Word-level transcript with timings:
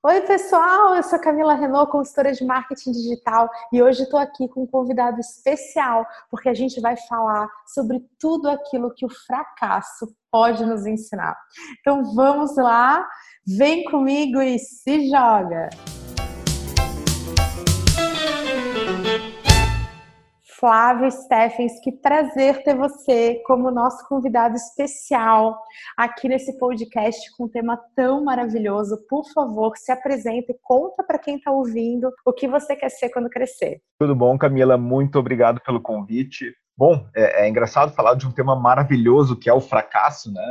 Oi, 0.00 0.20
pessoal, 0.20 0.94
eu 0.94 1.02
sou 1.02 1.18
Camila 1.18 1.54
Renault, 1.54 1.90
consultora 1.90 2.32
de 2.32 2.44
marketing 2.44 2.92
digital, 2.92 3.50
e 3.72 3.82
hoje 3.82 4.04
estou 4.04 4.20
aqui 4.20 4.46
com 4.46 4.62
um 4.62 4.66
convidado 4.66 5.18
especial, 5.18 6.06
porque 6.30 6.48
a 6.48 6.54
gente 6.54 6.80
vai 6.80 6.96
falar 7.08 7.48
sobre 7.66 7.98
tudo 8.16 8.48
aquilo 8.48 8.94
que 8.94 9.04
o 9.04 9.10
fracasso 9.26 10.06
pode 10.30 10.64
nos 10.64 10.86
ensinar. 10.86 11.36
Então 11.80 12.14
vamos 12.14 12.56
lá, 12.56 13.04
vem 13.44 13.82
comigo 13.90 14.40
e 14.40 14.56
se 14.60 15.10
joga! 15.10 15.68
Flávio 20.58 21.08
Steffens, 21.08 21.78
que 21.80 21.92
prazer 21.92 22.64
ter 22.64 22.74
você 22.74 23.40
como 23.46 23.70
nosso 23.70 24.04
convidado 24.08 24.56
especial 24.56 25.56
aqui 25.96 26.28
nesse 26.28 26.58
podcast 26.58 27.30
com 27.36 27.44
um 27.44 27.48
tema 27.48 27.78
tão 27.94 28.24
maravilhoso. 28.24 28.98
Por 29.08 29.24
favor, 29.32 29.76
se 29.76 29.92
apresente 29.92 30.50
e 30.50 30.58
conta 30.60 31.04
para 31.04 31.16
quem 31.16 31.36
está 31.36 31.52
ouvindo 31.52 32.10
o 32.26 32.32
que 32.32 32.48
você 32.48 32.74
quer 32.74 32.88
ser 32.88 33.10
quando 33.10 33.30
crescer. 33.30 33.80
Tudo 34.00 34.16
bom, 34.16 34.36
Camila? 34.36 34.76
Muito 34.76 35.16
obrigado 35.16 35.60
pelo 35.60 35.80
convite. 35.80 36.52
Bom, 36.76 37.06
é, 37.14 37.44
é 37.44 37.48
engraçado 37.48 37.94
falar 37.94 38.14
de 38.14 38.26
um 38.26 38.32
tema 38.32 38.56
maravilhoso 38.56 39.38
que 39.38 39.48
é 39.48 39.54
o 39.54 39.60
fracasso, 39.60 40.32
né? 40.32 40.42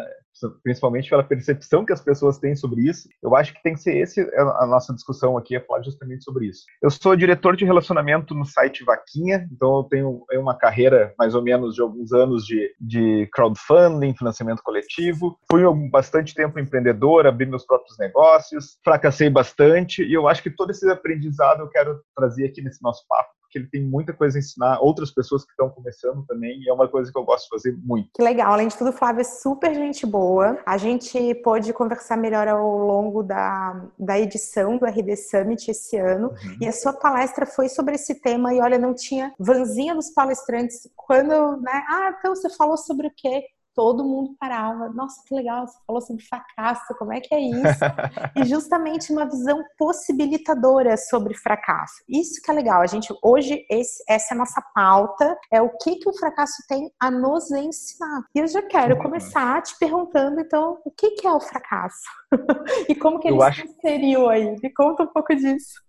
Principalmente 0.63 1.09
pela 1.09 1.23
percepção 1.23 1.85
que 1.85 1.93
as 1.93 2.01
pessoas 2.01 2.37
têm 2.37 2.55
sobre 2.55 2.81
isso. 2.81 3.07
Eu 3.21 3.35
acho 3.35 3.53
que 3.53 3.63
tem 3.63 3.73
que 3.73 3.79
ser 3.79 3.97
esse 3.97 4.21
a 4.35 4.65
nossa 4.65 4.93
discussão 4.93 5.37
aqui, 5.37 5.55
é 5.55 5.59
falar 5.59 5.83
justamente 5.83 6.23
sobre 6.23 6.47
isso. 6.47 6.63
Eu 6.81 6.89
sou 6.89 7.15
diretor 7.15 7.55
de 7.55 7.65
relacionamento 7.65 8.33
no 8.33 8.45
site 8.45 8.83
Vaquinha, 8.83 9.47
então 9.51 9.77
eu 9.77 9.83
tenho 9.83 10.25
uma 10.33 10.57
carreira 10.57 11.13
mais 11.17 11.35
ou 11.35 11.41
menos 11.41 11.75
de 11.75 11.81
alguns 11.81 12.11
anos 12.13 12.45
de, 12.45 12.73
de 12.79 13.27
crowdfunding, 13.33 14.15
financiamento 14.15 14.61
coletivo. 14.63 15.37
Fui 15.49 15.63
bastante 15.89 16.33
tempo 16.33 16.59
empreendedor, 16.59 17.27
abri 17.27 17.45
meus 17.45 17.65
próprios 17.65 17.97
negócios, 17.97 18.77
fracassei 18.83 19.29
bastante 19.29 20.03
e 20.03 20.13
eu 20.13 20.27
acho 20.27 20.43
que 20.43 20.49
todo 20.49 20.71
esse 20.71 20.89
aprendizado 20.89 21.61
eu 21.61 21.69
quero 21.69 22.01
trazer 22.15 22.45
aqui 22.45 22.61
nesse 22.61 22.81
nosso 22.81 23.05
papo 23.07 23.36
porque 23.47 23.57
ele 23.57 23.67
tem 23.67 23.81
muita 23.81 24.13
coisa 24.13 24.37
a 24.37 24.39
ensinar 24.39 24.79
outras 24.79 25.09
pessoas 25.09 25.43
que 25.43 25.51
estão 25.51 25.69
começando 25.69 26.25
também, 26.25 26.61
e 26.61 26.69
é 26.69 26.73
uma 26.73 26.87
coisa 26.87 27.11
que 27.11 27.17
eu 27.17 27.23
gosto 27.23 27.45
de 27.45 27.49
fazer 27.49 27.77
muito. 27.83 28.09
Que 28.13 28.21
legal. 28.21 28.53
Além 28.53 28.67
de 28.67 28.77
tudo, 28.77 28.91
Flávio 28.91 29.21
é 29.21 29.23
super 29.23 29.73
gente 29.73 30.05
boa. 30.05 30.59
A 30.65 30.77
gente 30.77 31.33
pôde 31.35 31.73
conversar 31.73 32.17
melhor 32.17 32.47
ao 32.47 32.77
longo 32.77 33.23
da, 33.23 33.87
da 33.97 34.19
edição 34.19 34.77
do 34.77 34.85
RD 34.85 35.15
Summit 35.15 35.71
esse 35.71 35.97
ano, 35.97 36.29
uhum. 36.29 36.57
e 36.61 36.67
a 36.67 36.71
sua 36.71 36.93
palestra 36.93 37.45
foi 37.45 37.69
sobre 37.69 37.95
esse 37.95 38.21
tema, 38.21 38.53
e 38.53 38.59
olha, 38.59 38.77
não 38.77 38.93
tinha 38.93 39.33
vanzinha 39.39 39.95
dos 39.95 40.09
palestrantes 40.11 40.89
quando, 40.95 41.57
né? 41.61 41.83
Ah, 41.89 42.15
então 42.19 42.35
você 42.35 42.49
falou 42.49 42.77
sobre 42.77 43.07
o 43.07 43.11
quê? 43.15 43.43
Todo 43.77 44.03
mundo 44.03 44.35
parava. 44.39 44.89
Nossa, 44.89 45.21
que 45.27 45.35
legal, 45.35 45.67
você 45.67 45.77
falou 45.85 46.01
sobre 46.01 46.23
fracasso, 46.23 46.95
como 46.97 47.13
é 47.13 47.21
que 47.21 47.35
é 47.35 47.39
isso? 47.39 47.61
e 48.35 48.43
justamente 48.43 49.13
uma 49.13 49.25
visão 49.25 49.63
possibilitadora 49.77 50.97
sobre 50.97 51.35
fracasso. 51.35 52.03
Isso 52.09 52.41
que 52.41 52.49
é 52.49 52.55
legal. 52.55 52.81
A 52.81 52.87
gente 52.87 53.13
hoje 53.23 53.63
esse, 53.69 54.03
essa 54.09 54.33
é 54.33 54.35
a 54.35 54.39
nossa 54.39 54.59
pauta, 54.73 55.37
é 55.51 55.61
o 55.61 55.69
que 55.77 55.97
que 55.97 56.09
o 56.09 56.17
fracasso 56.17 56.55
tem 56.67 56.91
a 56.99 57.11
nos 57.11 57.51
ensinar. 57.51 58.23
E 58.33 58.39
eu 58.39 58.47
já 58.47 58.63
quero 58.63 58.97
começar 58.97 59.61
te 59.61 59.77
perguntando 59.77 60.41
então, 60.41 60.79
o 60.83 60.89
que 60.89 61.11
que 61.11 61.27
é 61.27 61.31
o 61.31 61.39
fracasso? 61.39 62.01
e 62.89 62.95
como 62.95 63.19
que 63.19 63.27
ele 63.27 63.41
acho... 63.43 63.61
se 63.61 63.67
inseriu 63.67 64.27
aí? 64.27 64.55
Me 64.59 64.73
conta 64.73 65.03
um 65.03 65.07
pouco 65.07 65.35
disso. 65.35 65.83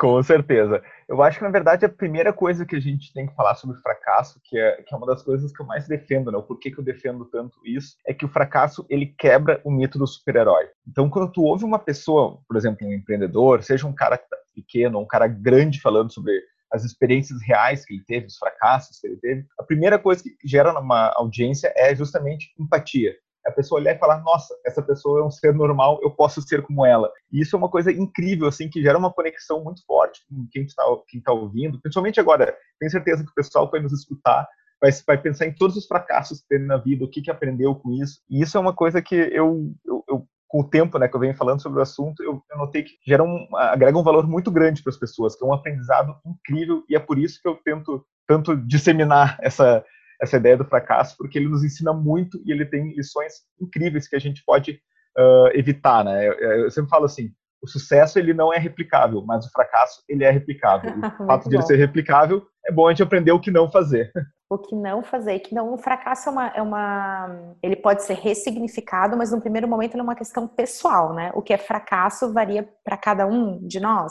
Com 0.00 0.22
certeza. 0.22 0.82
Eu 1.08 1.22
acho 1.22 1.38
que, 1.38 1.44
na 1.44 1.50
verdade, 1.50 1.86
a 1.86 1.88
primeira 1.88 2.34
coisa 2.34 2.66
que 2.66 2.76
a 2.76 2.80
gente 2.80 3.12
tem 3.14 3.26
que 3.26 3.34
falar 3.34 3.54
sobre 3.54 3.80
fracasso, 3.80 4.38
que 4.44 4.58
é, 4.58 4.82
que 4.82 4.94
é 4.94 4.96
uma 4.96 5.06
das 5.06 5.22
coisas 5.22 5.50
que 5.50 5.62
eu 5.62 5.64
mais 5.64 5.88
defendo, 5.88 6.30
né? 6.30 6.36
O 6.36 6.42
porquê 6.42 6.70
que 6.70 6.78
eu 6.78 6.84
defendo 6.84 7.24
tanto 7.24 7.58
isso, 7.64 7.96
é 8.06 8.12
que 8.12 8.26
o 8.26 8.28
fracasso, 8.28 8.84
ele 8.90 9.06
quebra 9.18 9.58
o 9.64 9.70
mito 9.70 9.98
do 9.98 10.06
super-herói. 10.06 10.68
Então, 10.86 11.08
quando 11.08 11.32
tu 11.32 11.42
ouve 11.42 11.64
uma 11.64 11.78
pessoa, 11.78 12.38
por 12.46 12.58
exemplo, 12.58 12.86
um 12.86 12.92
empreendedor, 12.92 13.62
seja 13.62 13.86
um 13.86 13.94
cara 13.94 14.20
pequeno, 14.54 15.00
um 15.00 15.06
cara 15.06 15.26
grande 15.26 15.80
falando 15.80 16.12
sobre 16.12 16.38
as 16.70 16.84
experiências 16.84 17.40
reais 17.42 17.86
que 17.86 17.94
ele 17.94 18.04
teve, 18.04 18.26
os 18.26 18.36
fracassos 18.36 19.00
que 19.00 19.06
ele 19.06 19.16
teve, 19.16 19.46
a 19.58 19.62
primeira 19.62 19.98
coisa 19.98 20.22
que 20.22 20.36
gera 20.44 20.74
numa 20.74 21.10
audiência 21.16 21.72
é 21.74 21.94
justamente 21.94 22.52
empatia 22.58 23.14
a 23.48 23.52
pessoa 23.52 23.80
olhar 23.80 23.94
e 23.94 23.98
falar, 23.98 24.22
nossa, 24.22 24.54
essa 24.64 24.82
pessoa 24.82 25.20
é 25.20 25.24
um 25.24 25.30
ser 25.30 25.54
normal, 25.54 25.98
eu 26.02 26.10
posso 26.10 26.40
ser 26.42 26.62
como 26.62 26.84
ela. 26.84 27.10
E 27.32 27.40
isso 27.40 27.56
é 27.56 27.58
uma 27.58 27.70
coisa 27.70 27.90
incrível, 27.90 28.48
assim, 28.48 28.68
que 28.68 28.82
gera 28.82 28.98
uma 28.98 29.12
conexão 29.12 29.62
muito 29.62 29.84
forte 29.84 30.20
com 30.28 30.46
quem 30.50 30.64
está 30.64 30.82
quem 31.08 31.20
tá 31.20 31.32
ouvindo, 31.32 31.80
principalmente 31.80 32.20
agora. 32.20 32.56
Tenho 32.78 32.90
certeza 32.90 33.24
que 33.24 33.30
o 33.30 33.34
pessoal 33.34 33.70
vai 33.70 33.80
nos 33.80 33.92
escutar 33.92 34.46
vai, 34.80 34.90
vai 35.06 35.18
pensar 35.18 35.46
em 35.46 35.52
todos 35.52 35.76
os 35.76 35.86
fracassos 35.86 36.40
que 36.40 36.48
teve 36.48 36.64
na 36.64 36.76
vida, 36.76 37.04
o 37.04 37.08
que, 37.08 37.22
que 37.22 37.30
aprendeu 37.30 37.74
com 37.74 37.92
isso. 37.92 38.20
E 38.30 38.42
isso 38.42 38.56
é 38.56 38.60
uma 38.60 38.72
coisa 38.72 39.02
que 39.02 39.14
eu, 39.14 39.72
eu, 39.84 40.04
eu 40.08 40.28
com 40.46 40.60
o 40.60 40.68
tempo 40.68 40.98
né, 40.98 41.06
que 41.06 41.14
eu 41.14 41.20
venho 41.20 41.36
falando 41.36 41.60
sobre 41.60 41.78
o 41.78 41.82
assunto, 41.82 42.22
eu, 42.22 42.42
eu 42.50 42.56
notei 42.56 42.82
que 42.82 42.92
gera 43.06 43.22
um, 43.22 43.46
agrega 43.54 43.98
um 43.98 44.02
valor 44.02 44.26
muito 44.26 44.50
grande 44.50 44.82
para 44.82 44.90
as 44.90 44.96
pessoas, 44.96 45.36
que 45.36 45.44
é 45.44 45.46
um 45.46 45.52
aprendizado 45.52 46.16
incrível, 46.24 46.82
e 46.88 46.96
é 46.96 46.98
por 46.98 47.18
isso 47.18 47.40
que 47.42 47.48
eu 47.48 47.56
tento 47.56 48.04
tanto 48.26 48.56
disseminar 48.56 49.38
essa, 49.42 49.84
essa 50.20 50.36
ideia 50.36 50.56
do 50.56 50.64
fracasso, 50.64 51.16
porque 51.16 51.38
ele 51.38 51.48
nos 51.48 51.64
ensina 51.64 51.92
muito 51.92 52.40
e 52.44 52.52
ele 52.52 52.66
tem 52.66 52.94
lições 52.94 53.34
incríveis 53.60 54.08
que 54.08 54.16
a 54.16 54.18
gente 54.18 54.42
pode 54.44 54.80
uh, 55.16 55.48
evitar, 55.54 56.04
né? 56.04 56.28
Eu, 56.28 56.32
eu, 56.32 56.70
sempre 56.70 56.90
falo 56.90 57.04
assim, 57.04 57.30
o 57.62 57.68
sucesso 57.68 58.18
ele 58.18 58.32
não 58.32 58.52
é 58.52 58.58
replicável, 58.58 59.22
mas 59.24 59.46
o 59.46 59.50
fracasso 59.50 60.02
ele 60.08 60.24
é 60.24 60.30
replicável. 60.30 60.92
o 61.20 61.26
fato 61.26 61.48
de 61.48 61.56
ele 61.56 61.62
ser 61.62 61.76
replicável 61.76 62.46
é 62.66 62.72
bom 62.72 62.86
a 62.86 62.90
gente 62.90 63.02
aprender 63.02 63.32
o 63.32 63.40
que 63.40 63.50
não 63.50 63.70
fazer. 63.70 64.12
O 64.50 64.56
que 64.56 64.74
não 64.74 65.02
fazer, 65.02 65.40
que 65.40 65.54
não, 65.54 65.74
o 65.74 65.76
fracasso 65.76 66.30
é 66.30 66.32
uma, 66.32 66.46
é 66.48 66.62
uma, 66.62 67.54
ele 67.62 67.76
pode 67.76 68.02
ser 68.02 68.14
ressignificado, 68.14 69.14
mas 69.14 69.30
no 69.30 69.42
primeiro 69.42 69.68
momento 69.68 69.92
ele 69.92 70.00
é 70.00 70.02
uma 70.02 70.14
questão 70.14 70.48
pessoal, 70.48 71.12
né? 71.12 71.30
O 71.34 71.42
que 71.42 71.52
é 71.52 71.58
fracasso 71.58 72.32
varia 72.32 72.66
para 72.82 72.96
cada 72.96 73.26
um 73.26 73.58
de 73.66 73.78
nós. 73.78 74.10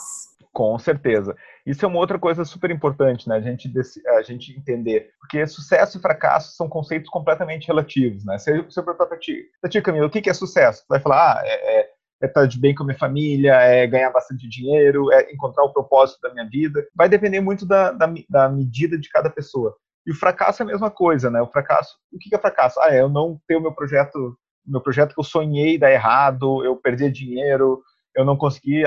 Com 0.53 0.77
certeza. 0.77 1.35
Isso 1.67 1.83
é 1.83 1.87
uma 1.87 1.99
outra 1.99 2.17
coisa 2.17 2.45
super 2.45 2.71
importante, 2.71 3.27
né? 3.27 3.35
A 3.35 3.41
gente, 3.41 3.69
a 4.07 4.21
gente 4.21 4.57
entender. 4.57 5.09
Porque 5.19 5.45
sucesso 5.45 5.97
e 5.97 6.01
fracasso 6.01 6.55
são 6.55 6.69
conceitos 6.69 7.09
completamente 7.09 7.67
relativos, 7.67 8.23
né? 8.23 8.37
Se 8.37 8.51
eu 8.51 8.63
perguntar 8.63 9.05
para 9.05 9.19
ti, 9.19 9.49
ti, 9.69 9.81
Camila, 9.81 10.07
o 10.07 10.09
que 10.09 10.29
é 10.29 10.33
sucesso? 10.33 10.83
Tu 10.83 10.87
vai 10.87 11.01
falar, 11.01 11.33
ah, 11.33 11.41
é, 11.43 11.79
é, 11.79 11.89
é 12.23 12.25
estar 12.25 12.45
de 12.45 12.57
bem 12.57 12.73
com 12.73 12.83
a 12.83 12.85
minha 12.85 12.97
família, 12.97 13.53
é 13.55 13.85
ganhar 13.85 14.11
bastante 14.11 14.47
dinheiro, 14.47 15.11
é 15.11 15.29
encontrar 15.29 15.65
o 15.65 15.73
propósito 15.73 16.21
da 16.21 16.33
minha 16.33 16.47
vida. 16.47 16.87
Vai 16.95 17.09
depender 17.09 17.41
muito 17.41 17.65
da, 17.65 17.91
da, 17.91 18.13
da 18.29 18.47
medida 18.47 18.97
de 18.97 19.09
cada 19.09 19.29
pessoa. 19.29 19.75
E 20.05 20.11
o 20.11 20.15
fracasso 20.15 20.61
é 20.61 20.63
a 20.63 20.67
mesma 20.67 20.89
coisa, 20.89 21.29
né? 21.29 21.41
O 21.41 21.51
fracasso, 21.51 21.97
o 22.13 22.17
que 22.17 22.33
é 22.33 22.39
fracasso? 22.39 22.79
Ah, 22.79 22.95
é 22.95 23.01
eu 23.01 23.09
não 23.09 23.41
ter 23.45 23.57
o 23.57 23.61
meu 23.61 23.73
projeto, 23.73 24.37
meu 24.65 24.79
projeto 24.79 25.13
que 25.13 25.19
eu 25.19 25.23
sonhei 25.25 25.77
dar 25.77 25.91
errado, 25.91 26.63
eu 26.63 26.77
perder 26.77 27.11
dinheiro, 27.11 27.83
eu 28.15 28.23
não 28.23 28.37
consegui 28.37 28.83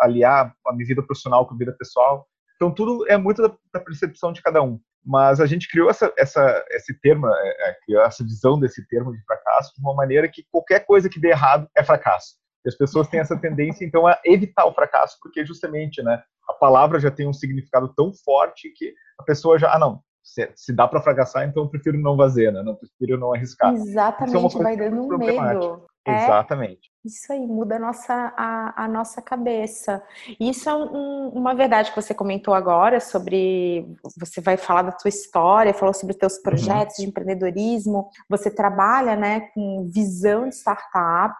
aliar 0.00 0.54
a 0.66 0.72
minha 0.72 0.86
vida 0.86 1.02
profissional 1.02 1.46
com 1.46 1.54
a 1.54 1.58
vida 1.58 1.74
pessoal. 1.78 2.26
Então, 2.56 2.72
tudo 2.72 3.08
é 3.08 3.16
muito 3.16 3.42
da, 3.42 3.54
da 3.72 3.80
percepção 3.80 4.32
de 4.32 4.42
cada 4.42 4.62
um. 4.62 4.78
Mas 5.04 5.40
a 5.40 5.46
gente 5.46 5.68
criou 5.68 5.88
essa, 5.88 6.12
essa, 6.18 6.64
esse 6.70 6.98
termo, 7.00 7.26
é, 7.26 7.70
é, 7.70 7.96
essa 8.04 8.22
visão 8.22 8.58
desse 8.60 8.86
termo 8.86 9.12
de 9.12 9.24
fracasso 9.24 9.72
de 9.74 9.80
uma 9.80 9.94
maneira 9.94 10.28
que 10.28 10.44
qualquer 10.50 10.80
coisa 10.80 11.08
que 11.08 11.20
dê 11.20 11.28
errado 11.28 11.66
é 11.76 11.82
fracasso. 11.82 12.34
E 12.64 12.68
as 12.68 12.76
pessoas 12.76 13.08
têm 13.08 13.20
essa 13.20 13.36
tendência, 13.38 13.84
então, 13.84 14.06
a 14.06 14.18
evitar 14.24 14.66
o 14.66 14.74
fracasso, 14.74 15.16
porque 15.22 15.44
justamente, 15.46 16.02
né, 16.02 16.22
a 16.46 16.52
palavra 16.52 17.00
já 17.00 17.10
tem 17.10 17.26
um 17.26 17.32
significado 17.32 17.88
tão 17.94 18.12
forte 18.12 18.70
que 18.76 18.92
a 19.18 19.22
pessoa 19.22 19.58
já, 19.58 19.72
ah, 19.72 19.78
não, 19.78 20.02
se, 20.22 20.50
se 20.54 20.72
dá 20.72 20.86
para 20.86 21.00
fracassar, 21.00 21.48
então 21.48 21.64
eu 21.64 21.68
prefiro 21.68 21.98
não 21.98 22.16
fazer, 22.16 22.52
né? 22.52 22.62
Não 22.62 22.74
prefiro 22.74 23.18
não 23.18 23.32
arriscar. 23.32 23.72
Exatamente, 23.74 24.56
é 24.56 24.62
vai 24.62 24.76
dando 24.76 25.02
um 25.02 25.18
medo. 25.18 25.86
É, 26.06 26.24
Exatamente. 26.24 26.90
Isso 27.04 27.32
aí, 27.32 27.46
muda 27.46 27.76
a 27.76 27.78
nossa, 27.78 28.34
a, 28.36 28.84
a 28.84 28.88
nossa 28.88 29.22
cabeça. 29.22 30.02
Isso 30.38 30.68
é 30.68 30.74
um, 30.74 31.28
uma 31.28 31.54
verdade 31.54 31.90
que 31.90 32.00
você 32.00 32.12
comentou 32.12 32.52
agora 32.52 33.00
sobre. 33.00 33.86
Você 34.18 34.40
vai 34.40 34.58
falar 34.58 34.82
da 34.82 34.92
tua 34.92 35.08
história, 35.08 35.72
falou 35.72 35.94
sobre 35.94 36.14
teus 36.14 36.36
uhum. 36.36 36.42
projetos 36.42 36.98
uhum. 36.98 37.04
de 37.04 37.10
empreendedorismo. 37.10 38.08
Você 38.28 38.50
trabalha 38.50 39.16
né, 39.16 39.48
com 39.54 39.88
visão 39.90 40.48
de 40.48 40.54
startup, 40.54 41.38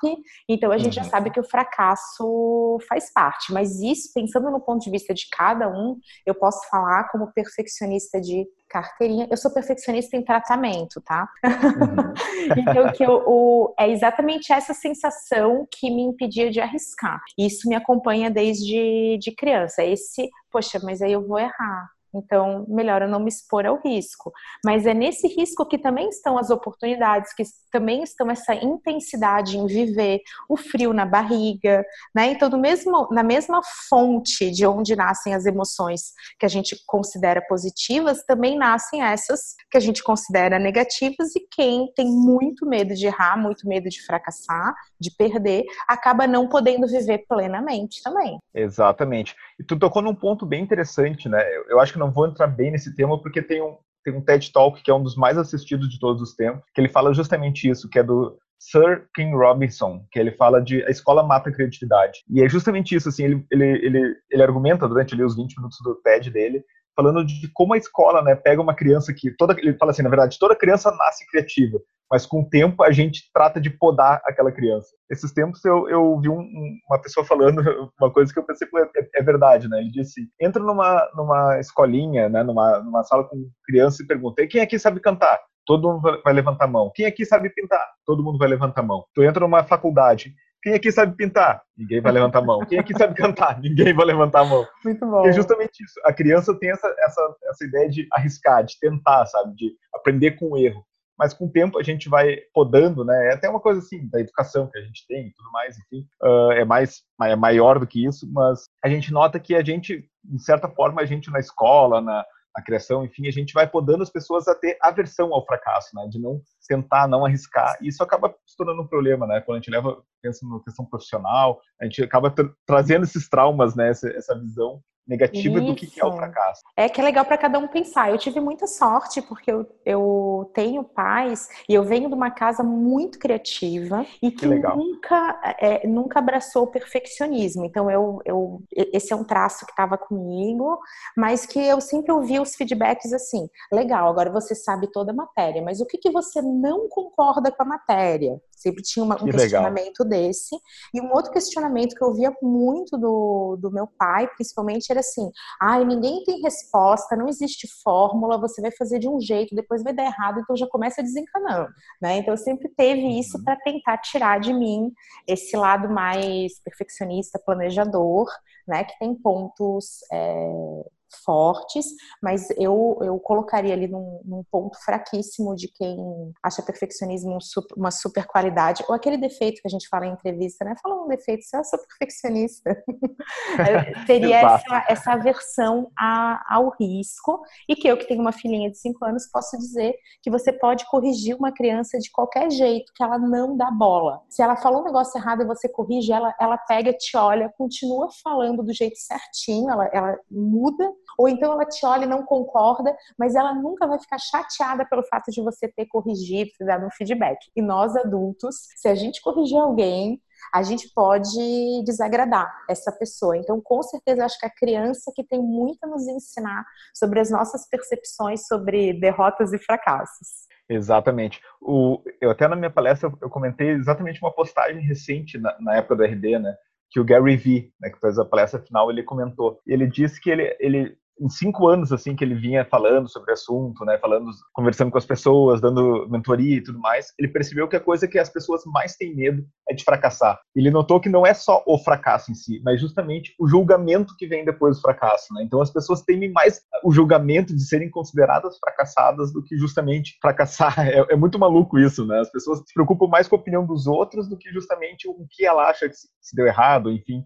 então 0.48 0.72
a 0.72 0.78
gente 0.78 0.98
uhum. 0.98 1.04
já 1.04 1.10
sabe 1.10 1.30
que 1.30 1.40
o 1.40 1.44
fracasso 1.44 2.78
faz 2.88 3.12
parte. 3.12 3.52
Mas 3.52 3.80
isso, 3.80 4.12
pensando 4.14 4.50
no 4.50 4.60
ponto 4.60 4.82
de 4.82 4.90
vista 4.90 5.12
de 5.12 5.26
cada 5.30 5.68
um, 5.68 5.98
eu 6.24 6.34
posso 6.34 6.66
falar 6.70 7.08
como 7.10 7.32
perfeccionista 7.32 8.18
de 8.18 8.46
carteirinha. 8.70 9.26
Eu 9.30 9.36
sou 9.36 9.52
perfeccionista 9.52 10.16
em 10.16 10.24
tratamento, 10.24 11.00
tá? 11.00 11.28
Uhum. 11.44 12.14
então, 12.56 12.92
que 12.92 13.04
eu, 13.04 13.22
o, 13.26 13.74
é 13.78 13.90
exatamente 13.90 14.52
essa 14.52 14.72
sensação 14.72 15.66
que 15.70 15.90
me 15.90 16.02
impedia 16.02 16.50
de 16.50 16.60
arriscar. 16.60 17.20
Isso 17.36 17.68
me 17.68 17.74
acompanha 17.74 18.30
desde 18.30 19.18
de 19.18 19.32
criança. 19.32 19.82
Esse, 19.82 20.30
poxa, 20.50 20.80
mas 20.82 21.02
aí 21.02 21.12
eu 21.12 21.26
vou 21.26 21.38
errar. 21.38 21.90
Então, 22.14 22.64
melhor 22.68 23.02
eu 23.02 23.08
não 23.08 23.20
me 23.20 23.28
expor 23.28 23.66
ao 23.66 23.80
risco. 23.80 24.32
Mas 24.64 24.86
é 24.86 24.94
nesse 24.94 25.28
risco 25.28 25.66
que 25.66 25.78
também 25.78 26.08
estão 26.08 26.38
as 26.38 26.50
oportunidades, 26.50 27.32
que 27.34 27.42
também 27.70 28.02
estão 28.02 28.30
essa 28.30 28.54
intensidade 28.54 29.56
em 29.56 29.66
viver, 29.66 30.20
o 30.48 30.56
frio 30.56 30.92
na 30.92 31.06
barriga, 31.06 31.84
né? 32.14 32.32
Então, 32.32 32.50
do 32.50 32.58
mesmo, 32.58 33.08
na 33.10 33.22
mesma 33.22 33.60
fonte 33.88 34.50
de 34.50 34.66
onde 34.66 34.96
nascem 34.96 35.34
as 35.34 35.46
emoções 35.46 36.12
que 36.38 36.46
a 36.46 36.48
gente 36.48 36.76
considera 36.86 37.40
positivas, 37.42 38.24
também 38.24 38.56
nascem 38.56 39.02
essas 39.02 39.54
que 39.70 39.76
a 39.76 39.80
gente 39.80 40.02
considera 40.02 40.58
negativas 40.58 41.34
e 41.36 41.40
quem 41.50 41.92
tem 41.94 42.06
muito 42.06 42.66
medo 42.66 42.94
de 42.94 43.06
errar, 43.06 43.36
muito 43.36 43.66
medo 43.68 43.88
de 43.88 44.04
fracassar, 44.04 44.74
de 44.98 45.10
perder, 45.10 45.64
acaba 45.86 46.26
não 46.26 46.48
podendo 46.48 46.86
viver 46.86 47.24
plenamente 47.28 48.02
também. 48.02 48.38
Exatamente. 48.54 49.34
E 49.58 49.64
tu 49.64 49.78
tocou 49.78 50.02
num 50.02 50.14
ponto 50.14 50.44
bem 50.44 50.62
interessante, 50.62 51.28
né? 51.28 51.42
Eu, 51.68 51.80
acho 51.80 51.92
que 51.92 51.98
não 52.00 52.10
vou 52.10 52.26
entrar 52.26 52.48
bem 52.48 52.70
nesse 52.70 52.94
tema 52.96 53.20
porque 53.20 53.40
tem 53.40 53.62
um, 53.62 53.76
tem 54.04 54.14
um 54.14 54.20
TED 54.20 54.50
Talk 54.52 54.82
que 54.82 54.90
é 54.90 54.94
um 54.94 55.02
dos 55.02 55.14
mais 55.14 55.38
assistidos 55.38 55.88
de 55.88 56.00
todos 56.00 56.20
os 56.20 56.34
tempos, 56.34 56.64
que 56.74 56.80
ele 56.80 56.88
fala 56.88 57.14
justamente 57.14 57.68
isso, 57.68 57.88
que 57.88 57.98
é 57.98 58.02
do 58.02 58.36
Sir 58.58 59.06
King 59.14 59.34
Robinson, 59.34 60.04
que 60.10 60.18
ele 60.18 60.32
fala 60.32 60.60
de 60.60 60.84
a 60.84 60.90
escola 60.90 61.22
mata 61.22 61.48
a 61.48 61.52
criatividade. 61.52 62.20
E 62.28 62.42
é 62.42 62.48
justamente 62.48 62.94
isso, 62.94 63.08
assim, 63.08 63.24
ele, 63.24 63.46
ele, 63.50 63.64
ele, 63.64 64.16
ele 64.30 64.42
argumenta 64.42 64.88
durante 64.88 65.14
ali, 65.14 65.22
os 65.22 65.36
20 65.36 65.56
minutos 65.56 65.78
do 65.82 65.94
TED 66.02 66.30
dele, 66.30 66.62
falando 66.96 67.24
de 67.24 67.50
como 67.52 67.74
a 67.74 67.78
escola, 67.78 68.22
né, 68.22 68.34
pega 68.34 68.60
uma 68.60 68.74
criança 68.74 69.12
que 69.16 69.30
toda 69.36 69.54
ele 69.58 69.76
fala 69.76 69.92
assim, 69.92 70.02
na 70.02 70.08
verdade, 70.08 70.38
toda 70.38 70.56
criança 70.56 70.90
nasce 70.90 71.26
criativa, 71.28 71.78
mas 72.10 72.26
com 72.26 72.42
o 72.42 72.48
tempo 72.48 72.82
a 72.82 72.90
gente 72.90 73.30
trata 73.32 73.60
de 73.60 73.70
podar 73.70 74.20
aquela 74.24 74.52
criança. 74.52 74.88
Esses 75.10 75.32
tempos 75.32 75.64
eu, 75.64 75.88
eu 75.88 76.20
vi 76.20 76.28
um, 76.28 76.44
uma 76.88 77.00
pessoa 77.00 77.24
falando 77.24 77.60
uma 78.00 78.10
coisa 78.12 78.32
que 78.32 78.38
eu 78.38 78.44
pensei, 78.44 78.68
é, 78.96 79.20
é 79.20 79.22
verdade, 79.22 79.68
né? 79.68 79.80
Ele 79.80 79.90
disse, 79.90 80.28
entra 80.40 80.62
numa, 80.62 81.08
numa 81.14 81.58
escolinha, 81.60 82.28
né, 82.28 82.42
numa, 82.42 82.80
numa 82.80 83.02
sala 83.04 83.24
com 83.24 83.48
criança 83.64 84.02
e 84.02 84.06
pergunta, 84.06 84.46
quem 84.46 84.60
aqui 84.60 84.78
sabe 84.78 85.00
cantar? 85.00 85.38
Todo 85.66 85.92
mundo 85.92 86.20
vai 86.24 86.32
levantar 86.32 86.64
a 86.64 86.68
mão. 86.68 86.90
Quem 86.94 87.06
aqui 87.06 87.24
sabe 87.24 87.50
pintar? 87.50 87.86
Todo 88.04 88.24
mundo 88.24 88.38
vai 88.38 88.48
levantar 88.48 88.80
a 88.80 88.84
mão. 88.84 89.04
Tu 89.14 89.22
entra 89.22 89.40
numa 89.40 89.62
faculdade, 89.62 90.34
quem 90.62 90.74
aqui 90.74 90.92
sabe 90.92 91.16
pintar? 91.16 91.62
Ninguém 91.76 92.00
vai 92.00 92.12
levantar 92.12 92.40
a 92.40 92.42
mão. 92.42 92.60
Quem 92.66 92.78
aqui 92.78 92.92
sabe 92.96 93.14
cantar? 93.14 93.60
Ninguém 93.60 93.94
vai 93.94 94.06
levantar 94.06 94.40
a 94.40 94.44
mão. 94.44 94.66
Muito 94.84 95.06
bom. 95.06 95.26
É 95.26 95.32
justamente 95.32 95.82
isso. 95.82 95.94
A 96.04 96.12
criança 96.12 96.54
tem 96.58 96.70
essa, 96.70 96.94
essa, 96.98 97.36
essa 97.44 97.64
ideia 97.64 97.88
de 97.88 98.06
arriscar, 98.12 98.64
de 98.64 98.78
tentar, 98.78 99.24
sabe? 99.26 99.54
De 99.54 99.72
aprender 99.94 100.32
com 100.32 100.50
o 100.50 100.58
erro. 100.58 100.84
Mas 101.18 101.34
com 101.34 101.46
o 101.46 101.50
tempo 101.50 101.78
a 101.78 101.82
gente 101.82 102.08
vai 102.08 102.36
podando, 102.54 103.04
né? 103.04 103.28
É 103.28 103.34
até 103.34 103.48
uma 103.48 103.60
coisa 103.60 103.80
assim, 103.80 104.08
da 104.08 104.20
educação 104.20 104.70
que 104.70 104.78
a 104.78 104.82
gente 104.82 105.06
tem 105.06 105.26
e 105.26 105.32
tudo 105.34 105.50
mais, 105.52 105.76
enfim. 105.78 106.06
Uh, 106.22 106.52
é 106.52 106.64
mais 106.64 107.02
é 107.22 107.36
maior 107.36 107.78
do 107.78 107.86
que 107.86 108.04
isso, 108.06 108.30
mas 108.32 108.64
a 108.82 108.88
gente 108.88 109.12
nota 109.12 109.38
que 109.38 109.54
a 109.54 109.62
gente, 109.62 110.08
de 110.24 110.42
certa 110.42 110.68
forma, 110.68 111.02
a 111.02 111.04
gente 111.04 111.30
na 111.30 111.38
escola, 111.38 112.00
na, 112.00 112.24
a 112.54 112.62
criação, 112.62 113.04
enfim, 113.04 113.28
a 113.28 113.30
gente 113.30 113.52
vai 113.52 113.68
podando 113.68 114.02
as 114.02 114.10
pessoas 114.10 114.48
a 114.48 114.54
ter 114.54 114.76
aversão 114.82 115.32
ao 115.32 115.44
fracasso, 115.46 115.94
né? 115.94 116.06
De 116.08 116.18
não 116.18 116.40
tentar, 116.68 117.08
não 117.08 117.24
arriscar. 117.24 117.76
E 117.80 117.88
isso 117.88 118.02
acaba 118.02 118.34
se 118.46 118.56
tornando 118.56 118.82
um 118.82 118.86
problema, 118.86 119.26
né? 119.26 119.40
Quando 119.40 119.56
a 119.56 119.60
gente 119.60 119.70
leva, 119.70 120.02
pensa 120.22 120.46
na 120.46 120.60
questão 120.60 120.84
profissional, 120.84 121.60
a 121.80 121.84
gente 121.84 122.02
acaba 122.02 122.30
tra 122.30 122.48
trazendo 122.66 123.04
esses 123.04 123.28
traumas, 123.28 123.74
né? 123.74 123.90
Essa, 123.90 124.08
essa 124.10 124.38
visão 124.38 124.82
negativa 125.10 125.58
Isso. 125.58 125.66
do 125.66 125.74
que 125.74 126.00
é 126.00 126.04
o 126.04 126.12
fracasso. 126.12 126.62
É 126.76 126.88
que 126.88 127.00
é 127.00 127.04
legal 127.04 127.24
para 127.24 127.36
cada 127.36 127.58
um 127.58 127.66
pensar. 127.66 128.10
Eu 128.10 128.18
tive 128.18 128.40
muita 128.40 128.66
sorte 128.66 129.20
porque 129.20 129.50
eu, 129.50 129.66
eu 129.84 130.50
tenho 130.54 130.84
pais 130.84 131.48
e 131.68 131.74
eu 131.74 131.82
venho 131.82 132.08
de 132.08 132.14
uma 132.14 132.30
casa 132.30 132.62
muito 132.62 133.18
criativa 133.18 134.06
e 134.22 134.30
que, 134.30 134.40
que 134.40 134.46
nunca 134.46 135.56
é, 135.58 135.86
nunca 135.86 136.20
abraçou 136.20 136.62
o 136.62 136.70
perfeccionismo. 136.70 137.64
Então 137.64 137.90
eu, 137.90 138.20
eu 138.24 138.62
esse 138.72 139.12
é 139.12 139.16
um 139.16 139.24
traço 139.24 139.66
que 139.66 139.72
estava 139.72 139.98
comigo, 139.98 140.78
mas 141.16 141.44
que 141.44 141.58
eu 141.58 141.80
sempre 141.80 142.12
ouvi 142.12 142.38
os 142.38 142.54
feedbacks 142.54 143.12
assim: 143.12 143.48
legal, 143.72 144.08
agora 144.08 144.30
você 144.30 144.54
sabe 144.54 144.90
toda 144.92 145.10
a 145.10 145.14
matéria, 145.14 145.60
mas 145.60 145.80
o 145.80 145.86
que, 145.86 145.98
que 145.98 146.10
você 146.10 146.40
não 146.40 146.88
concorda 146.88 147.50
com 147.50 147.62
a 147.64 147.66
matéria? 147.66 148.40
Sempre 148.60 148.82
tinha 148.82 149.02
uma, 149.02 149.14
um 149.14 149.26
questionamento 149.26 150.04
desse. 150.04 150.54
E 150.92 151.00
um 151.00 151.10
outro 151.12 151.32
questionamento 151.32 151.94
que 151.94 152.04
eu 152.04 152.12
via 152.12 152.30
muito 152.42 152.98
do, 152.98 153.56
do 153.56 153.70
meu 153.70 153.86
pai, 153.86 154.28
principalmente, 154.28 154.90
era 154.90 155.00
assim: 155.00 155.30
ai, 155.60 155.80
ah, 155.80 155.84
ninguém 155.84 156.22
tem 156.24 156.42
resposta, 156.42 157.16
não 157.16 157.26
existe 157.26 157.66
fórmula, 157.82 158.38
você 158.38 158.60
vai 158.60 158.70
fazer 158.70 158.98
de 158.98 159.08
um 159.08 159.18
jeito, 159.18 159.54
depois 159.54 159.82
vai 159.82 159.94
dar 159.94 160.04
errado, 160.04 160.40
então 160.40 160.54
já 160.54 160.66
começa 160.66 161.02
desencanando. 161.02 161.70
Né? 162.02 162.18
Então 162.18 162.34
eu 162.34 162.38
sempre 162.38 162.68
teve 162.76 163.18
isso 163.18 163.38
uhum. 163.38 163.44
para 163.44 163.56
tentar 163.56 163.96
tirar 163.98 164.38
de 164.40 164.52
mim 164.52 164.92
esse 165.26 165.56
lado 165.56 165.88
mais 165.88 166.60
perfeccionista, 166.62 167.40
planejador, 167.42 168.26
né? 168.68 168.84
Que 168.84 168.98
tem 168.98 169.14
pontos. 169.14 170.00
É 170.12 170.99
fortes, 171.24 171.86
mas 172.22 172.50
eu, 172.58 172.98
eu 173.02 173.18
colocaria 173.18 173.72
ali 173.72 173.88
num, 173.88 174.20
num 174.24 174.44
ponto 174.50 174.78
fraquíssimo 174.84 175.54
de 175.54 175.68
quem 175.68 176.32
acha 176.42 176.62
perfeccionismo 176.62 177.38
uma 177.76 177.90
super 177.90 178.26
qualidade, 178.26 178.84
ou 178.88 178.94
aquele 178.94 179.16
defeito 179.16 179.60
que 179.60 179.68
a 179.68 179.70
gente 179.70 179.88
fala 179.88 180.06
em 180.06 180.12
entrevista, 180.12 180.64
né? 180.64 180.74
Fala 180.82 181.02
um 181.02 181.08
defeito, 181.08 181.44
você 181.44 181.56
é 181.56 181.64
sou 181.64 181.78
perfeccionista. 181.78 182.84
Teria 184.06 184.40
essa, 184.40 184.86
essa 184.88 185.12
aversão 185.12 185.90
a, 185.98 186.42
ao 186.48 186.70
risco, 186.80 187.40
e 187.68 187.74
que 187.74 187.88
eu 187.88 187.96
que 187.96 188.06
tenho 188.06 188.20
uma 188.20 188.32
filhinha 188.32 188.70
de 188.70 188.78
5 188.78 189.04
anos 189.04 189.28
posso 189.30 189.56
dizer 189.58 189.94
que 190.22 190.30
você 190.30 190.52
pode 190.52 190.86
corrigir 190.88 191.36
uma 191.36 191.52
criança 191.52 191.98
de 191.98 192.10
qualquer 192.10 192.50
jeito, 192.50 192.92
que 192.94 193.02
ela 193.02 193.18
não 193.18 193.56
dá 193.56 193.70
bola. 193.70 194.20
Se 194.28 194.42
ela 194.42 194.56
falou 194.56 194.80
um 194.80 194.84
negócio 194.84 195.18
errado 195.18 195.42
e 195.42 195.46
você 195.46 195.68
corrige, 195.68 196.12
ela, 196.12 196.34
ela 196.40 196.58
pega, 196.58 196.92
te 196.92 197.16
olha, 197.16 197.52
continua 197.56 198.08
falando 198.22 198.62
do 198.62 198.72
jeito 198.72 198.96
certinho, 198.98 199.70
ela, 199.70 199.86
ela 199.92 200.18
muda 200.30 200.92
ou 201.18 201.28
então 201.28 201.52
ela 201.52 201.64
te 201.64 201.84
olha 201.84 202.04
e 202.04 202.08
não 202.08 202.24
concorda, 202.24 202.96
mas 203.18 203.34
ela 203.34 203.54
nunca 203.54 203.86
vai 203.86 203.98
ficar 203.98 204.18
chateada 204.18 204.84
pelo 204.84 205.02
fato 205.04 205.30
de 205.30 205.42
você 205.42 205.68
ter 205.68 205.86
corrigido, 205.86 206.50
ter 206.58 206.64
dado 206.64 206.86
um 206.86 206.90
feedback. 206.90 207.38
E 207.54 207.62
nós 207.62 207.96
adultos, 207.96 208.56
se 208.76 208.88
a 208.88 208.94
gente 208.94 209.20
corrigir 209.22 209.58
alguém, 209.58 210.20
a 210.52 210.62
gente 210.62 210.90
pode 210.94 211.82
desagradar 211.84 212.50
essa 212.68 212.90
pessoa. 212.90 213.36
Então, 213.36 213.60
com 213.60 213.82
certeza, 213.82 214.24
acho 214.24 214.38
que 214.38 214.46
a 214.46 214.50
criança 214.50 215.12
que 215.14 215.22
tem 215.22 215.40
muito 215.40 215.84
a 215.84 215.86
nos 215.86 216.06
ensinar 216.08 216.64
sobre 216.94 217.20
as 217.20 217.30
nossas 217.30 217.68
percepções 217.68 218.46
sobre 218.46 218.92
derrotas 218.94 219.52
e 219.52 219.58
fracassos. 219.58 220.48
Exatamente. 220.68 221.40
O, 221.60 222.00
eu 222.20 222.30
até 222.30 222.46
na 222.46 222.54
minha 222.54 222.70
palestra 222.70 223.12
eu 223.20 223.28
comentei 223.28 223.70
exatamente 223.70 224.20
uma 224.22 224.32
postagem 224.32 224.80
recente 224.82 225.36
na, 225.36 225.56
na 225.60 225.76
época 225.76 225.96
do 225.96 226.04
RD, 226.04 226.38
né? 226.38 226.54
Que 226.90 227.00
o 227.00 227.04
Gary 227.04 227.36
Vee, 227.36 227.72
né, 227.80 227.90
que 227.90 228.00
fez 228.00 228.18
a 228.18 228.24
palestra 228.24 228.60
final, 228.60 228.90
ele 228.90 229.02
comentou. 229.02 229.60
Ele 229.66 229.86
disse 229.86 230.20
que 230.20 230.30
ele, 230.30 230.56
ele 230.58 230.96
em 231.20 231.28
cinco 231.28 231.68
anos 231.68 231.92
assim 231.92 232.16
que 232.16 232.24
ele 232.24 232.34
vinha 232.34 232.64
falando 232.64 233.08
sobre 233.08 233.30
o 233.30 233.34
assunto, 233.34 233.84
né, 233.84 233.98
falando, 233.98 234.30
conversando 234.52 234.90
com 234.90 234.98
as 234.98 235.04
pessoas, 235.04 235.60
dando 235.60 236.08
mentoria 236.08 236.56
e 236.56 236.62
tudo 236.62 236.78
mais, 236.78 237.12
ele 237.18 237.28
percebeu 237.28 237.68
que 237.68 237.76
a 237.76 237.80
coisa 237.80 238.08
que 238.08 238.18
as 238.18 238.30
pessoas 238.30 238.62
mais 238.66 238.96
têm 238.96 239.14
medo 239.14 239.44
é 239.68 239.74
de 239.74 239.84
fracassar. 239.84 240.40
Ele 240.56 240.70
notou 240.70 241.00
que 241.00 241.08
não 241.08 241.26
é 241.26 241.34
só 241.34 241.62
o 241.66 241.78
fracasso 241.78 242.30
em 242.30 242.34
si, 242.34 242.60
mas 242.64 242.80
justamente 242.80 243.34
o 243.38 243.46
julgamento 243.46 244.14
que 244.16 244.26
vem 244.26 244.44
depois 244.44 244.76
do 244.76 244.82
fracasso, 244.82 245.32
né? 245.34 245.42
Então 245.44 245.60
as 245.60 245.70
pessoas 245.70 246.02
temem 246.02 246.32
mais 246.32 246.62
o 246.82 246.90
julgamento 246.90 247.54
de 247.54 247.62
serem 247.64 247.90
consideradas 247.90 248.58
fracassadas 248.58 249.32
do 249.32 249.42
que 249.42 249.56
justamente 249.56 250.16
fracassar. 250.20 250.70
É, 250.90 251.12
é 251.12 251.16
muito 251.16 251.38
maluco 251.38 251.78
isso, 251.78 252.06
né? 252.06 252.18
As 252.20 252.30
pessoas 252.30 252.58
se 252.58 252.74
preocupam 252.74 253.06
mais 253.06 253.28
com 253.28 253.36
a 253.36 253.38
opinião 253.38 253.64
dos 253.64 253.86
outros 253.86 254.28
do 254.28 254.36
que 254.36 254.50
justamente 254.50 255.06
o 255.06 255.26
que 255.30 255.44
ela 255.44 255.68
acha 255.68 255.88
que 255.88 255.94
se 255.94 256.34
deu 256.34 256.46
errado, 256.46 256.90
enfim 256.90 257.24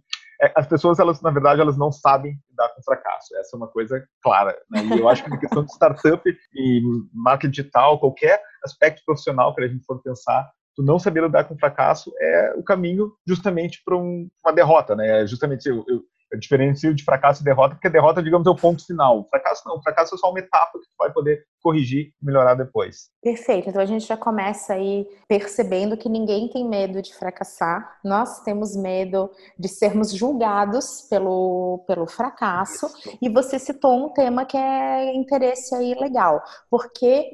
as 0.54 0.66
pessoas, 0.66 0.98
elas, 0.98 1.20
na 1.20 1.30
verdade, 1.30 1.60
elas 1.60 1.76
não 1.76 1.92
sabem 1.92 2.38
lidar 2.50 2.68
com 2.70 2.82
fracasso. 2.82 3.36
Essa 3.36 3.56
é 3.56 3.56
uma 3.56 3.68
coisa 3.68 4.04
clara. 4.22 4.56
Né? 4.70 4.82
E 4.84 4.98
eu 5.00 5.08
acho 5.08 5.24
que 5.24 5.30
na 5.30 5.38
questão 5.38 5.64
de 5.64 5.72
startup 5.72 6.22
e 6.54 6.82
marketing 7.12 7.50
digital, 7.50 7.98
qualquer 7.98 8.40
aspecto 8.64 9.02
profissional 9.04 9.54
que 9.54 9.62
a 9.62 9.68
gente 9.68 9.84
for 9.84 10.02
pensar, 10.02 10.50
tu 10.74 10.82
não 10.82 10.98
saber 10.98 11.22
lidar 11.22 11.44
com 11.44 11.58
fracasso 11.58 12.12
é 12.20 12.54
o 12.56 12.62
caminho 12.62 13.12
justamente 13.26 13.80
para 13.84 13.96
um, 13.96 14.28
uma 14.44 14.52
derrota, 14.52 14.96
né? 14.96 15.22
É 15.22 15.26
justamente 15.26 15.68
eu, 15.68 15.84
eu 15.88 16.02
diferencio 16.38 16.94
de 16.94 17.04
fracasso 17.04 17.42
e 17.42 17.44
derrota, 17.44 17.74
porque 17.74 17.90
derrota, 17.90 18.22
digamos, 18.22 18.46
é 18.46 18.50
o 18.50 18.56
ponto 18.56 18.84
final. 18.84 19.20
O 19.20 19.28
fracasso 19.28 19.62
não, 19.66 19.82
fracasso 19.82 20.14
é 20.14 20.18
só 20.18 20.30
uma 20.30 20.38
etapa 20.38 20.78
que 20.78 20.86
tu 20.86 20.94
vai 20.98 21.12
poder 21.12 21.44
corrigir 21.62 22.12
e 22.20 22.24
melhorar 22.24 22.54
depois. 22.54 23.08
Perfeito. 23.22 23.70
Então 23.70 23.80
a 23.80 23.86
gente 23.86 24.06
já 24.06 24.16
começa 24.16 24.74
aí 24.74 25.06
percebendo 25.26 25.96
que 25.96 26.08
ninguém 26.08 26.48
tem 26.48 26.68
medo 26.68 27.00
de 27.00 27.14
fracassar. 27.14 27.98
Nós 28.04 28.40
temos 28.42 28.76
medo 28.76 29.30
de 29.58 29.68
sermos 29.68 30.12
julgados 30.12 31.06
pelo, 31.08 31.82
pelo 31.86 32.06
fracasso. 32.06 32.86
Isso. 32.86 33.18
E 33.20 33.28
você 33.28 33.58
citou 33.58 34.06
um 34.06 34.10
tema 34.10 34.44
que 34.44 34.56
é 34.56 35.14
interesse 35.14 35.74
aí 35.74 35.94
legal, 35.94 36.42
porque 36.70 37.30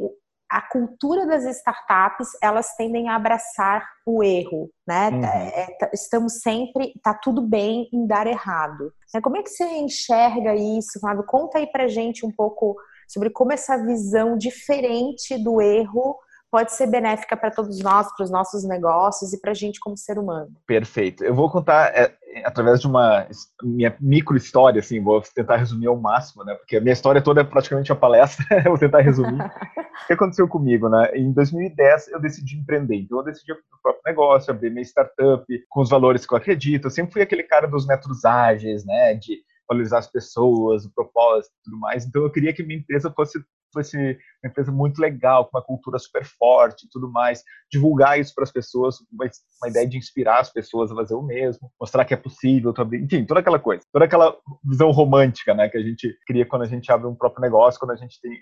a 0.50 0.60
cultura 0.60 1.26
das 1.26 1.44
startups 1.44 2.28
elas 2.42 2.74
tendem 2.74 3.08
a 3.08 3.14
abraçar 3.14 3.88
o 4.04 4.22
erro, 4.22 4.68
né? 4.86 5.08
Uhum. 5.10 5.24
É, 5.24 5.76
é 5.82 5.90
estamos 5.94 6.40
sempre, 6.40 6.92
tá 7.02 7.14
tudo 7.14 7.40
bem 7.40 7.88
em 7.92 8.06
dar 8.06 8.26
errado. 8.26 8.92
Né? 9.14 9.20
Como 9.20 9.36
é 9.36 9.42
que 9.42 9.50
você 9.50 9.64
enxerga 9.64 10.54
isso, 10.56 10.98
Fábio? 10.98 11.24
Conta 11.24 11.58
aí 11.58 11.66
pra 11.68 11.86
gente 11.86 12.26
um 12.26 12.32
pouco 12.32 12.76
sobre 13.08 13.30
como 13.30 13.52
essa 13.52 13.76
visão 13.76 14.36
diferente 14.36 15.38
do 15.42 15.60
erro 15.60 16.16
pode 16.50 16.72
ser 16.72 16.86
benéfica 16.86 17.36
para 17.36 17.50
todos 17.50 17.78
nós, 17.80 18.08
para 18.14 18.24
os 18.24 18.30
nossos 18.30 18.64
negócios 18.64 19.32
e 19.32 19.40
para 19.40 19.52
a 19.52 19.54
gente 19.54 19.78
como 19.78 19.96
ser 19.96 20.18
humano. 20.18 20.50
Perfeito. 20.66 21.24
Eu 21.24 21.34
vou 21.34 21.50
contar 21.50 21.94
é, 21.94 22.12
através 22.44 22.80
de 22.80 22.86
uma 22.86 23.26
minha 23.62 23.94
micro 24.00 24.36
história, 24.36 24.80
assim, 24.80 25.02
vou 25.02 25.22
tentar 25.34 25.56
resumir 25.56 25.86
ao 25.86 25.96
máximo, 25.96 26.44
né? 26.44 26.54
Porque 26.54 26.76
a 26.76 26.80
minha 26.80 26.92
história 26.92 27.22
toda 27.22 27.40
é 27.40 27.44
praticamente 27.44 27.92
uma 27.92 27.98
palestra, 27.98 28.44
vou 28.64 28.78
tentar 28.78 29.00
resumir. 29.00 29.40
o 29.40 30.06
que 30.06 30.12
aconteceu 30.12 30.48
comigo, 30.48 30.88
né? 30.88 31.10
Em 31.14 31.32
2010 31.32 32.08
eu 32.08 32.20
decidi 32.20 32.58
empreender, 32.58 32.96
então 32.96 33.18
eu 33.18 33.24
decidi 33.24 33.52
abrir 33.52 33.62
o 33.72 33.82
próprio 33.82 34.02
negócio, 34.06 34.50
abrir 34.50 34.70
minha 34.70 34.82
startup 34.82 35.44
com 35.68 35.80
os 35.80 35.90
valores 35.90 36.26
que 36.26 36.34
eu 36.34 36.38
acredito. 36.38 36.86
Eu 36.86 36.90
sempre 36.90 37.12
fui 37.12 37.22
aquele 37.22 37.44
cara 37.44 37.68
dos 37.68 37.86
metros 37.86 38.24
ágeis, 38.24 38.84
né? 38.84 39.14
De 39.14 39.38
valorizar 39.68 39.98
as 39.98 40.10
pessoas, 40.10 40.84
o 40.84 40.92
propósito 40.92 41.52
e 41.60 41.64
tudo 41.64 41.78
mais. 41.78 42.04
Então 42.04 42.22
eu 42.22 42.30
queria 42.30 42.52
que 42.52 42.62
minha 42.62 42.80
empresa 42.80 43.12
fosse 43.12 43.38
fosse 43.72 43.96
uma 43.96 44.50
empresa 44.50 44.72
muito 44.72 45.00
legal, 45.00 45.44
com 45.44 45.56
uma 45.56 45.64
cultura 45.64 45.98
super 45.98 46.24
forte 46.24 46.86
e 46.86 46.88
tudo 46.88 47.10
mais, 47.10 47.42
divulgar 47.70 48.18
isso 48.18 48.34
para 48.34 48.44
as 48.44 48.52
pessoas, 48.52 48.96
uma, 49.12 49.26
uma, 49.62 49.70
ideia 49.70 49.86
de 49.86 49.98
inspirar 49.98 50.40
as 50.40 50.52
pessoas 50.52 50.90
a 50.90 50.94
fazer 50.94 51.14
o 51.14 51.22
mesmo, 51.22 51.70
mostrar 51.80 52.04
que 52.04 52.14
é 52.14 52.16
possível, 52.16 52.74
enfim, 52.94 53.24
toda 53.24 53.40
aquela 53.40 53.58
coisa, 53.58 53.84
toda 53.92 54.04
aquela 54.04 54.36
visão 54.64 54.90
romântica, 54.90 55.54
né, 55.54 55.68
que 55.68 55.78
a 55.78 55.82
gente 55.82 56.16
cria 56.26 56.46
quando 56.46 56.62
a 56.62 56.66
gente 56.66 56.90
abre 56.90 57.06
um 57.06 57.14
próprio 57.14 57.42
negócio, 57.42 57.78
quando 57.78 57.92
a 57.92 57.96
gente 57.96 58.20
tem, 58.20 58.32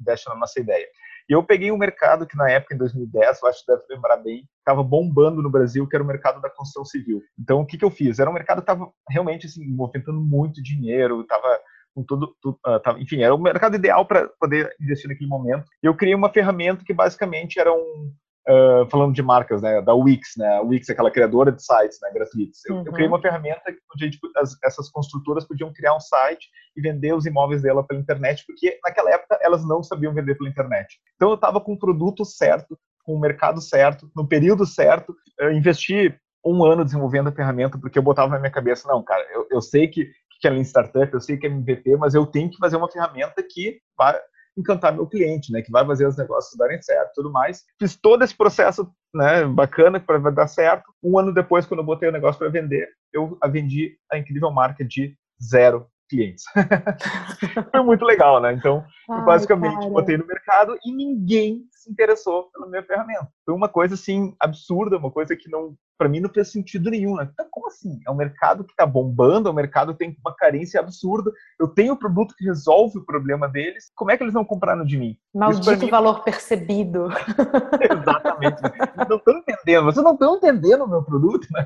investe 0.00 0.28
na 0.28 0.36
nossa 0.36 0.60
ideia. 0.60 0.86
E 1.28 1.32
eu 1.32 1.44
peguei 1.44 1.70
um 1.70 1.78
mercado 1.78 2.26
que 2.26 2.36
na 2.36 2.50
época, 2.50 2.74
em 2.74 2.78
2010, 2.78 3.38
eu 3.40 3.48
acho 3.48 3.64
que 3.64 3.72
deve 3.72 3.84
lembrar 3.88 4.16
bem, 4.16 4.48
estava 4.58 4.82
bombando 4.82 5.40
no 5.40 5.48
Brasil, 5.48 5.86
que 5.86 5.94
era 5.94 6.02
o 6.02 6.06
mercado 6.06 6.40
da 6.40 6.50
construção 6.50 6.84
civil. 6.84 7.22
Então, 7.38 7.60
o 7.60 7.66
que, 7.66 7.78
que 7.78 7.84
eu 7.84 7.90
fiz? 7.90 8.18
Era 8.18 8.28
um 8.28 8.32
mercado 8.32 8.56
que 8.56 8.62
estava 8.62 8.90
realmente 9.08 9.46
assim, 9.46 9.64
movimentando 9.64 10.20
muito 10.20 10.60
dinheiro, 10.60 11.20
estava 11.20 11.60
com 11.94 12.04
tudo, 12.04 12.34
tudo 12.40 12.58
uh, 12.66 12.80
tava, 12.80 13.00
enfim, 13.00 13.22
era 13.22 13.34
o 13.34 13.38
mercado 13.38 13.76
ideal 13.76 14.04
para 14.04 14.28
poder 14.40 14.74
investir 14.80 15.08
naquele 15.08 15.28
momento. 15.28 15.64
E 15.82 15.86
eu 15.86 15.94
criei 15.94 16.14
uma 16.14 16.32
ferramenta 16.32 16.84
que 16.84 16.94
basicamente 16.94 17.58
era 17.58 17.72
um, 17.72 18.12
Uh, 18.48 18.88
falando 18.90 19.14
de 19.14 19.22
marcas, 19.22 19.60
né, 19.60 19.82
da 19.82 19.94
Wix, 19.94 20.30
né, 20.38 20.56
a 20.56 20.62
Wix 20.62 20.88
é 20.88 20.92
aquela 20.92 21.10
criadora 21.10 21.52
de 21.52 21.62
sites, 21.62 21.98
né, 22.00 22.10
gratuitos. 22.10 22.64
Eu, 22.64 22.76
uhum. 22.76 22.84
eu 22.86 22.92
criei 22.92 23.06
uma 23.06 23.20
ferramenta 23.20 23.60
onde 23.94 24.04
gente, 24.06 24.18
as, 24.34 24.56
essas 24.64 24.90
construtoras 24.90 25.46
podiam 25.46 25.70
criar 25.72 25.94
um 25.94 26.00
site 26.00 26.48
e 26.74 26.80
vender 26.80 27.14
os 27.14 27.26
imóveis 27.26 27.60
dela 27.60 27.86
pela 27.86 28.00
internet, 28.00 28.42
porque 28.46 28.78
naquela 28.82 29.10
época 29.10 29.38
elas 29.42 29.62
não 29.68 29.82
sabiam 29.82 30.14
vender 30.14 30.36
pela 30.36 30.48
internet. 30.48 30.98
Então 31.16 31.28
eu 31.28 31.34
estava 31.34 31.60
com 31.60 31.74
o 31.74 31.78
produto 31.78 32.24
certo, 32.24 32.78
com 33.04 33.14
o 33.14 33.20
mercado 33.20 33.60
certo, 33.60 34.10
no 34.16 34.26
período 34.26 34.64
certo, 34.64 35.14
eu 35.38 35.52
investi 35.52 36.18
um 36.44 36.64
ano 36.64 36.84
desenvolvendo 36.84 37.28
a 37.28 37.32
ferramenta, 37.32 37.78
porque 37.78 37.98
eu 37.98 38.02
botava 38.02 38.32
na 38.32 38.38
minha 38.38 38.50
cabeça, 38.50 38.88
não, 38.88 39.02
cara, 39.02 39.24
eu, 39.32 39.46
eu 39.50 39.60
sei 39.60 39.86
que, 39.86 40.10
Lean 40.48 40.64
Startup, 40.64 41.12
eu 41.12 41.20
sei 41.20 41.36
que 41.36 41.46
é 41.46 41.50
MVP, 41.50 41.96
mas 41.96 42.14
eu 42.14 42.24
tenho 42.24 42.50
que 42.50 42.56
fazer 42.56 42.76
uma 42.76 42.90
ferramenta 42.90 43.42
que 43.42 43.80
vai 43.96 44.18
encantar 44.56 44.92
meu 44.92 45.06
cliente, 45.06 45.52
né, 45.52 45.62
que 45.62 45.70
vai 45.70 45.86
fazer 45.86 46.06
os 46.06 46.16
negócios 46.16 46.56
darem 46.58 46.80
certo, 46.82 47.12
tudo 47.14 47.30
mais. 47.30 47.64
Fiz 47.78 47.96
todo 47.96 48.22
esse 48.22 48.36
processo, 48.36 48.90
né, 49.14 49.44
bacana 49.44 50.00
para 50.00 50.18
dar 50.30 50.48
certo. 50.48 50.92
Um 51.02 51.18
ano 51.18 51.32
depois, 51.32 51.66
quando 51.66 51.80
eu 51.80 51.86
botei 51.86 52.08
o 52.08 52.12
negócio 52.12 52.38
para 52.38 52.48
vender, 52.48 52.88
eu 53.12 53.38
vendi 53.50 53.96
a 54.10 54.18
incrível 54.18 54.50
marca 54.50 54.84
de 54.84 55.16
zero 55.42 55.86
clientes. 56.10 56.44
Foi 57.70 57.82
muito 57.82 58.04
legal, 58.04 58.40
né? 58.40 58.52
Então, 58.52 58.84
Ai, 59.08 59.24
basicamente, 59.24 59.78
cara. 59.78 59.90
botei 59.90 60.16
no 60.16 60.26
mercado 60.26 60.76
e 60.84 60.92
ninguém 60.92 61.62
se 61.70 61.90
interessou 61.90 62.50
pela 62.52 62.68
minha 62.68 62.82
ferramenta. 62.82 63.28
Foi 63.46 63.54
uma 63.54 63.68
coisa, 63.68 63.94
assim, 63.94 64.34
absurda, 64.40 64.98
uma 64.98 65.10
coisa 65.10 65.36
que 65.36 65.48
não, 65.48 65.74
para 65.96 66.08
mim, 66.08 66.20
não 66.20 66.28
fez 66.28 66.50
sentido 66.50 66.90
nenhum, 66.90 67.14
né? 67.14 67.28
Então, 67.32 67.46
como 67.50 67.68
assim? 67.68 67.98
É 68.06 68.10
um 68.10 68.16
mercado 68.16 68.64
que 68.64 68.74
tá 68.74 68.84
bombando, 68.84 69.48
é 69.48 69.52
um 69.52 69.54
mercado 69.54 69.92
que 69.92 70.00
tem 70.00 70.16
uma 70.24 70.34
carência 70.34 70.80
absurda, 70.80 71.30
eu 71.58 71.68
tenho 71.68 71.94
um 71.94 71.96
produto 71.96 72.34
que 72.36 72.44
resolve 72.44 72.98
o 72.98 73.04
problema 73.04 73.48
deles, 73.48 73.90
como 73.94 74.10
é 74.10 74.16
que 74.16 74.24
eles 74.24 74.34
não 74.34 74.44
compraram 74.44 74.84
de 74.84 74.98
mim? 74.98 75.16
Maldito 75.32 75.84
mim... 75.84 75.90
valor 75.90 76.24
percebido. 76.24 77.08
Exatamente. 77.80 78.60
Não 79.08 79.16
estão 79.16 79.38
entendendo, 79.38 79.84
vocês 79.84 80.04
não 80.04 80.14
estão 80.14 80.36
entendendo 80.36 80.84
o 80.84 80.88
meu 80.88 81.02
produto, 81.02 81.46
né? 81.52 81.64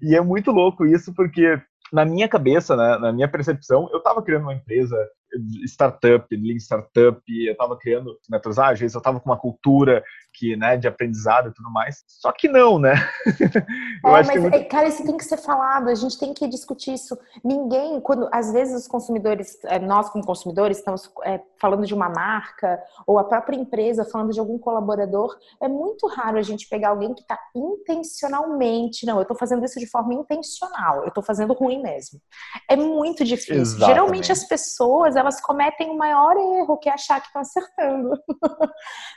E 0.00 0.14
é 0.14 0.20
muito 0.20 0.52
louco 0.52 0.86
isso, 0.86 1.12
porque 1.12 1.60
na 1.92 2.04
minha 2.04 2.28
cabeça, 2.28 2.76
né, 2.76 2.98
na 2.98 3.12
minha 3.12 3.28
percepção, 3.28 3.88
eu 3.92 3.98
estava 3.98 4.22
criando 4.22 4.42
uma 4.42 4.54
empresa 4.54 4.96
startup, 5.66 6.26
lean 6.34 6.56
startup, 6.56 7.20
eu 7.28 7.52
estava 7.52 7.76
criando 7.76 8.18
métodos 8.28 8.58
ágeis, 8.58 8.94
eu 8.94 8.98
estava 8.98 9.20
com 9.20 9.28
uma 9.28 9.38
cultura 9.38 10.02
que, 10.38 10.56
né, 10.56 10.76
de 10.76 10.86
aprendizado 10.86 11.48
e 11.48 11.52
tudo 11.52 11.70
mais. 11.70 12.04
Só 12.06 12.30
que 12.30 12.48
não, 12.48 12.78
né? 12.78 12.94
é, 14.04 14.10
mas, 14.10 14.28
muito... 14.28 14.54
É, 14.54 14.64
cara, 14.64 14.88
isso 14.88 15.04
tem 15.04 15.16
que 15.16 15.24
ser 15.24 15.36
falado, 15.36 15.88
a 15.88 15.94
gente 15.94 16.18
tem 16.18 16.32
que 16.32 16.46
discutir 16.46 16.94
isso. 16.94 17.18
Ninguém, 17.44 18.00
quando, 18.00 18.28
às 18.32 18.52
vezes 18.52 18.82
os 18.82 18.86
consumidores, 18.86 19.58
é, 19.64 19.78
nós 19.78 20.08
como 20.10 20.24
consumidores, 20.24 20.78
estamos 20.78 21.10
é, 21.24 21.40
falando 21.60 21.86
de 21.86 21.92
uma 21.92 22.08
marca, 22.08 22.80
ou 23.06 23.18
a 23.18 23.24
própria 23.24 23.56
empresa 23.56 24.04
falando 24.04 24.32
de 24.32 24.38
algum 24.38 24.58
colaborador, 24.58 25.36
é 25.60 25.66
muito 25.66 26.06
raro 26.06 26.38
a 26.38 26.42
gente 26.42 26.68
pegar 26.68 26.90
alguém 26.90 27.14
que 27.14 27.22
está 27.22 27.38
intencionalmente, 27.54 29.04
não, 29.04 29.16
eu 29.16 29.22
estou 29.22 29.36
fazendo 29.36 29.64
isso 29.64 29.80
de 29.80 29.86
forma 29.86 30.14
intencional, 30.14 31.02
eu 31.02 31.08
estou 31.08 31.22
fazendo 31.22 31.52
ruim 31.52 31.82
mesmo. 31.82 32.20
É 32.68 32.76
muito 32.76 33.24
difícil. 33.24 33.56
Exatamente. 33.56 33.88
Geralmente 33.88 34.32
as 34.32 34.44
pessoas, 34.44 35.16
elas 35.18 35.40
cometem 35.40 35.90
o 35.90 35.96
maior 35.96 36.36
erro, 36.36 36.78
que 36.78 36.88
é 36.88 36.92
achar 36.92 37.20
que 37.20 37.26
estão 37.26 37.42
acertando. 37.42 38.10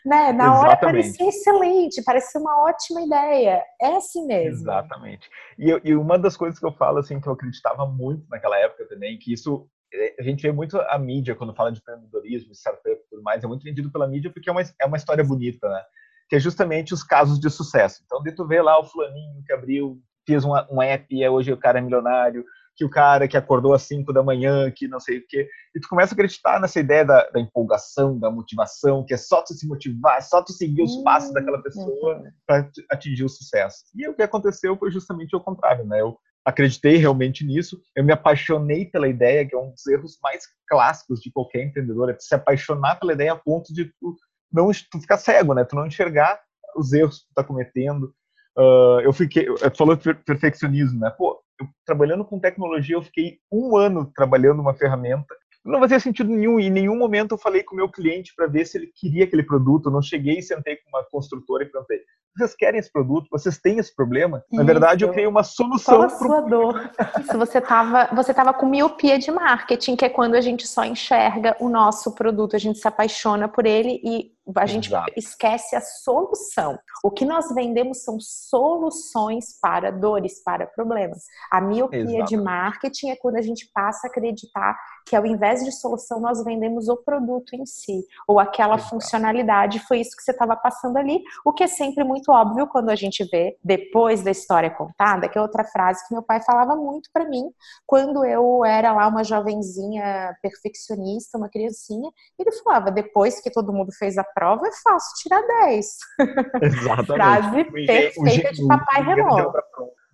né? 0.06 0.32
Na 0.34 0.46
Exatamente. 0.46 0.66
hora 0.66 0.78
parecia 0.78 1.30
excelente, 1.30 2.04
parecia 2.04 2.42
uma 2.42 2.64
ótima 2.64 3.02
ideia. 3.02 3.64
É 3.82 3.96
assim 3.96 4.26
mesmo. 4.26 4.62
Exatamente. 4.62 5.30
E, 5.58 5.82
e 5.84 5.96
uma 5.96 6.18
das 6.18 6.36
coisas 6.36 6.60
que 6.60 6.66
eu 6.66 6.72
falo, 6.74 7.00
assim, 7.00 7.20
que 7.20 7.28
eu 7.28 7.34
acreditava 7.34 7.86
muito 7.86 8.28
naquela 8.30 8.58
época 8.58 8.88
também, 8.88 9.18
que 9.18 9.32
isso 9.34 9.68
é, 9.94 10.16
a 10.20 10.24
gente 10.24 10.42
vê 10.42 10.52
muito 10.52 10.80
a 10.80 10.98
mídia 10.98 11.36
quando 11.36 11.54
fala 11.54 11.72
de 11.72 11.80
empreendedorismo, 11.80 12.54
startup 12.54 12.90
e 12.90 13.10
tudo 13.10 13.22
mais, 13.22 13.44
é 13.44 13.48
muito 13.48 13.64
vendido 13.64 13.92
pela 13.92 14.08
mídia 14.08 14.32
porque 14.32 14.50
é 14.50 14.52
uma, 14.52 14.62
é 14.62 14.86
uma 14.86 14.98
história 14.98 15.24
bonita, 15.24 15.68
né? 15.70 15.84
Que 16.30 16.38
é 16.38 16.40
justamente 16.40 16.94
os 16.94 17.04
casos 17.04 17.40
de 17.40 17.50
sucesso. 17.50 18.02
Então, 18.06 18.22
de 18.24 18.32
tu 18.32 18.48
vê 18.48 18.62
lá 18.62 18.80
o 18.80 18.86
fulaninho 18.86 19.44
que 19.46 19.52
abriu, 19.52 20.02
fez 20.26 20.46
um, 20.46 20.54
um 20.70 20.82
app 20.82 21.06
e 21.10 21.28
hoje 21.28 21.52
o 21.52 21.58
cara 21.58 21.80
é 21.80 21.82
milionário, 21.82 22.46
que 22.82 22.86
o 22.86 22.90
cara 22.90 23.28
que 23.28 23.38
acordou 23.38 23.76
às 23.76 23.84
5 23.84 24.12
da 24.12 24.24
manhã, 24.24 24.72
que 24.72 24.88
não 24.88 25.00
sei 25.00 25.20
o 25.20 25.26
quê. 25.28 25.48
E 25.76 25.80
tu 25.80 25.88
começa 25.88 26.14
a 26.14 26.16
acreditar 26.16 26.60
nessa 26.60 26.80
ideia 26.80 27.06
da, 27.06 27.30
da 27.30 27.40
empolgação, 27.40 28.18
da 28.18 28.32
motivação, 28.32 29.06
que 29.06 29.14
é 29.14 29.18
só 29.18 29.44
tu 29.44 29.54
se 29.54 29.68
motivar, 29.68 30.18
é 30.18 30.22
só 30.22 30.42
tu 30.42 30.52
seguir 30.52 30.82
os 30.82 30.98
passos 31.04 31.32
daquela 31.32 31.58
uhum. 31.58 31.64
pessoa 31.64 32.24
para 32.48 32.68
atingir 32.90 33.24
o 33.24 33.30
sucesso. 33.30 33.84
E 33.96 34.08
o 34.10 34.16
que 34.16 34.24
aconteceu 34.24 34.76
foi 34.76 34.90
justamente 34.90 35.36
o 35.36 35.40
contrário, 35.40 35.86
né? 35.86 36.02
Eu 36.02 36.18
acreditei 36.44 36.98
realmente 36.98 37.46
nisso, 37.46 37.80
eu 37.96 38.04
me 38.04 38.12
apaixonei 38.12 38.86
pela 38.86 39.08
ideia, 39.08 39.48
que 39.48 39.56
é 39.56 39.60
um 39.60 39.70
dos 39.70 39.86
erros 39.86 40.18
mais 40.24 40.44
clássicos 40.68 41.22
de 41.22 41.32
qualquer 41.32 41.66
empreendedor, 41.66 42.10
é 42.10 42.18
se 42.20 42.34
apaixonar 42.34 43.00
pela 43.00 43.14
ideia 43.14 43.34
a 43.34 43.36
ponto 43.36 43.72
de 43.72 43.86
tu 44.00 44.16
não 44.52 44.72
tu 44.72 45.00
ficar 45.00 45.18
cego, 45.18 45.54
né? 45.54 45.64
Tu 45.64 45.76
não 45.76 45.86
enxergar 45.86 46.42
os 46.76 46.92
erros 46.94 47.20
que 47.20 47.28
tu 47.28 47.34
tá 47.36 47.44
cometendo. 47.44 48.12
Uh, 48.58 49.02
eu 49.04 49.14
fiquei, 49.14 49.46
tu 49.46 49.78
falou 49.78 49.96
de 49.96 50.16
perfeccionismo, 50.16 51.00
né? 51.00 51.12
Pô, 51.12 51.40
eu, 51.62 51.68
trabalhando 51.86 52.26
com 52.26 52.40
tecnologia, 52.40 52.96
eu 52.96 53.02
fiquei 53.02 53.40
um 53.52 53.76
ano 53.76 54.12
trabalhando 54.16 54.60
uma 54.60 54.74
ferramenta. 54.74 55.36
Não 55.64 55.80
fazia 55.80 56.00
sentido 56.00 56.30
nenhum. 56.30 56.60
E 56.60 56.66
em 56.66 56.72
nenhum 56.72 56.98
momento 56.98 57.34
eu 57.34 57.38
falei 57.38 57.64
com 57.64 57.76
o 57.76 57.78
meu 57.78 57.90
cliente 57.90 58.34
para 58.36 58.48
ver 58.48 58.66
se 58.66 58.78
ele 58.78 58.92
queria 58.96 59.26
aquele 59.26 59.44
produto. 59.44 59.88
Eu 59.88 59.94
não 59.94 60.02
cheguei 60.02 60.40
e 60.40 60.42
sentei 60.42 60.76
com 60.78 60.90
uma 60.90 61.04
construtora 61.04 61.64
e 61.64 61.68
perguntei: 61.68 62.00
vocês 62.36 62.56
querem 62.56 62.80
esse 62.80 62.92
produto? 62.92 63.28
Vocês 63.30 63.58
têm 63.58 63.78
esse 63.78 63.94
problema? 63.94 64.44
Na 64.52 64.64
verdade, 64.64 65.04
eu 65.04 65.12
criei 65.12 65.28
uma 65.28 65.44
solução 65.44 66.00
para 66.00 66.10
sua 66.10 66.42
dor. 66.42 66.92
Isso, 67.20 67.38
você 67.38 67.58
estava 67.58 68.10
você 68.16 68.34
tava 68.34 68.54
com 68.54 68.66
miopia 68.66 69.20
de 69.20 69.30
marketing, 69.32 69.96
que 69.96 70.06
é 70.06 70.10
quando 70.10 70.36
a 70.36 70.42
gente 70.42 70.66
só 70.66 70.86
enxerga 70.86 71.56
o 71.60 71.70
nosso 71.70 72.14
produto, 72.16 72.56
a 72.56 72.60
gente 72.60 72.80
se 72.80 72.88
apaixona 72.88 73.48
por 73.48 73.66
ele 73.66 74.02
e 74.04 74.32
a 74.56 74.66
gente 74.66 74.90
Exato. 74.90 75.14
esquece 75.16 75.76
a 75.76 75.82
solução. 75.82 76.78
O 77.04 77.12
que 77.12 77.26
nós 77.26 77.54
vendemos 77.54 78.04
são 78.04 78.18
soluções 78.20 79.60
para 79.62 79.92
dores, 79.92 80.44
para 80.44 80.66
problemas. 80.66 81.26
A 81.52 81.62
miopia 81.62 82.00
Exato. 82.00 82.26
de 82.26 82.38
marketing 82.38 83.10
é 83.10 83.16
quando 83.16 83.38
a 83.38 83.42
gente 83.42 83.70
passa 83.74 84.08
a 84.08 84.10
acreditar 84.10 84.78
que 85.06 85.16
ao 85.16 85.26
invés 85.26 85.64
de 85.64 85.72
solução 85.72 86.20
nós 86.20 86.44
vendemos 86.44 86.88
o 86.88 86.98
produto 86.98 87.54
em 87.56 87.66
si, 87.66 88.06
ou 88.28 88.40
aquela 88.40 88.76
Exato. 88.76 88.90
funcionalidade, 88.90 89.80
foi 89.80 90.00
isso 90.00 90.16
que 90.16 90.24
você 90.24 90.32
estava 90.32 90.56
passando 90.56 90.98
ali, 90.98 91.22
o 91.46 91.54
que 91.54 91.64
é 91.64 91.68
sempre 91.68 92.04
muito 92.04 92.32
óbvio 92.32 92.68
quando 92.68 92.90
a 92.90 92.96
gente 92.96 93.24
vê 93.26 93.58
depois 93.64 94.24
da 94.24 94.32
história 94.32 94.70
contada, 94.70 95.28
que 95.28 95.38
é 95.38 95.42
outra 95.42 95.64
frase 95.64 96.06
que 96.08 96.14
meu 96.14 96.24
pai 96.24 96.42
falava 96.42 96.76
muito 96.76 97.10
para 97.12 97.28
mim 97.28 97.52
quando 97.86 98.26
eu 98.26 98.64
era 98.64 98.94
lá 98.94 99.08
uma 99.08 99.24
jovenzinha 99.24 100.36
perfeccionista, 100.42 101.38
uma 101.38 101.50
criancinha, 101.50 102.10
ele 102.40 102.52
falava 102.52 102.92
depois 102.92 103.40
que 103.42 103.52
todo 103.52 103.74
mundo 103.74 103.92
fez 103.92 104.18
a 104.18 104.24
prova 104.34 104.68
é 104.68 104.72
fácil 104.84 105.14
tirar 105.22 105.42
10. 105.42 105.86
Exatamente. 106.62 107.14
Frase 107.14 107.64
perfeita 107.66 108.52
de 108.54 108.68
papai 108.68 109.04
Renault. 109.04 109.52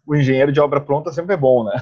O 0.07 0.15
engenheiro 0.15 0.53
de 0.53 0.59
obra 0.61 0.79
pronta 0.79 1.11
sempre 1.11 1.33
é 1.33 1.37
bom, 1.37 1.65
né? 1.65 1.73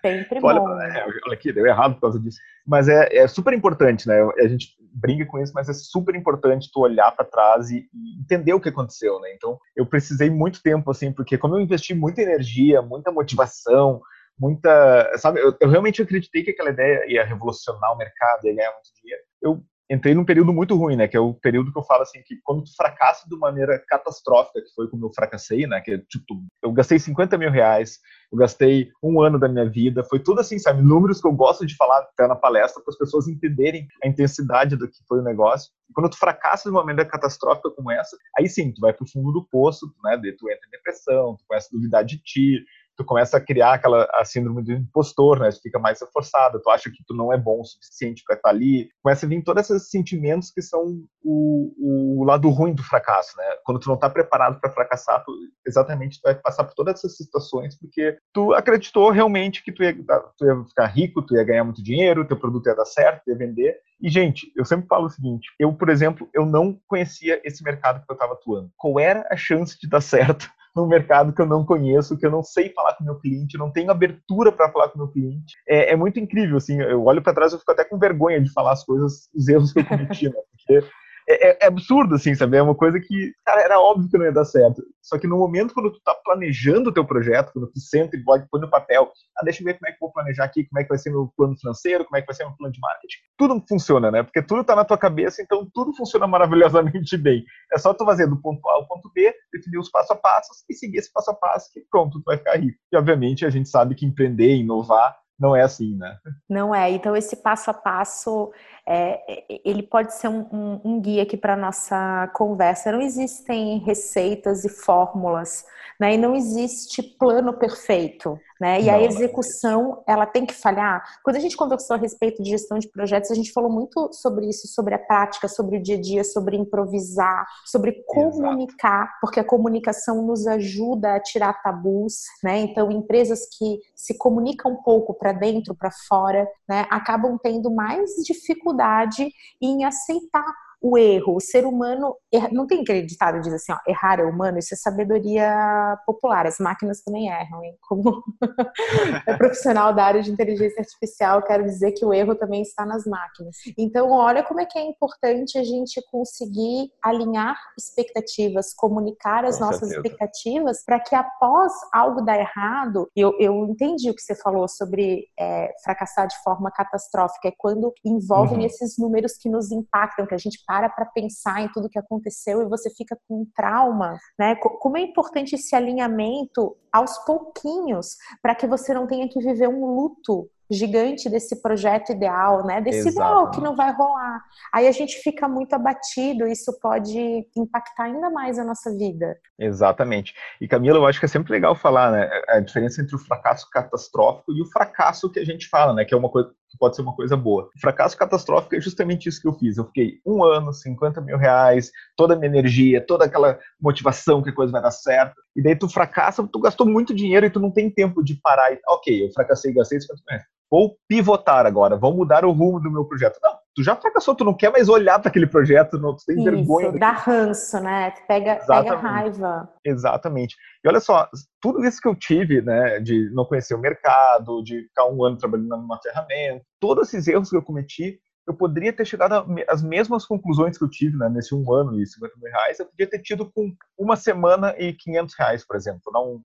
Sempre 0.00 0.40
olha, 0.42 0.60
bom. 0.60 0.80
É, 0.80 1.04
olha 1.26 1.34
aqui, 1.34 1.52
deu 1.52 1.66
errado 1.66 1.94
por 1.96 2.00
causa 2.00 2.18
disso. 2.18 2.38
Mas 2.66 2.88
é, 2.88 3.14
é, 3.14 3.28
super 3.28 3.52
importante, 3.52 4.08
né? 4.08 4.18
A 4.38 4.48
gente 4.48 4.68
brinca 4.94 5.26
com 5.26 5.38
isso, 5.38 5.52
mas 5.54 5.68
é 5.68 5.74
super 5.74 6.14
importante 6.14 6.70
tu 6.72 6.80
olhar 6.80 7.12
para 7.12 7.26
trás 7.26 7.70
e, 7.70 7.86
e, 7.92 8.18
entender 8.18 8.54
o 8.54 8.60
que 8.60 8.70
aconteceu, 8.70 9.20
né? 9.20 9.28
Então, 9.34 9.58
eu 9.76 9.84
precisei 9.84 10.30
muito 10.30 10.62
tempo, 10.62 10.90
assim, 10.90 11.12
porque 11.12 11.36
como 11.36 11.54
eu 11.54 11.60
investi 11.60 11.94
muita 11.94 12.22
energia, 12.22 12.80
muita 12.80 13.12
motivação, 13.12 14.00
muita, 14.38 15.12
sabe? 15.18 15.40
Eu, 15.40 15.54
eu 15.60 15.68
realmente 15.68 16.00
acreditei 16.00 16.42
que 16.42 16.52
aquela 16.52 16.70
ideia 16.70 17.04
ia 17.08 17.24
revolucionar 17.24 17.92
o 17.92 17.98
mercado, 17.98 18.46
ia 18.46 18.54
ganhar 18.54 18.72
muito 18.72 18.90
dinheiro. 19.02 19.22
Eu 19.42 19.62
entrei 19.90 20.14
num 20.14 20.24
período 20.24 20.52
muito 20.52 20.76
ruim, 20.76 20.96
né? 20.96 21.06
Que 21.06 21.16
é 21.16 21.20
o 21.20 21.34
período 21.34 21.72
que 21.72 21.78
eu 21.78 21.82
falo 21.82 22.02
assim, 22.02 22.20
que 22.24 22.36
quando 22.42 22.64
tu 22.64 22.74
fracassa 22.76 23.28
de 23.28 23.36
maneira 23.36 23.82
catastrófica, 23.86 24.60
que 24.60 24.74
foi 24.74 24.88
como 24.88 25.06
eu 25.06 25.12
fracassei, 25.12 25.66
né? 25.66 25.80
Que 25.80 25.92
é, 25.92 25.98
tipo, 25.98 26.42
eu 26.62 26.72
gastei 26.72 26.98
50 26.98 27.38
mil 27.38 27.50
reais, 27.50 27.98
eu 28.32 28.38
gastei 28.38 28.90
um 29.02 29.20
ano 29.20 29.38
da 29.38 29.48
minha 29.48 29.68
vida, 29.68 30.02
foi 30.04 30.18
tudo 30.18 30.40
assim, 30.40 30.58
sabe? 30.58 30.82
Números 30.82 31.20
que 31.20 31.26
eu 31.26 31.32
gosto 31.32 31.64
de 31.64 31.76
falar 31.76 31.98
até 31.98 32.26
na 32.26 32.34
palestra 32.34 32.82
para 32.82 32.92
as 32.92 32.98
pessoas 32.98 33.28
entenderem 33.28 33.86
a 34.02 34.08
intensidade 34.08 34.76
do 34.76 34.88
que 34.88 34.98
foi 35.08 35.20
o 35.20 35.24
negócio. 35.24 35.70
E 35.88 35.92
quando 35.92 36.10
tu 36.10 36.18
fracassa 36.18 36.68
de 36.68 36.74
uma 36.74 36.84
maneira 36.84 37.08
catastrófica 37.08 37.70
como 37.70 37.90
essa, 37.90 38.16
aí 38.36 38.48
sim, 38.48 38.72
tu 38.72 38.80
vai 38.80 38.92
pro 38.92 39.08
fundo 39.08 39.32
do 39.32 39.46
poço, 39.48 39.86
né? 40.02 40.16
Tu 40.16 40.50
entra 40.50 40.66
em 40.66 40.70
depressão, 40.70 41.36
tu 41.36 41.44
começa 41.46 41.68
a 41.70 41.76
duvidar 41.76 42.04
de 42.04 42.18
ti, 42.18 42.64
tu 42.96 43.04
começa 43.04 43.36
a 43.36 43.40
criar 43.40 43.74
aquela 43.74 44.08
a 44.12 44.24
síndrome 44.24 44.62
do 44.62 44.72
impostor, 44.72 45.40
né? 45.40 45.50
Tu 45.50 45.60
fica 45.62 45.78
mais 45.78 46.00
reforçado, 46.00 46.60
tu 46.60 46.70
acha 46.70 46.90
que 46.90 47.04
tu 47.06 47.14
não 47.14 47.32
é 47.32 47.38
bom 47.38 47.60
o 47.60 47.64
suficiente 47.64 48.22
para 48.26 48.36
estar 48.36 48.48
ali. 48.48 48.88
Começa 49.02 49.26
a 49.26 49.28
vir 49.28 49.42
todos 49.42 49.70
esses 49.70 49.90
sentimentos 49.90 50.50
que 50.50 50.62
são 50.62 51.02
o, 51.22 52.20
o 52.20 52.24
lado 52.24 52.48
ruim 52.50 52.74
do 52.74 52.82
fracasso, 52.82 53.36
né? 53.36 53.44
Quando 53.64 53.80
tu 53.80 53.88
não 53.88 53.96
está 53.96 54.08
preparado 54.08 54.60
para 54.60 54.72
fracassar, 54.72 55.22
tu, 55.24 55.32
exatamente 55.66 56.20
tu 56.20 56.22
vai 56.24 56.34
passar 56.34 56.64
por 56.64 56.74
todas 56.74 56.94
essas 56.94 57.16
situações 57.16 57.78
porque 57.78 58.16
tu 58.32 58.54
acreditou 58.54 59.10
realmente 59.10 59.62
que 59.62 59.72
tu 59.72 59.82
ia, 59.82 59.94
tu 60.36 60.44
ia 60.44 60.64
ficar 60.64 60.86
rico, 60.86 61.22
tu 61.22 61.36
ia 61.36 61.44
ganhar 61.44 61.64
muito 61.64 61.82
dinheiro, 61.82 62.26
teu 62.26 62.38
produto 62.38 62.66
ia 62.66 62.74
dar 62.74 62.84
certo, 62.84 63.22
tu 63.24 63.30
ia 63.30 63.36
vender. 63.36 63.76
E, 64.00 64.08
gente, 64.10 64.52
eu 64.54 64.64
sempre 64.64 64.86
falo 64.86 65.06
o 65.06 65.10
seguinte: 65.10 65.48
eu, 65.58 65.72
por 65.72 65.88
exemplo, 65.88 66.28
eu 66.34 66.44
não 66.44 66.78
conhecia 66.86 67.40
esse 67.44 67.62
mercado 67.62 68.04
que 68.04 68.10
eu 68.10 68.14
estava 68.14 68.34
atuando. 68.34 68.70
Qual 68.76 69.00
era 69.00 69.26
a 69.30 69.36
chance 69.36 69.78
de 69.80 69.88
dar 69.88 70.00
certo 70.00 70.50
num 70.76 70.86
mercado 70.86 71.32
que 71.32 71.40
eu 71.40 71.46
não 71.46 71.64
conheço, 71.64 72.18
que 72.18 72.26
eu 72.26 72.30
não 72.30 72.42
sei 72.42 72.68
falar 72.70 72.94
com 72.94 73.04
meu 73.04 73.18
cliente, 73.18 73.56
não 73.56 73.72
tenho 73.72 73.90
abertura 73.90 74.52
para 74.52 74.70
falar 74.70 74.90
com 74.90 74.98
meu 74.98 75.08
cliente. 75.08 75.54
É, 75.66 75.92
é 75.92 75.96
muito 75.96 76.20
incrível, 76.20 76.58
assim, 76.58 76.78
eu 76.82 77.02
olho 77.04 77.22
para 77.22 77.32
trás 77.32 77.52
e 77.52 77.58
fico 77.58 77.72
até 77.72 77.82
com 77.82 77.98
vergonha 77.98 78.42
de 78.42 78.52
falar 78.52 78.72
as 78.72 78.84
coisas, 78.84 79.30
os 79.34 79.48
erros 79.48 79.72
que 79.72 79.80
eu 79.80 79.86
cometi, 79.86 80.28
né? 80.28 80.36
Porque 80.50 80.86
é, 81.28 81.48
é, 81.48 81.58
é, 81.62 81.66
absurdo, 81.66 82.14
assim, 82.14 82.34
sabe? 82.34 82.56
É 82.56 82.62
uma 82.62 82.74
coisa 82.74 83.00
que, 83.00 83.32
cara, 83.44 83.60
era 83.60 83.80
óbvio 83.80 84.08
que 84.08 84.16
não 84.16 84.24
ia 84.24 84.32
dar 84.32 84.44
certo. 84.44 84.82
Só 85.02 85.18
que 85.18 85.26
no 85.26 85.36
momento 85.36 85.74
quando 85.74 85.92
tu 85.92 86.00
tá 86.04 86.14
planejando 86.24 86.90
o 86.90 86.92
teu 86.92 87.04
projeto, 87.04 87.52
quando 87.52 87.66
tu 87.68 87.80
senta 87.80 88.16
e 88.16 88.22
pode 88.22 88.46
põe 88.48 88.60
no 88.60 88.70
papel, 88.70 89.10
ah, 89.36 89.44
deixa 89.44 89.60
eu 89.60 89.64
ver 89.64 89.74
como 89.74 89.88
é 89.88 89.92
que 89.92 89.98
vou 90.00 90.12
planejar 90.12 90.44
aqui, 90.44 90.64
como 90.64 90.80
é 90.80 90.84
que 90.84 90.88
vai 90.88 90.98
ser 90.98 91.10
meu 91.10 91.32
plano 91.36 91.56
financeiro, 91.58 92.04
como 92.04 92.16
é 92.16 92.20
que 92.20 92.26
vai 92.26 92.34
ser 92.34 92.44
meu 92.44 92.56
plano 92.56 92.72
de 92.72 92.80
marketing. 92.80 93.18
Tudo 93.36 93.64
funciona, 93.68 94.10
né? 94.10 94.22
Porque 94.22 94.42
tudo 94.42 94.62
tá 94.62 94.76
na 94.76 94.84
tua 94.84 94.98
cabeça, 94.98 95.42
então 95.42 95.68
tudo 95.74 95.94
funciona 95.94 96.26
maravilhosamente 96.26 97.16
bem. 97.18 97.44
É 97.72 97.78
só 97.78 97.92
tu 97.92 98.04
fazer 98.04 98.28
do 98.28 98.40
ponto 98.40 98.66
A 98.68 98.74
ao 98.74 98.86
ponto 98.86 99.10
B, 99.12 99.34
definir 99.52 99.78
os 99.78 99.90
passo 99.90 100.12
a 100.12 100.16
passos 100.16 100.64
e 100.70 100.74
seguir 100.74 100.98
esse 100.98 101.12
passo 101.12 101.30
a 101.32 101.34
passo 101.34 101.70
que 101.72 101.80
pronto, 101.90 102.20
tu 102.20 102.24
vai 102.24 102.38
ficar 102.38 102.56
rico. 102.56 102.78
E 102.92 102.96
obviamente 102.96 103.44
a 103.44 103.50
gente 103.50 103.68
sabe 103.68 103.94
que 103.94 104.06
empreender, 104.06 104.54
inovar, 104.54 105.16
não 105.38 105.54
é 105.54 105.62
assim, 105.62 105.96
né? 105.96 106.16
Não 106.48 106.74
é. 106.74 106.90
Então 106.90 107.14
esse 107.14 107.36
passo 107.36 107.70
a 107.70 107.74
passo 107.74 108.50
é, 108.88 109.44
ele 109.64 109.82
pode 109.82 110.14
ser 110.14 110.28
um, 110.28 110.46
um, 110.52 110.80
um 110.84 111.00
guia 111.00 111.24
aqui 111.24 111.36
para 111.36 111.56
nossa 111.56 112.30
conversa. 112.34 112.92
Não 112.92 113.00
existem 113.00 113.78
receitas 113.78 114.64
e 114.64 114.68
fórmulas, 114.68 115.64
né? 115.98 116.14
E 116.14 116.16
não 116.16 116.36
existe 116.36 117.02
plano 117.02 117.52
perfeito, 117.52 118.38
né? 118.60 118.80
E 118.80 118.86
não, 118.86 118.94
a 118.94 119.02
execução 119.02 120.04
ela 120.06 120.24
tem 120.24 120.46
que 120.46 120.54
falhar. 120.54 121.02
Quando 121.24 121.36
a 121.36 121.40
gente 121.40 121.56
conversou 121.56 121.96
a 121.96 121.98
respeito 121.98 122.42
de 122.42 122.50
gestão 122.50 122.78
de 122.78 122.88
projetos, 122.88 123.30
a 123.30 123.34
gente 123.34 123.52
falou 123.52 123.70
muito 123.70 124.10
sobre 124.12 124.48
isso, 124.48 124.68
sobre 124.68 124.94
a 124.94 124.98
prática, 124.98 125.48
sobre 125.48 125.78
o 125.78 125.82
dia 125.82 125.96
a 125.96 126.00
dia, 126.00 126.22
sobre 126.22 126.56
improvisar, 126.56 127.44
sobre 127.64 128.04
comunicar, 128.06 129.02
Exato. 129.02 129.18
porque 129.20 129.40
a 129.40 129.44
comunicação 129.44 130.22
nos 130.22 130.46
ajuda 130.46 131.16
a 131.16 131.20
tirar 131.20 131.60
tabus, 131.60 132.22
né? 132.42 132.60
Então 132.60 132.90
empresas 132.92 133.48
que 133.58 133.80
se 133.96 134.16
comunicam 134.16 134.72
um 134.72 134.82
pouco 134.82 135.12
para 135.12 135.25
dentro, 135.32 135.74
para 135.74 135.90
fora, 135.90 136.46
né? 136.68 136.86
Acabam 136.90 137.38
tendo 137.42 137.70
mais 137.70 138.10
dificuldade 138.24 139.28
em 139.60 139.84
aceitar 139.84 140.65
o 140.86 140.96
erro. 140.96 141.36
O 141.36 141.40
ser 141.40 141.66
humano, 141.66 142.14
não 142.52 142.66
tem 142.66 142.82
aquele 142.82 143.02
ditado 143.02 143.40
diz 143.40 143.52
assim, 143.52 143.72
ó, 143.72 143.78
errar 143.88 144.20
é 144.20 144.24
humano, 144.24 144.58
isso 144.58 144.72
é 144.72 144.76
sabedoria 144.76 145.98
popular. 146.06 146.46
As 146.46 146.58
máquinas 146.58 147.02
também 147.02 147.28
erram, 147.28 147.64
hein? 147.64 147.76
Como 147.80 148.22
é 149.26 149.36
profissional 149.36 149.92
da 149.92 150.04
área 150.04 150.22
de 150.22 150.30
inteligência 150.30 150.80
artificial, 150.80 151.42
quero 151.42 151.64
dizer 151.64 151.92
que 151.92 152.04
o 152.04 152.14
erro 152.14 152.36
também 152.36 152.62
está 152.62 152.86
nas 152.86 153.04
máquinas. 153.04 153.56
Então, 153.76 154.10
olha 154.10 154.44
como 154.44 154.60
é 154.60 154.66
que 154.66 154.78
é 154.78 154.82
importante 154.82 155.58
a 155.58 155.64
gente 155.64 156.00
conseguir 156.10 156.90
alinhar 157.02 157.56
expectativas, 157.76 158.72
comunicar 158.74 159.44
as 159.44 159.58
Com 159.58 159.64
nossas 159.64 159.88
certeza. 159.88 160.06
expectativas, 160.06 160.84
para 160.84 161.00
que 161.00 161.14
após 161.14 161.72
algo 161.92 162.22
dar 162.22 162.38
errado, 162.38 163.10
eu, 163.16 163.34
eu 163.40 163.64
entendi 163.66 164.10
o 164.10 164.14
que 164.14 164.22
você 164.22 164.34
falou 164.36 164.68
sobre 164.68 165.26
é, 165.38 165.72
fracassar 165.82 166.28
de 166.28 166.36
forma 166.42 166.70
catastrófica, 166.70 167.48
é 167.48 167.52
quando 167.58 167.92
envolvem 168.04 168.58
uhum. 168.58 168.66
esses 168.66 168.96
números 168.98 169.36
que 169.36 169.48
nos 169.48 169.72
impactam, 169.72 170.26
que 170.26 170.34
a 170.34 170.38
gente 170.38 170.62
para 170.66 170.75
para 170.94 171.06
pensar 171.06 171.62
em 171.62 171.68
tudo 171.72 171.88
que 171.88 171.98
aconteceu 171.98 172.62
e 172.62 172.68
você 172.68 172.90
fica 172.90 173.16
com 173.26 173.42
um 173.42 173.46
trauma, 173.54 174.18
né? 174.38 174.54
Como 174.56 174.96
é 174.96 175.00
importante 175.00 175.54
esse 175.54 175.74
alinhamento 175.74 176.76
aos 176.92 177.18
pouquinhos 177.24 178.16
para 178.42 178.54
que 178.54 178.66
você 178.66 178.92
não 178.92 179.06
tenha 179.06 179.28
que 179.28 179.40
viver 179.40 179.68
um 179.68 179.86
luto 179.86 180.48
gigante 180.70 181.30
desse 181.30 181.62
projeto 181.62 182.10
ideal, 182.10 182.64
né? 182.66 182.80
Desse 182.80 183.08
ideal 183.08 183.50
que 183.50 183.60
não 183.60 183.76
vai 183.76 183.92
rolar. 183.92 184.42
Aí 184.72 184.88
a 184.88 184.92
gente 184.92 185.16
fica 185.18 185.48
muito 185.48 185.72
abatido, 185.74 186.46
isso 186.46 186.76
pode 186.80 187.46
impactar 187.56 188.04
ainda 188.04 188.30
mais 188.30 188.58
a 188.58 188.64
nossa 188.64 188.90
vida. 188.96 189.38
Exatamente. 189.58 190.34
E 190.60 190.66
Camila, 190.66 190.98
eu 190.98 191.06
acho 191.06 191.20
que 191.20 191.26
é 191.26 191.28
sempre 191.28 191.52
legal 191.52 191.74
falar, 191.74 192.10
né? 192.10 192.28
A 192.48 192.60
diferença 192.60 193.00
entre 193.00 193.14
o 193.14 193.18
fracasso 193.18 193.68
catastrófico 193.70 194.52
e 194.52 194.60
o 194.60 194.66
fracasso 194.66 195.30
que 195.30 195.38
a 195.38 195.44
gente 195.44 195.68
fala, 195.68 195.92
né? 195.94 196.04
Que 196.04 196.14
é 196.14 196.16
uma 196.16 196.30
coisa 196.30 196.50
pode 196.78 196.96
ser 196.96 197.02
uma 197.02 197.14
coisa 197.14 197.36
boa. 197.36 197.68
O 197.76 197.80
fracasso 197.80 198.16
catastrófico 198.16 198.76
é 198.76 198.80
justamente 198.80 199.28
isso 199.28 199.40
que 199.40 199.48
eu 199.48 199.54
fiz. 199.54 199.76
Eu 199.76 199.86
fiquei 199.86 200.20
um 200.24 200.44
ano, 200.44 200.72
50 200.72 201.20
mil 201.20 201.36
reais, 201.36 201.90
toda 202.16 202.34
a 202.34 202.36
minha 202.36 202.48
energia, 202.48 203.04
toda 203.04 203.24
aquela 203.24 203.58
motivação 203.80 204.42
que 204.42 204.50
a 204.50 204.54
coisa 204.54 204.72
vai 204.72 204.82
dar 204.82 204.90
certo. 204.90 205.34
E 205.54 205.62
daí 205.62 205.76
tu 205.76 205.88
fracassa, 205.88 206.46
tu 206.50 206.60
gastou 206.60 206.86
muito 206.86 207.14
dinheiro 207.14 207.46
e 207.46 207.50
tu 207.50 207.60
não 207.60 207.70
tem 207.70 207.90
tempo 207.90 208.22
de 208.22 208.34
parar 208.42 208.72
e, 208.72 208.80
ok, 208.88 209.26
eu 209.26 209.32
fracassei, 209.32 209.72
gastei 209.72 210.00
50 210.00 210.22
mil 210.28 210.38
reais 210.38 210.55
vou 210.70 210.96
pivotar 211.08 211.66
agora, 211.66 211.96
vou 211.96 212.14
mudar 212.14 212.44
o 212.44 212.52
rumo 212.52 212.80
do 212.80 212.90
meu 212.90 213.04
projeto. 213.04 213.38
Não, 213.42 213.52
tu 213.74 213.82
já 213.82 213.94
fracassou, 213.94 214.34
tu 214.34 214.44
não 214.44 214.54
quer 214.54 214.72
mais 214.72 214.88
olhar 214.88 215.18
para 215.18 215.28
aquele 215.28 215.46
projeto, 215.46 215.98
não, 215.98 216.14
tu 216.14 216.24
tem 216.26 216.36
Isso, 216.36 216.44
vergonha. 216.44 216.92
Dá 216.92 217.12
ranço, 217.12 217.78
né? 217.80 218.12
Pega, 218.26 218.56
pega 218.66 218.96
raiva. 218.96 219.68
Exatamente. 219.84 220.56
E 220.84 220.88
olha 220.88 221.00
só, 221.00 221.28
tudo 221.60 221.84
isso 221.84 222.00
que 222.00 222.08
eu 222.08 222.14
tive, 222.14 222.62
né, 222.62 223.00
de 223.00 223.30
não 223.34 223.44
conhecer 223.44 223.74
o 223.74 223.80
mercado, 223.80 224.62
de 224.62 224.82
ficar 224.84 225.06
um 225.06 225.22
ano 225.24 225.36
trabalhando 225.36 225.68
numa 225.68 226.00
ferramenta, 226.00 226.64
todos 226.80 227.08
esses 227.08 227.28
erros 227.28 227.50
que 227.50 227.56
eu 227.56 227.62
cometi, 227.62 228.18
eu 228.46 228.54
poderia 228.54 228.92
ter 228.92 229.04
chegado 229.04 229.44
às 229.68 229.82
mesmas 229.82 230.24
conclusões 230.24 230.78
que 230.78 230.84
eu 230.84 230.88
tive 230.88 231.16
né, 231.16 231.28
nesse 231.28 231.54
um 231.54 231.72
ano 231.72 232.00
e 232.00 232.06
50 232.06 232.34
mil 232.36 232.52
reais, 232.52 232.78
eu 232.78 232.86
podia 232.86 233.08
ter 233.08 233.20
tido 233.20 233.50
com 233.50 233.74
uma 233.98 234.14
semana 234.16 234.74
e 234.78 234.92
500 234.92 235.34
reais, 235.38 235.66
por 235.66 235.76
exemplo, 235.76 236.00
não 236.12 236.40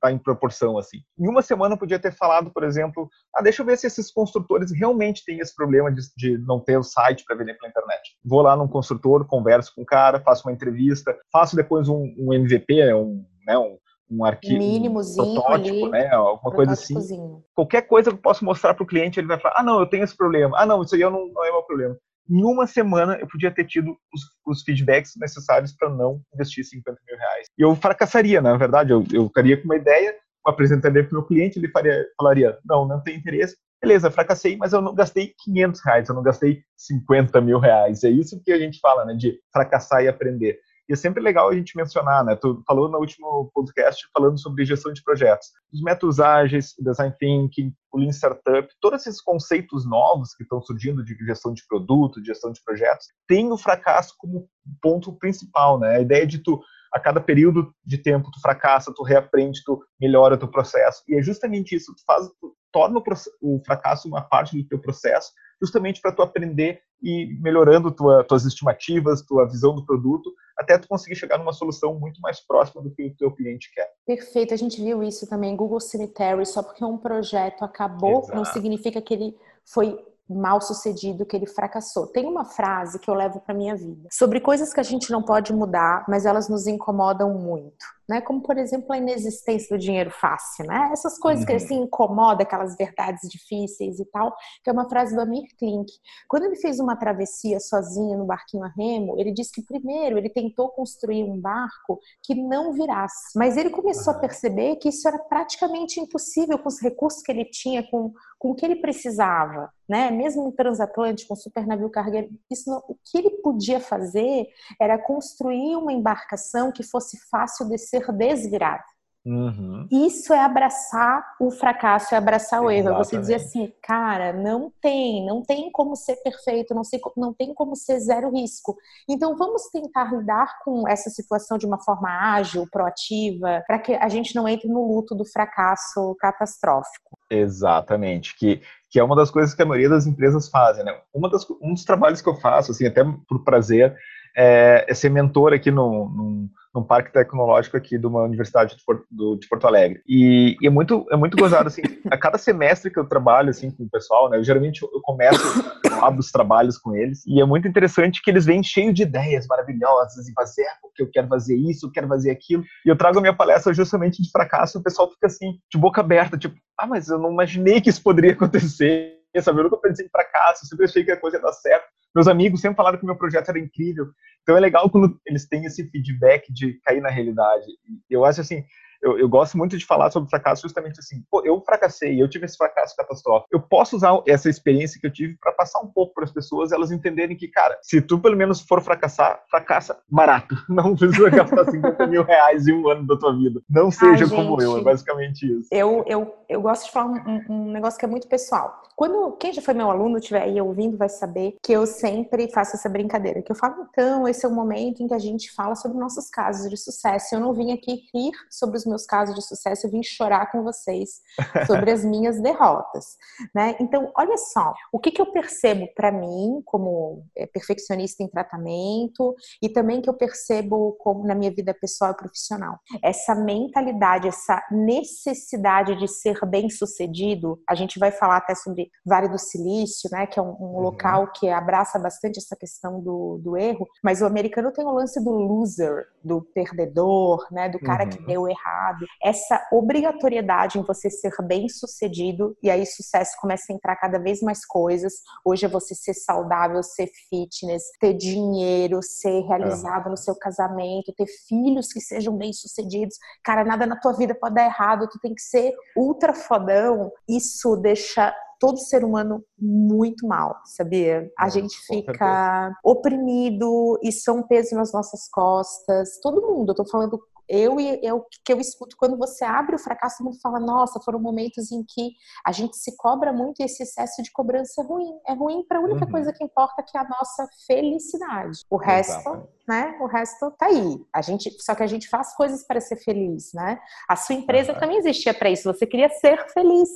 tá 0.00 0.12
em 0.12 0.18
proporção 0.18 0.76
assim. 0.76 0.98
Em 1.18 1.28
uma 1.28 1.42
semana 1.42 1.74
eu 1.74 1.78
podia 1.78 1.98
ter 1.98 2.12
falado, 2.12 2.50
por 2.50 2.62
exemplo, 2.62 3.08
ah, 3.34 3.42
deixa 3.42 3.62
eu 3.62 3.66
ver 3.66 3.78
se 3.78 3.86
esses 3.86 4.12
construtores 4.12 4.70
realmente 4.72 5.24
têm 5.24 5.38
esse 5.38 5.54
problema 5.54 5.90
de, 5.90 6.02
de 6.16 6.38
não 6.38 6.60
ter 6.60 6.76
o 6.76 6.82
site 6.82 7.24
para 7.24 7.36
vender 7.36 7.54
pela 7.54 7.70
internet. 7.70 8.16
Vou 8.24 8.42
lá 8.42 8.54
num 8.56 8.68
construtor, 8.68 9.26
converso 9.26 9.74
com 9.74 9.82
o 9.82 9.86
cara, 9.86 10.20
faço 10.20 10.46
uma 10.46 10.52
entrevista, 10.52 11.16
faço 11.32 11.56
depois 11.56 11.88
um, 11.88 12.14
um 12.18 12.34
MVP, 12.34 12.84
né, 12.84 12.94
um, 12.94 13.24
né, 13.46 13.56
um 13.56 13.78
um 14.10 14.24
arquivo, 14.24 14.58
mínimozinho 14.58 15.24
um 15.24 15.34
protótipo, 15.34 15.86
ali, 15.86 15.90
né, 15.90 16.08
alguma 16.10 16.52
coisa 16.52 16.72
assim. 16.72 17.42
Qualquer 17.54 17.82
coisa 17.82 18.10
que 18.10 18.16
eu 18.16 18.20
posso 18.20 18.44
mostrar 18.44 18.74
para 18.74 18.82
o 18.82 18.86
cliente, 18.86 19.20
ele 19.20 19.28
vai 19.28 19.38
falar: 19.38 19.54
ah, 19.58 19.62
não, 19.62 19.78
eu 19.78 19.86
tenho 19.86 20.02
esse 20.02 20.16
problema. 20.16 20.58
Ah, 20.58 20.66
não, 20.66 20.82
isso 20.82 20.94
aí 20.94 21.02
não, 21.02 21.28
não 21.28 21.44
é 21.44 21.50
meu 21.50 21.62
problema. 21.62 21.96
Em 22.28 22.42
uma 22.44 22.66
semana 22.66 23.16
eu 23.20 23.26
podia 23.26 23.50
ter 23.50 23.64
tido 23.64 23.96
os, 24.12 24.22
os 24.46 24.62
feedbacks 24.62 25.12
necessários 25.16 25.72
para 25.72 25.88
não 25.88 26.20
investir 26.34 26.64
50 26.64 26.98
mil 27.08 27.18
reais. 27.18 27.46
E 27.58 27.62
eu 27.62 27.74
fracassaria, 27.74 28.40
na 28.40 28.56
verdade. 28.56 28.92
Eu, 28.92 29.04
eu 29.12 29.26
ficaria 29.26 29.56
com 29.56 29.64
uma 29.64 29.76
ideia, 29.76 30.14
apresentaria 30.46 31.04
para 31.04 31.10
o 31.10 31.20
meu 31.20 31.26
cliente, 31.26 31.58
ele 31.58 31.70
faria, 31.70 32.04
falaria: 32.16 32.58
não, 32.64 32.86
não 32.86 33.00
tem 33.00 33.16
interesse. 33.16 33.56
Beleza, 33.82 34.10
fracassei, 34.10 34.56
mas 34.58 34.74
eu 34.74 34.82
não 34.82 34.94
gastei 34.94 35.32
500 35.42 35.80
reais, 35.82 36.08
eu 36.08 36.14
não 36.14 36.22
gastei 36.22 36.62
50 36.76 37.40
mil 37.40 37.58
reais. 37.58 38.04
É 38.04 38.10
isso 38.10 38.40
que 38.44 38.52
a 38.52 38.58
gente 38.58 38.78
fala, 38.78 39.06
né, 39.06 39.14
de 39.14 39.38
fracassar 39.50 40.02
e 40.04 40.08
aprender. 40.08 40.58
E 40.90 40.92
é 40.92 40.96
sempre 40.96 41.22
legal 41.22 41.48
a 41.48 41.54
gente 41.54 41.76
mencionar, 41.76 42.24
né? 42.24 42.34
Tu 42.34 42.60
falou 42.66 42.88
no 42.88 42.98
último 42.98 43.48
podcast 43.54 44.08
falando 44.12 44.40
sobre 44.40 44.64
gestão 44.64 44.92
de 44.92 45.00
projetos. 45.04 45.46
Os 45.72 45.80
métodos 45.80 46.18
ágeis, 46.18 46.74
design 46.80 47.14
thinking, 47.16 47.72
o 47.92 47.98
Lean 47.98 48.10
Startup, 48.10 48.68
todos 48.80 49.06
esses 49.06 49.22
conceitos 49.22 49.88
novos 49.88 50.34
que 50.34 50.42
estão 50.42 50.60
surgindo 50.60 51.04
de 51.04 51.14
gestão 51.24 51.54
de 51.54 51.64
produto, 51.68 52.20
de 52.20 52.26
gestão 52.26 52.50
de 52.50 52.60
projetos, 52.64 53.06
têm 53.28 53.52
o 53.52 53.56
fracasso 53.56 54.16
como 54.18 54.48
ponto 54.82 55.16
principal, 55.16 55.78
né? 55.78 55.98
A 55.98 56.00
ideia 56.00 56.26
de 56.26 56.38
tu 56.38 56.60
a 56.92 56.98
cada 56.98 57.20
período 57.20 57.72
de 57.84 57.96
tempo 57.96 58.32
tu 58.32 58.40
fracassa, 58.40 58.92
tu 58.92 59.04
reaprende, 59.04 59.62
tu 59.64 59.80
melhora 60.00 60.36
teu 60.36 60.48
processo. 60.48 61.04
E 61.06 61.14
é 61.14 61.22
justamente 61.22 61.76
isso, 61.76 61.94
tu 61.94 62.02
faz, 62.04 62.26
torna 62.72 62.98
o, 62.98 63.02
o 63.42 63.60
fracasso 63.64 64.08
uma 64.08 64.22
parte 64.22 64.56
do 64.56 64.66
teu 64.66 64.78
processo, 64.78 65.32
justamente 65.60 66.00
para 66.00 66.12
tu 66.12 66.22
aprender 66.22 66.80
e 67.02 67.38
melhorando 67.40 67.90
tua, 67.90 68.24
tuas 68.24 68.44
estimativas, 68.44 69.22
tua 69.22 69.46
visão 69.46 69.74
do 69.74 69.84
produto, 69.84 70.32
até 70.58 70.78
tu 70.78 70.86
conseguir 70.86 71.16
chegar 71.16 71.38
numa 71.38 71.52
solução 71.52 71.98
muito 71.98 72.20
mais 72.20 72.40
próxima 72.40 72.82
do 72.82 72.90
que 72.90 73.06
o 73.06 73.16
teu 73.16 73.32
cliente 73.32 73.70
quer. 73.74 73.88
Perfeito, 74.06 74.52
a 74.52 74.56
gente 74.56 74.82
viu 74.82 75.02
isso 75.02 75.26
também, 75.28 75.56
Google 75.56 75.80
Cemetery, 75.80 76.44
só 76.44 76.62
porque 76.62 76.84
um 76.84 76.98
projeto 76.98 77.64
acabou, 77.64 78.20
Exato. 78.20 78.36
não 78.36 78.44
significa 78.44 79.00
que 79.00 79.14
ele 79.14 79.34
foi 79.64 79.98
mal 80.28 80.60
sucedido, 80.60 81.26
que 81.26 81.36
ele 81.36 81.46
fracassou. 81.46 82.06
Tem 82.06 82.24
uma 82.24 82.44
frase 82.44 83.00
que 83.00 83.10
eu 83.10 83.14
levo 83.14 83.40
para 83.40 83.54
minha 83.54 83.74
vida 83.74 84.08
sobre 84.12 84.40
coisas 84.40 84.72
que 84.72 84.78
a 84.78 84.84
gente 84.84 85.10
não 85.10 85.22
pode 85.22 85.52
mudar, 85.52 86.04
mas 86.08 86.24
elas 86.24 86.48
nos 86.48 86.66
incomodam 86.66 87.34
muito 87.34 87.84
né? 88.10 88.20
Como, 88.20 88.42
por 88.42 88.58
exemplo, 88.58 88.92
a 88.92 88.98
inexistência 88.98 89.76
do 89.76 89.80
dinheiro 89.80 90.10
fácil, 90.10 90.66
né? 90.66 90.90
Essas 90.92 91.16
coisas 91.16 91.42
uhum. 91.42 91.46
que 91.46 91.52
assim 91.52 91.82
incomodam, 91.82 92.42
aquelas 92.42 92.76
verdades 92.76 93.30
difíceis 93.30 94.00
e 94.00 94.04
tal, 94.06 94.34
que 94.64 94.68
é 94.68 94.72
uma 94.72 94.88
frase 94.88 95.14
do 95.14 95.20
Amir 95.20 95.44
Klink. 95.56 95.86
Quando 96.28 96.46
ele 96.46 96.56
fez 96.56 96.80
uma 96.80 96.96
travessia 96.96 97.60
sozinho 97.60 98.18
no 98.18 98.26
barquinho 98.26 98.64
a 98.64 98.68
remo, 98.76 99.14
ele 99.16 99.32
disse 99.32 99.52
que 99.52 99.62
primeiro 99.62 100.18
ele 100.18 100.28
tentou 100.28 100.70
construir 100.70 101.22
um 101.22 101.40
barco 101.40 102.00
que 102.24 102.34
não 102.34 102.72
virasse, 102.72 103.38
mas 103.38 103.56
ele 103.56 103.70
começou 103.70 104.12
uhum. 104.12 104.18
a 104.18 104.22
perceber 104.22 104.76
que 104.76 104.88
isso 104.88 105.06
era 105.06 105.18
praticamente 105.20 106.00
impossível 106.00 106.58
com 106.58 106.68
os 106.68 106.82
recursos 106.82 107.22
que 107.22 107.30
ele 107.30 107.44
tinha, 107.44 107.88
com, 107.88 108.12
com 108.40 108.50
o 108.50 108.54
que 108.56 108.66
ele 108.66 108.76
precisava 108.76 109.70
né? 109.90 110.08
Mesmo 110.08 110.46
um 110.46 110.52
transatlântico, 110.52 111.32
um 111.32 111.36
super 111.36 111.66
navio 111.66 111.90
cargueiro, 111.90 112.30
isso 112.48 112.70
não, 112.70 112.78
o 112.88 112.94
que 113.04 113.18
ele 113.18 113.30
podia 113.42 113.80
fazer 113.80 114.46
era 114.80 114.96
construir 114.96 115.74
uma 115.74 115.92
embarcação 115.92 116.70
que 116.70 116.84
fosse 116.84 117.18
fácil 117.28 117.68
de 117.68 117.76
ser 118.04 118.12
desvirada. 118.12 118.84
Uhum. 119.24 119.86
Isso 119.90 120.32
é 120.32 120.40
abraçar 120.40 121.22
o 121.38 121.50
fracasso, 121.50 122.14
é 122.14 122.18
abraçar 122.18 122.62
o 122.62 122.70
erro. 122.70 122.88
É 122.90 122.96
você 122.96 123.18
dizer 123.18 123.34
assim, 123.34 123.70
cara, 123.82 124.32
não 124.32 124.72
tem, 124.80 125.26
não 125.26 125.42
tem 125.42 125.70
como 125.70 125.94
ser 125.94 126.16
perfeito, 126.16 126.74
não, 126.74 126.82
sei, 126.82 126.98
não 127.16 127.34
tem 127.34 127.52
como 127.52 127.76
ser 127.76 128.00
zero 128.00 128.30
risco. 128.30 128.76
Então 129.08 129.36
vamos 129.36 129.68
tentar 129.70 130.12
lidar 130.14 130.58
com 130.64 130.88
essa 130.88 131.10
situação 131.10 131.58
de 131.58 131.66
uma 131.66 131.78
forma 131.78 132.08
ágil, 132.08 132.66
proativa, 132.70 133.62
para 133.66 133.78
que 133.78 133.94
a 133.94 134.08
gente 134.08 134.34
não 134.34 134.48
entre 134.48 134.68
no 134.68 134.86
luto 134.86 135.14
do 135.14 135.24
fracasso 135.26 136.16
catastrófico. 136.18 137.18
Exatamente, 137.30 138.34
que, 138.36 138.62
que 138.90 138.98
é 138.98 139.04
uma 139.04 139.14
das 139.14 139.30
coisas 139.30 139.54
que 139.54 139.62
a 139.62 139.66
maioria 139.66 139.90
das 139.90 140.06
empresas 140.06 140.48
fazem, 140.48 140.82
né? 140.82 140.98
Uma 141.12 141.28
das, 141.28 141.46
um 141.60 141.74
dos 141.74 141.84
trabalhos 141.84 142.22
que 142.22 142.28
eu 142.28 142.36
faço, 142.36 142.72
assim, 142.72 142.86
até 142.86 143.04
por 143.28 143.44
prazer, 143.44 143.94
é, 144.36 144.86
é 144.88 144.94
ser 144.94 145.10
mentor 145.10 145.52
aqui 145.52 145.70
no, 145.70 146.48
num 146.74 146.84
parque 146.84 147.12
tecnológico 147.12 147.76
aqui 147.76 147.98
de 147.98 148.06
uma 148.06 148.22
universidade 148.22 148.76
de 148.76 148.84
Porto, 148.84 149.04
do, 149.10 149.36
de 149.36 149.48
Porto 149.48 149.66
Alegre. 149.66 150.00
E, 150.06 150.56
e, 150.60 150.66
é 150.66 150.70
muito 150.70 151.06
é 151.10 151.16
muito 151.16 151.36
gozado 151.36 151.68
assim, 151.68 151.82
a 152.10 152.16
cada 152.16 152.38
semestre 152.38 152.90
que 152.90 152.98
eu 152.98 153.08
trabalho 153.08 153.50
assim 153.50 153.70
com 153.70 153.84
o 153.84 153.90
pessoal, 153.90 154.30
né, 154.30 154.38
eu 154.38 154.44
geralmente 154.44 154.82
eu 154.82 155.00
começo 155.02 155.42
eu 155.84 156.04
abro 156.04 156.20
os 156.20 156.30
trabalhos 156.30 156.78
com 156.78 156.94
eles 156.94 157.24
e 157.26 157.40
é 157.40 157.44
muito 157.44 157.66
interessante 157.66 158.22
que 158.22 158.30
eles 158.30 158.44
vêm 158.44 158.62
cheios 158.62 158.94
de 158.94 159.02
ideias 159.02 159.46
maravilhosas 159.46 160.28
e 160.28 160.32
fazer 160.32 160.66
porque 160.82 161.02
eu 161.02 161.10
quero 161.10 161.28
fazer 161.28 161.56
isso, 161.56 161.86
eu 161.86 161.90
quero 161.90 162.08
fazer 162.08 162.30
aquilo. 162.30 162.64
E 162.84 162.88
eu 162.88 162.96
trago 162.96 163.18
a 163.18 163.20
minha 163.20 163.36
palestra 163.36 163.72
justamente 163.72 164.22
de 164.22 164.30
fracasso, 164.30 164.78
e 164.78 164.80
o 164.80 164.82
pessoal 164.82 165.10
fica 165.10 165.26
assim, 165.26 165.58
de 165.70 165.78
boca 165.78 166.00
aberta, 166.00 166.36
tipo, 166.36 166.56
ah, 166.78 166.86
mas 166.86 167.08
eu 167.08 167.18
não 167.18 167.32
imaginei 167.32 167.80
que 167.80 167.90
isso 167.90 168.02
poderia 168.02 168.32
acontecer 168.32 169.19
sabe? 169.38 169.60
Eu 169.60 169.64
nunca 169.64 169.76
pensei 169.76 170.06
em 170.06 170.10
fracasso, 170.10 170.64
eu 170.64 170.68
sempre 170.68 170.84
achei 170.86 171.04
que 171.04 171.12
a 171.12 171.16
coisa 171.16 171.36
ia 171.36 171.42
dar 171.42 171.52
certo. 171.52 171.86
Meus 172.14 172.26
amigos 172.26 172.60
sempre 172.60 172.76
falaram 172.76 172.98
que 172.98 173.06
meu 173.06 173.16
projeto 173.16 173.48
era 173.50 173.58
incrível. 173.58 174.06
Então 174.42 174.56
é 174.56 174.60
legal 174.60 174.90
quando 174.90 175.20
eles 175.26 175.46
têm 175.46 175.64
esse 175.64 175.88
feedback 175.90 176.52
de 176.52 176.80
cair 176.84 177.00
na 177.00 177.10
realidade. 177.10 177.66
Eu 178.08 178.24
acho 178.24 178.40
assim, 178.40 178.64
eu, 179.02 179.18
eu, 179.18 179.28
gosto 179.28 179.56
muito 179.56 179.76
de 179.76 179.86
falar 179.86 180.10
sobre 180.10 180.28
fracasso 180.28 180.62
justamente 180.62 181.00
assim, 181.00 181.22
pô, 181.30 181.42
eu 181.44 181.60
fracassei, 181.60 182.20
eu 182.20 182.28
tive 182.28 182.44
esse 182.44 182.56
fracasso 182.56 182.94
catastrófico. 182.96 183.48
Eu 183.50 183.60
posso 183.60 183.96
usar 183.96 184.20
essa 184.26 184.48
experiência 184.48 185.00
que 185.00 185.06
eu 185.06 185.12
tive 185.12 185.36
para 185.40 185.52
passar 185.52 185.80
um 185.80 185.88
pouco 185.88 186.14
para 186.14 186.24
as 186.24 186.32
pessoas, 186.32 186.72
elas 186.72 186.90
entenderem 186.90 187.36
que, 187.36 187.48
cara, 187.48 187.78
se 187.82 188.00
tu 188.00 188.18
pelo 188.18 188.36
menos 188.36 188.60
for 188.60 188.82
fracassar, 188.82 189.42
fracassa 189.50 189.98
barato. 190.08 190.54
Não 190.68 190.94
precisa 190.94 191.30
gastar 191.30 191.70
50 191.70 192.06
mil 192.06 192.22
reais 192.22 192.66
em 192.66 192.72
um 192.72 192.88
ano 192.88 193.06
da 193.06 193.16
tua 193.16 193.36
vida. 193.36 193.60
Não 193.68 193.90
seja 193.90 194.24
Ai, 194.24 194.30
como 194.30 194.60
eu, 194.60 194.78
é 194.78 194.82
basicamente 194.82 195.46
isso. 195.46 195.68
Eu, 195.70 196.04
eu, 196.06 196.34
eu 196.48 196.60
gosto 196.60 196.86
de 196.86 196.92
falar 196.92 197.10
um, 197.10 197.44
um, 197.48 197.72
negócio 197.72 197.98
que 197.98 198.04
é 198.04 198.08
muito 198.08 198.28
pessoal. 198.28 198.82
Quando 198.96 199.32
quem 199.32 199.52
já 199.52 199.62
foi 199.62 199.72
meu 199.72 199.90
aluno 199.90 200.18
estiver 200.18 200.42
aí 200.42 200.60
ouvindo 200.60 200.96
vai 200.96 201.08
saber 201.08 201.56
que 201.62 201.72
eu 201.72 201.86
sempre 201.86 202.50
faço 202.52 202.76
essa 202.76 202.88
brincadeira, 202.88 203.40
que 203.40 203.50
eu 203.50 203.56
falo, 203.56 203.86
então, 203.90 204.28
esse 204.28 204.44
é 204.44 204.48
o 204.48 204.52
momento 204.52 205.02
em 205.02 205.08
que 205.08 205.14
a 205.14 205.18
gente 205.18 205.50
fala 205.52 205.74
sobre 205.74 205.98
nossos 205.98 206.28
casos 206.28 206.68
de 206.68 206.76
sucesso. 206.76 207.34
Eu 207.34 207.40
não 207.40 207.54
vim 207.54 207.72
aqui 207.72 208.02
rir 208.14 208.32
sobre 208.50 208.76
os 208.76 208.84
meus 208.90 209.06
casos 209.06 209.34
de 209.34 209.42
sucesso, 209.42 209.86
eu 209.86 209.90
vim 209.90 210.02
chorar 210.02 210.50
com 210.50 210.62
vocês 210.62 211.20
sobre 211.66 211.90
as 211.90 212.04
minhas 212.04 212.40
derrotas, 212.42 213.16
né? 213.54 213.76
Então, 213.80 214.10
olha 214.16 214.36
só, 214.36 214.74
o 214.92 214.98
que, 214.98 215.10
que 215.10 215.22
eu 215.22 215.32
percebo 215.32 215.88
para 215.94 216.12
mim 216.12 216.60
como 216.64 217.24
eh, 217.36 217.46
perfeccionista 217.46 218.22
em 218.22 218.28
tratamento 218.28 219.34
e 219.62 219.68
também 219.68 220.02
que 220.02 220.10
eu 220.10 220.14
percebo 220.14 220.96
como 221.00 221.26
na 221.26 221.34
minha 221.34 221.50
vida 221.50 221.72
pessoal 221.72 222.12
e 222.12 222.16
profissional. 222.16 222.78
Essa 223.02 223.34
mentalidade, 223.34 224.28
essa 224.28 224.62
necessidade 224.70 225.96
de 225.96 226.08
ser 226.08 226.38
bem-sucedido, 226.46 227.60
a 227.68 227.74
gente 227.74 227.98
vai 227.98 228.10
falar 228.10 228.38
até 228.38 228.54
sobre 228.54 228.90
Vale 229.06 229.28
do 229.28 229.38
Silício, 229.38 230.10
né, 230.12 230.26
que 230.26 230.38
é 230.38 230.42
um, 230.42 230.50
um 230.60 230.64
uhum. 230.64 230.80
local 230.80 231.32
que 231.32 231.48
abraça 231.48 231.98
bastante 231.98 232.38
essa 232.38 232.56
questão 232.56 233.00
do, 233.00 233.40
do 233.42 233.56
erro, 233.56 233.86
mas 234.02 234.20
o 234.20 234.26
americano 234.26 234.72
tem 234.72 234.84
o 234.84 234.92
lance 234.92 235.22
do 235.22 235.30
loser, 235.30 236.06
do 236.24 236.42
perdedor, 236.42 237.46
né, 237.50 237.68
do 237.68 237.78
cara 237.78 238.04
uhum. 238.04 238.10
que 238.10 238.26
deu 238.26 238.48
errado 238.48 238.79
essa 239.22 239.66
obrigatoriedade 239.72 240.78
em 240.78 240.82
você 240.82 241.10
ser 241.10 241.32
bem 241.42 241.68
sucedido, 241.68 242.56
e 242.62 242.70
aí 242.70 242.84
sucesso 242.86 243.36
começa 243.40 243.72
a 243.72 243.74
entrar 243.74 243.96
cada 243.96 244.18
vez 244.18 244.40
mais 244.40 244.64
coisas. 244.66 245.14
Hoje 245.44 245.66
é 245.66 245.68
você 245.68 245.94
ser 245.94 246.14
saudável, 246.14 246.82
ser 246.82 247.10
fitness, 247.28 247.82
ter 248.00 248.14
dinheiro, 248.14 249.00
ser 249.02 249.40
realizado 249.42 250.10
no 250.10 250.16
seu 250.16 250.34
casamento, 250.34 251.14
ter 251.16 251.26
filhos 251.48 251.92
que 251.92 252.00
sejam 252.00 252.36
bem 252.36 252.52
sucedidos. 252.52 253.16
Cara, 253.44 253.64
nada 253.64 253.86
na 253.86 253.98
tua 253.98 254.12
vida 254.12 254.34
pode 254.34 254.54
dar 254.54 254.64
errado, 254.64 255.08
tu 255.08 255.18
tem 255.20 255.34
que 255.34 255.42
ser 255.42 255.74
ultra 255.96 256.34
fodão. 256.34 257.10
Isso 257.28 257.76
deixa 257.76 258.34
todo 258.60 258.78
ser 258.78 259.02
humano 259.02 259.42
muito 259.58 260.26
mal, 260.28 260.60
sabia? 260.66 261.30
A 261.36 261.48
gente 261.48 261.74
fica 261.86 262.70
oprimido, 262.84 263.98
isso 264.02 264.30
é 264.30 264.34
um 264.34 264.42
peso 264.42 264.76
nas 264.76 264.92
nossas 264.92 265.28
costas. 265.30 266.20
Todo 266.22 266.46
mundo, 266.46 266.72
eu 266.72 266.76
tô 266.76 266.84
falando 266.84 267.18
eu 267.50 267.80
e 267.80 268.00
é 268.06 268.14
o 268.14 268.24
que 268.44 268.52
eu 268.52 268.60
escuto 268.60 268.96
quando 268.96 269.18
você 269.18 269.44
abre 269.44 269.74
o 269.74 269.78
fracasso, 269.78 270.18
todo 270.18 270.26
mundo 270.26 270.40
fala: 270.40 270.60
nossa, 270.60 271.00
foram 271.00 271.18
momentos 271.18 271.72
em 271.72 271.82
que 271.82 272.12
a 272.46 272.52
gente 272.52 272.76
se 272.76 272.96
cobra 272.96 273.32
muito 273.32 273.60
e 273.60 273.64
esse 273.64 273.82
excesso 273.82 274.22
de 274.22 274.30
cobrança 274.30 274.80
é 274.80 274.84
ruim. 274.84 275.18
É 275.26 275.34
ruim 275.34 275.64
para 275.66 275.78
a 275.78 275.82
única 275.82 276.04
uhum. 276.04 276.10
coisa 276.10 276.32
que 276.32 276.44
importa 276.44 276.82
que 276.82 276.96
é 276.96 277.00
a 277.00 277.08
nossa 277.08 277.48
felicidade. 277.66 278.60
O 278.70 278.76
resto, 278.76 279.48
né? 279.66 279.98
O 280.00 280.06
resto 280.06 280.50
tá 280.52 280.66
aí. 280.66 281.04
A 281.12 281.20
gente, 281.20 281.50
só 281.60 281.74
que 281.74 281.82
a 281.82 281.88
gente 281.88 282.08
faz 282.08 282.34
coisas 282.36 282.64
para 282.64 282.80
ser 282.80 282.96
feliz, 282.96 283.52
né? 283.52 283.80
A 284.08 284.14
sua 284.14 284.36
empresa 284.36 284.72
uhum. 284.72 284.78
também 284.78 284.98
existia 284.98 285.34
para 285.34 285.50
isso. 285.50 285.72
Você 285.72 285.86
queria 285.86 286.08
ser 286.08 286.48
feliz 286.52 286.88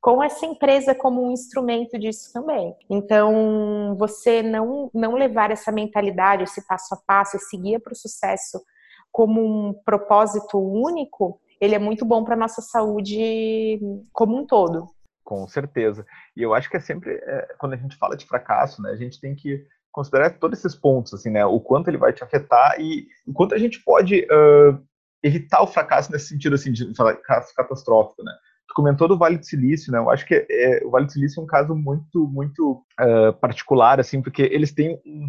com 0.00 0.22
essa 0.22 0.46
empresa 0.46 0.94
como 0.94 1.22
um 1.22 1.32
instrumento 1.32 1.98
disso 1.98 2.32
também. 2.32 2.74
Então, 2.88 3.96
você 3.98 4.42
não, 4.42 4.90
não 4.94 5.14
levar 5.14 5.50
essa 5.50 5.72
mentalidade, 5.72 6.44
esse 6.44 6.64
passo 6.66 6.94
a 6.94 6.98
passo, 6.98 7.36
esse 7.36 7.56
guia 7.56 7.80
para 7.80 7.92
o 7.92 7.96
sucesso 7.96 8.62
como 9.10 9.68
um 9.68 9.72
propósito 9.84 10.58
único, 10.58 11.40
ele 11.60 11.74
é 11.74 11.78
muito 11.78 12.04
bom 12.04 12.24
para 12.24 12.36
nossa 12.36 12.62
saúde 12.62 13.80
como 14.12 14.38
um 14.38 14.46
todo. 14.46 14.86
Com 15.24 15.46
certeza. 15.46 16.06
E 16.36 16.42
eu 16.42 16.54
acho 16.54 16.70
que 16.70 16.76
é 16.76 16.80
sempre, 16.80 17.12
é, 17.12 17.54
quando 17.58 17.74
a 17.74 17.76
gente 17.76 17.96
fala 17.96 18.16
de 18.16 18.26
fracasso, 18.26 18.80
né, 18.80 18.90
a 18.90 18.96
gente 18.96 19.20
tem 19.20 19.34
que 19.34 19.62
considerar 19.92 20.38
todos 20.38 20.58
esses 20.58 20.74
pontos, 20.74 21.12
assim, 21.12 21.30
né, 21.30 21.44
o 21.44 21.60
quanto 21.60 21.88
ele 21.88 21.98
vai 21.98 22.12
te 22.12 22.22
afetar 22.22 22.80
e 22.80 23.06
o 23.26 23.32
quanto 23.32 23.54
a 23.54 23.58
gente 23.58 23.82
pode 23.84 24.20
uh, 24.20 24.80
evitar 25.22 25.60
o 25.60 25.66
fracasso 25.66 26.12
nesse 26.12 26.28
sentido, 26.28 26.54
assim, 26.54 26.72
de 26.72 26.94
fracasso 26.94 27.54
catastrófico, 27.54 28.22
né. 28.22 28.32
Tu 28.68 28.74
comentou 28.74 29.08
do 29.08 29.18
Vale 29.18 29.38
do 29.38 29.44
Silício, 29.44 29.92
né, 29.92 29.98
eu 29.98 30.08
acho 30.08 30.24
que 30.24 30.46
é, 30.48 30.82
o 30.84 30.90
Vale 30.90 31.06
do 31.06 31.12
Silício 31.12 31.40
é 31.40 31.44
um 31.44 31.46
caso 31.46 31.74
muito, 31.74 32.26
muito 32.28 32.82
uh, 33.00 33.32
particular, 33.40 33.98
assim, 33.98 34.22
porque 34.22 34.42
eles 34.42 34.72
têm 34.72 35.00
um, 35.04 35.28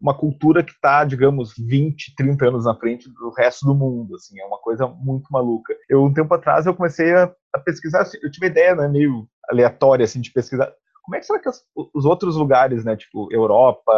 uma 0.00 0.16
cultura 0.16 0.64
que 0.64 0.72
está, 0.72 1.04
digamos, 1.04 1.52
20, 1.58 2.14
30 2.16 2.48
anos 2.48 2.64
na 2.64 2.74
frente 2.74 3.08
do 3.08 3.30
resto 3.30 3.66
do 3.66 3.74
mundo, 3.74 4.14
assim, 4.14 4.40
é 4.40 4.44
uma 4.44 4.58
coisa 4.58 4.86
muito 4.86 5.28
maluca. 5.30 5.74
Eu, 5.88 6.02
um 6.02 6.12
tempo 6.12 6.32
atrás, 6.32 6.64
eu 6.64 6.74
comecei 6.74 7.14
a, 7.14 7.30
a 7.52 7.58
pesquisar, 7.58 8.02
assim, 8.02 8.18
eu 8.22 8.30
tive 8.30 8.46
ideia, 8.46 8.74
né, 8.74 8.88
meio 8.88 9.28
aleatória, 9.48 10.04
assim, 10.04 10.20
de 10.20 10.32
pesquisar, 10.32 10.72
como 11.02 11.16
é 11.16 11.20
que 11.20 11.26
será 11.26 11.38
que 11.38 11.48
os, 11.48 11.62
os 11.94 12.04
outros 12.04 12.36
lugares, 12.36 12.84
né, 12.84 12.96
tipo, 12.96 13.28
Europa, 13.30 13.92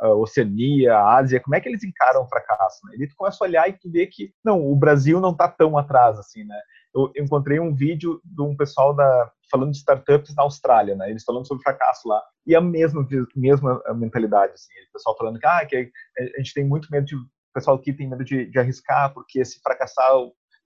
Oceania, 0.00 0.98
Ásia, 0.98 1.40
como 1.40 1.54
é 1.54 1.60
que 1.60 1.68
eles 1.68 1.84
encaram 1.84 2.22
o 2.22 2.28
fracasso, 2.28 2.86
né? 2.86 2.96
E 2.98 3.08
tu 3.08 3.14
começa 3.16 3.38
a 3.40 3.46
olhar 3.46 3.68
e 3.68 3.72
tu 3.72 3.90
vê 3.90 4.06
que, 4.06 4.32
não, 4.44 4.60
o 4.60 4.76
Brasil 4.76 5.20
não 5.20 5.30
está 5.30 5.48
tão 5.48 5.78
atrás, 5.78 6.18
assim, 6.18 6.44
né? 6.44 6.60
Eu 6.94 7.10
encontrei 7.16 7.58
um 7.58 7.74
vídeo 7.74 8.20
de 8.24 8.42
um 8.42 8.56
pessoal 8.56 8.94
da, 8.94 9.30
falando 9.50 9.72
de 9.72 9.78
startups 9.78 10.34
na 10.34 10.42
Austrália, 10.42 10.94
né? 10.94 11.10
Eles 11.10 11.24
falando 11.24 11.46
sobre 11.46 11.62
fracasso 11.62 12.08
lá. 12.08 12.22
E 12.46 12.54
a 12.54 12.60
mesma, 12.60 13.06
mesma 13.34 13.82
mentalidade, 13.94 14.52
assim. 14.52 14.72
O 14.90 14.92
pessoal 14.92 15.16
falando 15.16 15.38
que, 15.38 15.46
ah, 15.46 15.64
que 15.66 15.90
a 16.18 16.38
gente 16.38 16.54
tem 16.54 16.64
muito 16.64 16.88
medo 16.90 17.06
de... 17.06 17.16
O 17.16 17.20
pessoal 17.54 17.76
aqui 17.76 17.92
tem 17.92 18.08
medo 18.08 18.24
de, 18.24 18.46
de 18.46 18.58
arriscar, 18.58 19.12
porque 19.14 19.44
se 19.44 19.60
fracassar 19.62 20.10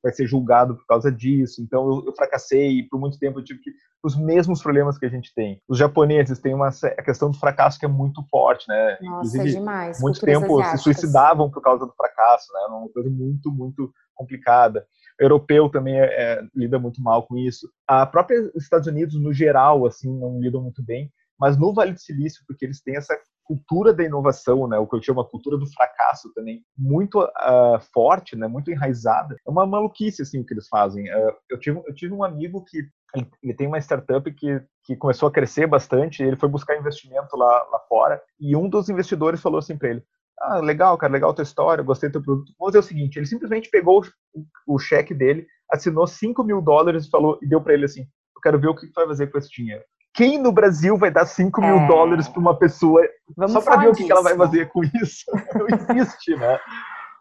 vai 0.02 0.12
ser 0.12 0.26
julgado 0.26 0.76
por 0.76 0.86
causa 0.86 1.10
disso. 1.10 1.62
Então 1.62 1.88
eu, 1.90 2.06
eu, 2.06 2.14
fracassei 2.14 2.78
e 2.78 2.88
por 2.88 3.00
muito 3.00 3.18
tempo 3.18 3.38
eu 3.38 3.44
tive 3.44 3.60
que 3.60 3.70
os 4.02 4.16
mesmos 4.16 4.62
problemas 4.62 4.98
que 4.98 5.06
a 5.06 5.08
gente 5.08 5.32
tem. 5.34 5.60
Os 5.68 5.78
japoneses 5.78 6.38
têm 6.38 6.54
uma 6.54 6.68
a 6.68 7.02
questão 7.02 7.30
do 7.30 7.38
fracasso 7.38 7.78
que 7.78 7.84
é 7.84 7.88
muito 7.88 8.22
forte, 8.30 8.66
né? 8.68 8.98
Nossa, 9.00 9.06
Inclusive, 9.06 9.48
é 9.48 9.52
demais. 9.58 10.00
Muito 10.00 10.20
tempo 10.20 10.60
asiáticas. 10.60 10.80
se 10.80 10.84
suicidavam 10.84 11.50
por 11.50 11.62
causa 11.62 11.84
do 11.84 11.92
fracasso, 11.92 12.52
né? 12.52 12.60
É 12.64 12.72
uma 12.72 12.88
coisa 12.88 13.10
muito 13.10 13.50
muito 13.52 13.92
complicada. 14.14 14.86
O 15.20 15.24
europeu 15.24 15.68
também 15.68 15.98
é, 15.98 16.04
é, 16.04 16.42
lida 16.54 16.78
muito 16.78 17.02
mal 17.02 17.26
com 17.26 17.36
isso. 17.36 17.68
A 17.86 18.06
própria 18.06 18.50
Estados 18.56 18.86
Unidos 18.86 19.20
no 19.20 19.32
geral 19.32 19.84
assim 19.86 20.08
não 20.18 20.40
lidam 20.40 20.62
muito 20.62 20.82
bem. 20.82 21.10
mas 21.38 21.56
no 21.56 21.72
Vale 21.72 21.92
do 21.92 22.00
Silício, 22.00 22.42
porque 22.46 22.64
eles 22.64 22.82
têm 22.82 22.96
essa 22.96 23.16
cultura 23.48 23.94
da 23.94 24.04
inovação, 24.04 24.68
né, 24.68 24.78
o 24.78 24.86
que 24.86 24.94
eu 24.94 25.02
chamo 25.02 25.22
a 25.22 25.28
cultura 25.28 25.56
do 25.56 25.66
fracasso 25.72 26.30
também, 26.34 26.62
muito 26.76 27.18
uh, 27.22 27.80
forte, 27.94 28.36
né, 28.36 28.46
muito 28.46 28.70
enraizada. 28.70 29.34
É 29.46 29.50
uma 29.50 29.66
maluquice 29.66 30.20
assim 30.20 30.40
o 30.40 30.44
que 30.44 30.52
eles 30.52 30.68
fazem. 30.68 31.04
Uh, 31.04 31.32
eu 31.48 31.58
tive 31.58 31.82
eu 31.86 31.94
tive 31.94 32.12
um 32.12 32.22
amigo 32.22 32.62
que 32.64 32.82
ele, 33.42 33.54
tem 33.54 33.66
uma 33.66 33.78
startup 33.78 34.30
que, 34.34 34.62
que 34.84 34.94
começou 34.94 35.28
a 35.28 35.32
crescer 35.32 35.66
bastante, 35.66 36.22
ele 36.22 36.36
foi 36.36 36.48
buscar 36.48 36.78
investimento 36.78 37.34
lá, 37.38 37.66
lá 37.72 37.80
fora, 37.88 38.22
e 38.38 38.54
um 38.54 38.68
dos 38.68 38.90
investidores 38.90 39.40
falou 39.40 39.58
assim 39.58 39.78
para 39.78 39.88
ele, 39.88 40.02
ah, 40.40 40.58
legal, 40.58 40.96
cara, 40.98 41.12
legal 41.12 41.32
tua 41.32 41.42
história, 41.42 41.82
gostei 41.82 42.10
do 42.10 42.12
teu 42.12 42.22
produto. 42.22 42.52
Vamos 42.58 42.74
fazer 42.74 42.84
o 42.84 42.86
seguinte, 42.86 43.18
ele 43.18 43.24
simplesmente 43.24 43.70
pegou 43.70 44.04
o, 44.34 44.74
o 44.74 44.78
cheque 44.78 45.14
dele, 45.14 45.46
assinou 45.72 46.06
5 46.06 46.44
mil 46.44 46.60
dólares 46.60 47.06
e 47.06 47.10
falou, 47.10 47.38
e 47.42 47.48
deu 47.48 47.62
para 47.62 47.72
ele 47.72 47.86
assim, 47.86 48.02
eu 48.02 48.42
quero 48.42 48.60
ver 48.60 48.68
o 48.68 48.74
que 48.74 48.86
tu 48.86 48.92
vai 48.94 49.06
fazer 49.06 49.28
com 49.28 49.38
esse 49.38 49.50
dinheiro. 49.50 49.82
Quem 50.14 50.38
no 50.38 50.50
Brasil 50.50 50.96
vai 50.96 51.10
dar 51.10 51.26
5 51.26 51.60
mil 51.60 51.78
é... 51.78 51.86
dólares 51.86 52.28
para 52.28 52.40
uma 52.40 52.58
pessoa 52.58 53.02
Vamos 53.36 53.52
só 53.52 53.60
para 53.60 53.76
ver 53.76 53.88
o 53.88 53.94
que, 53.94 54.04
que 54.04 54.12
ela 54.12 54.22
vai 54.22 54.36
fazer 54.36 54.68
com 54.68 54.82
isso? 54.84 55.24
Não 55.54 55.96
existe, 55.96 56.34
né? 56.36 56.58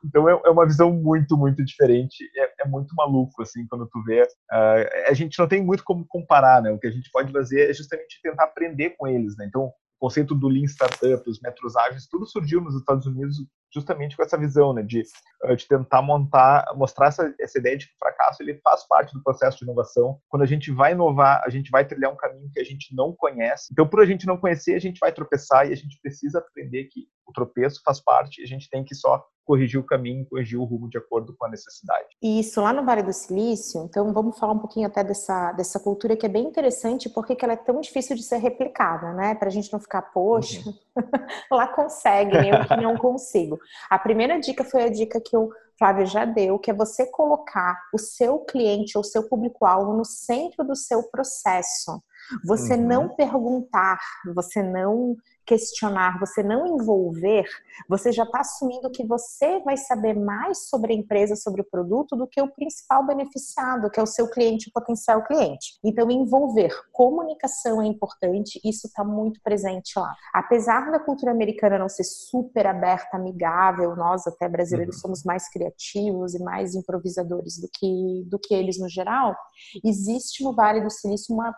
Então 0.03 0.29
é, 0.29 0.39
é, 0.45 0.49
uma 0.49 0.65
visão 0.65 0.91
muito, 0.91 1.37
muito 1.37 1.63
diferente. 1.63 2.17
É, 2.35 2.63
é, 2.63 2.67
muito 2.67 2.93
maluco, 2.95 3.41
assim, 3.41 3.65
quando 3.67 3.87
tu 3.87 4.01
vê. 4.03 4.23
Uh, 4.23 5.09
a 5.09 5.13
gente 5.13 5.37
não 5.37 5.47
tem 5.47 5.63
muito 5.63 5.83
como 5.83 6.05
comparar, 6.07 6.61
né? 6.61 6.71
O 6.71 6.79
que 6.79 6.87
a 6.87 6.91
gente 6.91 7.09
pode 7.11 7.31
fazer 7.31 7.69
é 7.69 7.73
justamente 7.73 8.21
tentar 8.21 8.45
aprender 8.45 8.91
com 8.91 9.07
eles, 9.07 9.35
né? 9.37 9.45
Então, 9.47 9.65
o 9.65 9.73
conceito 9.99 10.35
do 10.35 10.47
Lean 10.47 10.65
Startup, 10.65 11.27
os 11.27 11.41
metros 11.41 11.75
ágeis, 11.75 12.07
tudo 12.07 12.25
surgiu 12.25 12.61
nos 12.61 12.75
Estados 12.75 13.05
Unidos 13.07 13.37
justamente 13.73 14.15
com 14.15 14.23
essa 14.23 14.37
visão, 14.37 14.73
né, 14.73 14.81
de, 14.81 15.03
eh, 15.43 15.55
de 15.55 15.67
tentar 15.67 16.01
montar, 16.01 16.65
mostrar 16.75 17.07
essa, 17.07 17.33
essa 17.39 17.59
ideia 17.59 17.77
de 17.77 17.87
que 17.87 17.93
o 17.93 17.99
fracasso 17.99 18.41
ele 18.41 18.59
faz 18.63 18.87
parte 18.87 19.13
do 19.13 19.23
processo 19.23 19.57
de 19.57 19.65
inovação. 19.65 20.19
Quando 20.29 20.43
a 20.43 20.47
gente 20.47 20.71
vai 20.71 20.93
inovar, 20.93 21.41
a 21.45 21.49
gente 21.49 21.69
vai 21.69 21.85
trilhar 21.85 22.11
um 22.11 22.17
caminho 22.17 22.49
que 22.51 22.59
a 22.59 22.63
gente 22.63 22.95
não 22.95 23.13
conhece. 23.13 23.67
Então, 23.71 23.87
por 23.87 24.01
a 24.01 24.05
gente 24.05 24.25
não 24.25 24.37
conhecer, 24.37 24.75
a 24.75 24.79
gente 24.79 24.99
vai 24.99 25.11
tropeçar 25.11 25.67
e 25.67 25.73
a 25.73 25.75
gente 25.75 25.99
precisa 26.01 26.39
aprender 26.39 26.85
que 26.85 27.07
o 27.27 27.33
tropeço 27.33 27.81
faz 27.83 27.99
parte 27.99 28.41
e 28.41 28.43
a 28.43 28.47
gente 28.47 28.69
tem 28.69 28.83
que 28.83 28.95
só 28.95 29.23
corrigir 29.47 29.79
o 29.79 29.83
caminho, 29.83 30.25
corrigir 30.25 30.59
o 30.59 30.65
rumo 30.65 30.89
de 30.89 30.97
acordo 30.97 31.33
com 31.37 31.45
a 31.45 31.49
necessidade. 31.49 32.05
Isso, 32.21 32.59
lá 32.61 32.73
no 32.73 32.83
Vale 32.83 33.01
do 33.01 33.13
Silício, 33.13 33.81
então 33.81 34.11
vamos 34.11 34.37
falar 34.37 34.51
um 34.51 34.59
pouquinho 34.59 34.85
até 34.85 35.05
dessa, 35.05 35.53
dessa 35.53 35.79
cultura 35.79 36.17
que 36.17 36.25
é 36.25 36.29
bem 36.29 36.45
interessante, 36.45 37.09
porque 37.09 37.37
ela 37.41 37.53
é 37.53 37.57
tão 37.57 37.79
difícil 37.79 38.17
de 38.17 38.23
ser 38.23 38.37
replicada, 38.37 39.13
né? 39.13 39.35
Para 39.35 39.47
a 39.47 39.51
gente 39.51 39.71
não 39.71 39.79
ficar, 39.79 40.01
poxa, 40.01 40.61
uhum. 40.67 40.73
lá 41.49 41.67
consegue, 41.67 42.35
eu 42.35 42.67
que 42.67 42.75
não 42.75 42.97
consigo. 42.97 43.56
A 43.89 43.99
primeira 43.99 44.39
dica 44.39 44.63
foi 44.63 44.83
a 44.83 44.89
dica 44.89 45.21
que 45.21 45.35
o 45.35 45.49
Flávio 45.77 46.05
já 46.05 46.25
deu, 46.25 46.57
que 46.57 46.71
é 46.71 46.73
você 46.73 47.05
colocar 47.11 47.79
o 47.93 47.97
seu 47.97 48.39
cliente 48.39 48.97
ou 48.97 49.03
seu 49.03 49.27
público-alvo 49.27 49.93
no 49.93 50.05
centro 50.05 50.65
do 50.65 50.75
seu 50.75 51.03
processo. 51.09 52.01
Você 52.45 52.73
uhum. 52.73 52.87
não 52.87 53.15
perguntar, 53.15 53.99
você 54.33 54.63
não 54.63 55.15
questionar, 55.47 56.19
você 56.19 56.43
não 56.43 56.67
envolver, 56.67 57.45
você 57.87 58.11
já 58.11 58.23
está 58.23 58.41
assumindo 58.41 58.91
que 58.91 59.05
você 59.05 59.59
vai 59.61 59.77
saber 59.77 60.13
mais 60.13 60.67
sobre 60.69 60.93
a 60.93 60.95
empresa, 60.95 61.35
sobre 61.35 61.61
o 61.61 61.65
produto, 61.65 62.15
do 62.15 62.27
que 62.27 62.41
o 62.41 62.51
principal 62.51 63.05
beneficiado, 63.07 63.89
que 63.89 63.99
é 63.99 64.03
o 64.03 64.07
seu 64.07 64.29
cliente, 64.29 64.69
o 64.69 64.73
potencial 64.73 65.23
cliente. 65.23 65.79
Então, 65.83 66.11
envolver. 66.11 66.73
Comunicação 66.91 67.81
é 67.81 67.85
importante, 67.85 68.59
isso 68.63 68.87
está 68.87 69.03
muito 69.03 69.39
presente 69.41 69.97
lá. 69.97 70.13
Apesar 70.33 70.91
da 70.91 70.99
cultura 70.99 71.31
americana 71.31 71.79
não 71.79 71.87
ser 71.87 72.03
super 72.03 72.67
aberta, 72.67 73.15
amigável, 73.15 73.95
nós 73.95 74.27
até 74.27 74.49
brasileiros 74.49 74.97
uhum. 74.97 75.01
somos 75.01 75.23
mais 75.23 75.49
criativos 75.49 76.35
e 76.35 76.43
mais 76.43 76.75
improvisadores 76.75 77.57
do 77.57 77.69
que, 77.73 78.23
do 78.27 78.37
que 78.37 78.53
eles 78.53 78.77
no 78.77 78.89
geral, 78.89 79.35
existe 79.83 80.43
no 80.43 80.53
Vale 80.53 80.81
do 80.81 80.89
Silício 80.89 81.33
uma 81.33 81.55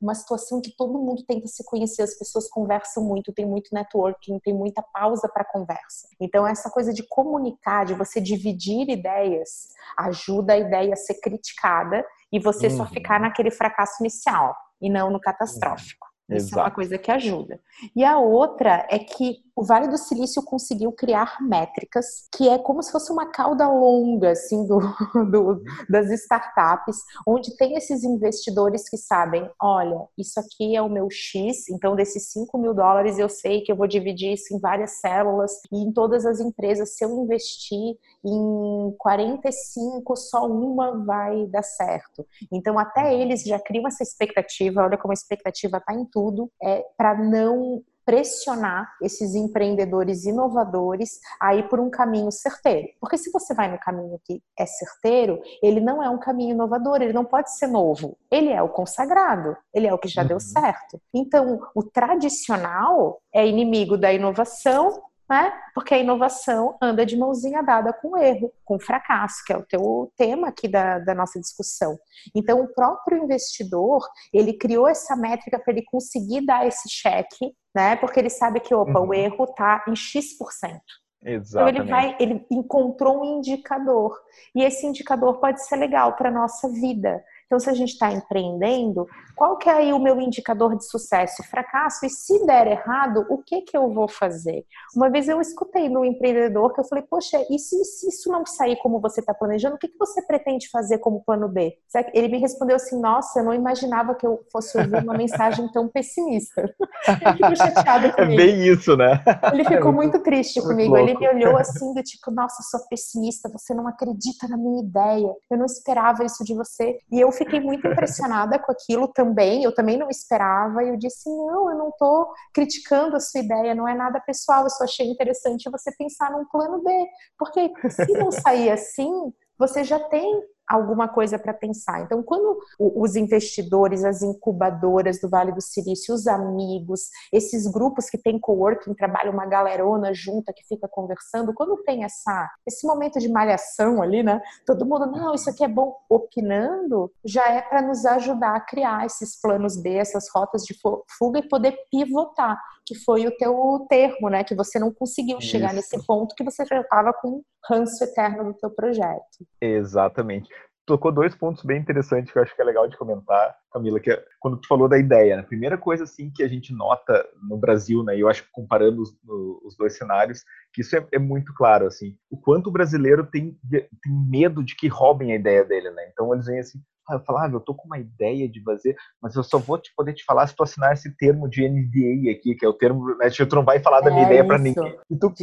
uma 0.00 0.14
situação 0.14 0.60
que 0.60 0.74
todo 0.76 0.98
mundo 0.98 1.24
tenta 1.26 1.46
se 1.46 1.64
conhecer, 1.64 2.02
as 2.02 2.18
pessoas 2.18 2.48
conversam 2.48 3.04
muito, 3.04 3.32
tem 3.32 3.46
muito 3.46 3.72
networking, 3.72 4.38
tem 4.40 4.52
muita 4.52 4.82
pausa 4.82 5.28
para 5.32 5.44
conversa. 5.44 6.08
Então, 6.20 6.46
essa 6.46 6.70
coisa 6.70 6.92
de 6.92 7.06
comunicar, 7.06 7.84
de 7.84 7.94
você 7.94 8.20
dividir 8.20 8.88
ideias, 8.88 9.68
ajuda 9.96 10.54
a 10.54 10.58
ideia 10.58 10.92
a 10.92 10.96
ser 10.96 11.20
criticada 11.20 12.04
e 12.32 12.40
você 12.40 12.66
uhum. 12.66 12.78
só 12.78 12.86
ficar 12.86 13.20
naquele 13.20 13.50
fracasso 13.50 14.02
inicial 14.02 14.54
e 14.80 14.90
não 14.90 15.10
no 15.10 15.20
catastrófico. 15.20 16.06
Uhum. 16.28 16.36
Isso 16.36 16.48
Exato. 16.48 16.60
é 16.60 16.62
uma 16.64 16.70
coisa 16.70 16.98
que 16.98 17.10
ajuda. 17.10 17.60
E 17.94 18.04
a 18.04 18.18
outra 18.18 18.86
é 18.90 18.98
que 18.98 19.43
o 19.56 19.64
Vale 19.64 19.88
do 19.88 19.96
Silício 19.96 20.42
conseguiu 20.42 20.90
criar 20.92 21.38
métricas 21.40 22.26
que 22.36 22.48
é 22.48 22.58
como 22.58 22.82
se 22.82 22.90
fosse 22.90 23.12
uma 23.12 23.26
cauda 23.30 23.68
longa 23.68 24.32
assim 24.32 24.66
do, 24.66 24.78
do, 25.30 25.62
das 25.88 26.10
startups, 26.10 26.98
onde 27.26 27.56
tem 27.56 27.76
esses 27.76 28.02
investidores 28.02 28.88
que 28.88 28.96
sabem, 28.96 29.48
olha, 29.60 30.06
isso 30.18 30.40
aqui 30.40 30.74
é 30.74 30.82
o 30.82 30.88
meu 30.88 31.08
X, 31.10 31.68
então 31.68 31.94
desses 31.94 32.32
5 32.32 32.58
mil 32.58 32.74
dólares 32.74 33.18
eu 33.18 33.28
sei 33.28 33.60
que 33.62 33.70
eu 33.70 33.76
vou 33.76 33.86
dividir 33.86 34.32
isso 34.32 34.54
em 34.54 34.58
várias 34.58 35.00
células 35.00 35.52
e 35.70 35.76
em 35.76 35.92
todas 35.92 36.26
as 36.26 36.40
empresas, 36.40 36.96
se 36.96 37.04
eu 37.04 37.10
investir 37.22 37.96
em 38.24 38.94
45, 38.98 40.16
só 40.16 40.46
uma 40.46 41.04
vai 41.04 41.46
dar 41.46 41.62
certo. 41.62 42.26
Então 42.52 42.78
até 42.78 43.14
eles 43.14 43.42
já 43.42 43.58
criam 43.58 43.86
essa 43.86 44.02
expectativa, 44.02 44.82
olha 44.82 44.98
como 44.98 45.12
a 45.12 45.14
expectativa 45.14 45.78
está 45.78 45.94
em 45.94 46.04
tudo, 46.04 46.50
é 46.62 46.84
para 46.96 47.14
não 47.14 47.82
pressionar 48.04 48.92
esses 49.02 49.34
empreendedores 49.34 50.24
inovadores 50.24 51.18
a 51.40 51.54
ir 51.54 51.68
por 51.68 51.80
um 51.80 51.90
caminho 51.90 52.30
certeiro. 52.30 52.88
Porque 53.00 53.18
se 53.18 53.30
você 53.30 53.54
vai 53.54 53.70
no 53.70 53.78
caminho 53.78 54.20
que 54.24 54.42
é 54.58 54.66
certeiro, 54.66 55.40
ele 55.62 55.80
não 55.80 56.02
é 56.02 56.08
um 56.08 56.18
caminho 56.18 56.52
inovador, 56.52 57.02
ele 57.02 57.12
não 57.12 57.24
pode 57.24 57.54
ser 57.56 57.66
novo. 57.66 58.16
Ele 58.30 58.50
é 58.50 58.62
o 58.62 58.68
consagrado, 58.68 59.56
ele 59.72 59.86
é 59.86 59.94
o 59.94 59.98
que 59.98 60.08
já 60.08 60.22
uhum. 60.22 60.28
deu 60.28 60.40
certo. 60.40 61.00
Então, 61.12 61.60
o 61.74 61.82
tradicional 61.82 63.20
é 63.32 63.46
inimigo 63.46 63.96
da 63.96 64.12
inovação 64.12 65.02
né? 65.28 65.52
Porque 65.74 65.94
a 65.94 65.98
inovação 65.98 66.76
anda 66.80 67.04
de 67.06 67.16
mãozinha 67.16 67.62
dada 67.62 67.92
com 67.92 68.12
o 68.12 68.16
erro, 68.16 68.52
com 68.64 68.76
o 68.76 68.80
fracasso, 68.80 69.42
que 69.46 69.52
é 69.52 69.56
o 69.56 69.64
teu 69.64 70.12
tema 70.16 70.48
aqui 70.48 70.68
da, 70.68 70.98
da 70.98 71.14
nossa 71.14 71.40
discussão. 71.40 71.98
Então, 72.34 72.60
o 72.60 72.68
próprio 72.68 73.22
investidor, 73.22 74.06
ele 74.32 74.52
criou 74.52 74.86
essa 74.86 75.16
métrica 75.16 75.58
para 75.58 75.72
ele 75.72 75.84
conseguir 75.84 76.44
dar 76.44 76.66
esse 76.66 76.88
cheque, 76.88 77.54
né? 77.74 77.96
Porque 77.96 78.20
ele 78.20 78.30
sabe 78.30 78.60
que, 78.60 78.74
opa, 78.74 79.00
uhum. 79.00 79.08
o 79.08 79.14
erro 79.14 79.44
está 79.44 79.84
em 79.88 79.96
X%. 79.96 80.80
Exatamente. 81.24 81.48
Então 81.50 81.68
ele 81.68 81.90
vai, 81.90 82.16
ele 82.20 82.46
encontrou 82.50 83.22
um 83.22 83.38
indicador. 83.38 84.14
E 84.54 84.62
esse 84.62 84.86
indicador 84.86 85.40
pode 85.40 85.64
ser 85.64 85.76
legal 85.76 86.14
para 86.14 86.28
a 86.28 86.32
nossa 86.32 86.68
vida. 86.68 87.24
Então, 87.46 87.58
se 87.58 87.68
a 87.68 87.74
gente 87.74 87.90
está 87.90 88.10
empreendendo, 88.12 89.06
qual 89.36 89.56
que 89.56 89.68
é 89.68 89.72
aí 89.72 89.92
o 89.92 89.98
meu 89.98 90.20
indicador 90.20 90.76
de 90.76 90.88
sucesso 90.88 91.42
e 91.42 91.46
fracasso? 91.46 92.06
E 92.06 92.10
se 92.10 92.44
der 92.46 92.66
errado, 92.66 93.26
o 93.28 93.38
que 93.38 93.62
que 93.62 93.76
eu 93.76 93.92
vou 93.92 94.08
fazer? 94.08 94.64
Uma 94.94 95.10
vez 95.10 95.28
eu 95.28 95.40
escutei 95.40 95.88
no 95.88 96.04
empreendedor 96.04 96.72
que 96.72 96.80
eu 96.80 96.84
falei, 96.84 97.04
poxa, 97.08 97.38
e 97.50 97.58
se, 97.58 97.84
se 97.84 98.08
isso 98.08 98.30
não 98.30 98.46
sair 98.46 98.76
como 98.76 99.00
você 99.00 99.20
está 99.20 99.34
planejando, 99.34 99.76
o 99.76 99.78
que, 99.78 99.88
que 99.88 99.98
você 99.98 100.22
pretende 100.22 100.68
fazer 100.70 100.98
como 100.98 101.22
plano 101.24 101.48
B? 101.48 101.76
Ele 102.12 102.28
me 102.28 102.38
respondeu 102.38 102.76
assim, 102.76 103.00
nossa, 103.00 103.40
eu 103.40 103.44
não 103.44 103.54
imaginava 103.54 104.14
que 104.14 104.26
eu 104.26 104.40
fosse 104.50 104.78
ouvir 104.78 105.02
uma 105.02 105.14
mensagem 105.14 105.70
tão 105.72 105.88
pessimista. 105.88 106.62
Ele 107.20 107.32
ficou 107.32 107.56
chateado 107.56 108.06
é 108.06 108.12
comigo. 108.12 108.40
É 108.40 108.46
bem 108.46 108.66
isso, 108.66 108.96
né? 108.96 109.22
Ele 109.52 109.64
ficou 109.64 109.90
é 109.90 109.94
muito, 109.94 110.12
muito, 110.14 110.22
triste 110.22 110.60
comigo. 110.62 110.90
Muito 110.96 111.10
Ele 111.10 111.18
me 111.18 111.28
olhou 111.28 111.56
assim, 111.56 111.92
do 111.92 112.02
tipo, 112.02 112.30
nossa, 112.30 112.62
sou 112.62 112.80
pessimista, 112.88 113.50
você 113.50 113.74
não 113.74 113.86
acredita 113.86 114.48
na 114.48 114.56
minha 114.56 114.82
ideia, 114.82 115.34
eu 115.50 115.58
não 115.58 115.66
esperava 115.66 116.24
isso 116.24 116.44
de 116.44 116.54
você. 116.54 116.98
E 117.10 117.20
eu 117.20 117.30
fiquei 117.36 117.60
muito 117.60 117.86
impressionada 117.86 118.58
com 118.58 118.72
aquilo 118.72 119.08
também, 119.08 119.62
eu 119.62 119.74
também 119.74 119.96
não 119.96 120.08
esperava, 120.08 120.82
e 120.82 120.88
eu 120.88 120.96
disse, 120.96 121.28
não, 121.28 121.70
eu 121.70 121.76
não 121.76 121.88
estou 121.88 122.32
criticando 122.52 123.16
a 123.16 123.20
sua 123.20 123.40
ideia, 123.40 123.74
não 123.74 123.86
é 123.86 123.94
nada 123.94 124.20
pessoal, 124.20 124.64
eu 124.64 124.70
só 124.70 124.84
achei 124.84 125.06
interessante 125.06 125.70
você 125.70 125.92
pensar 125.96 126.30
num 126.30 126.46
plano 126.46 126.82
B, 126.82 126.90
porque 127.38 127.72
se 127.90 128.12
não 128.12 128.30
sair 128.30 128.70
assim, 128.70 129.32
você 129.58 129.84
já 129.84 129.98
tem 129.98 130.42
alguma 130.68 131.08
coisa 131.08 131.38
para 131.38 131.52
pensar. 131.52 132.02
Então, 132.02 132.22
quando 132.22 132.58
os 132.78 133.16
investidores, 133.16 134.04
as 134.04 134.22
incubadoras 134.22 135.20
do 135.20 135.28
Vale 135.28 135.52
do 135.52 135.60
Silício, 135.60 136.14
os 136.14 136.26
amigos, 136.26 137.08
esses 137.32 137.66
grupos 137.66 138.08
que 138.08 138.18
tem 138.18 138.38
coworking, 138.38 138.94
trabalha 138.94 139.30
uma 139.30 139.46
galerona 139.46 140.12
junta 140.14 140.52
que 140.52 140.66
fica 140.66 140.88
conversando, 140.88 141.52
quando 141.54 141.82
tem 141.82 142.04
essa 142.04 142.50
esse 142.66 142.86
momento 142.86 143.18
de 143.18 143.28
malhação 143.28 144.02
ali, 144.02 144.22
né? 144.22 144.40
Todo 144.66 144.86
mundo, 144.86 145.06
não, 145.06 145.34
isso 145.34 145.50
aqui 145.50 145.64
é 145.64 145.68
bom, 145.68 145.94
opinando, 146.08 147.10
já 147.24 147.46
é 147.48 147.60
para 147.60 147.82
nos 147.82 148.04
ajudar 148.06 148.56
a 148.56 148.60
criar 148.60 149.06
esses 149.06 149.40
planos 149.40 149.80
B, 149.80 149.94
essas 149.94 150.28
rotas 150.34 150.62
de 150.62 150.74
fuga 151.18 151.38
e 151.38 151.48
poder 151.48 151.76
pivotar, 151.90 152.58
que 152.86 152.94
foi 152.94 153.26
o 153.26 153.36
teu 153.36 153.86
termo, 153.88 154.28
né? 154.28 154.44
Que 154.44 154.54
você 154.54 154.78
não 154.78 154.92
conseguiu 154.92 155.40
chegar 155.40 155.74
isso. 155.74 155.76
nesse 155.76 156.06
ponto 156.06 156.34
que 156.34 156.44
você 156.44 156.64
já 156.64 156.80
estava 156.80 157.12
com 157.12 157.42
ranço 157.68 158.04
eterno 158.04 158.44
do 158.44 158.54
teu 158.54 158.70
projeto. 158.70 159.46
Exatamente 159.60 160.48
tocou 160.86 161.10
dois 161.12 161.34
pontos 161.34 161.64
bem 161.64 161.80
interessantes 161.80 162.32
que 162.32 162.38
eu 162.38 162.42
acho 162.42 162.54
que 162.54 162.60
é 162.60 162.64
legal 162.64 162.86
de 162.88 162.96
comentar, 162.96 163.56
Camila, 163.72 164.00
que 164.00 164.10
é 164.10 164.24
quando 164.44 164.58
tu 164.58 164.68
falou 164.68 164.86
da 164.86 164.98
ideia, 164.98 165.36
né? 165.36 165.42
a 165.42 165.46
primeira 165.46 165.78
coisa 165.78 166.04
assim 166.04 166.30
que 166.30 166.42
a 166.42 166.48
gente 166.48 166.70
nota 166.70 167.26
no 167.48 167.56
Brasil, 167.56 168.04
né, 168.04 168.14
e 168.14 168.20
eu 168.20 168.28
acho 168.28 168.42
que 168.42 168.50
comparando 168.52 169.00
os, 169.00 169.16
os 169.64 169.74
dois 169.74 169.96
cenários, 169.96 170.44
que 170.70 170.82
isso 170.82 170.94
é, 170.94 171.06
é, 171.12 171.18
muito 171.18 171.54
claro, 171.54 171.86
assim, 171.86 172.14
o 172.30 172.36
quanto 172.36 172.66
o 172.66 172.70
brasileiro 172.70 173.24
tem, 173.24 173.58
tem 173.70 174.12
medo 174.28 174.62
de 174.62 174.76
que 174.76 174.86
roubem 174.86 175.32
a 175.32 175.36
ideia 175.36 175.64
dele, 175.64 175.90
né? 175.92 176.10
Então 176.12 176.30
eles 176.34 176.44
vêm 176.44 176.58
assim, 176.58 176.78
eu 177.12 177.20
falava, 177.20 177.46
ah, 177.46 177.50
eu 177.52 177.60
tô 177.60 177.74
com 177.74 177.86
uma 177.86 177.98
ideia 177.98 178.48
de 178.48 178.62
fazer, 178.62 178.96
mas 179.20 179.34
eu 179.34 179.42
só 179.42 179.58
vou 179.58 179.76
te 179.76 179.92
poder 179.94 180.14
te 180.14 180.24
falar 180.24 180.46
se 180.46 180.56
tu 180.56 180.62
assinar 180.62 180.94
esse 180.94 181.14
termo 181.16 181.48
de 181.48 181.68
NDA 181.68 182.32
aqui, 182.32 182.54
que 182.54 182.64
é 182.64 182.68
o 182.68 182.72
termo, 182.72 183.14
né, 183.16 183.28
tu 183.28 183.56
não 183.56 183.64
vai 183.64 183.78
falar 183.80 184.00
da 184.00 184.10
minha 184.10 184.22
é 184.22 184.26
ideia 184.26 184.46
para 184.46 184.58
ninguém. 184.58 184.98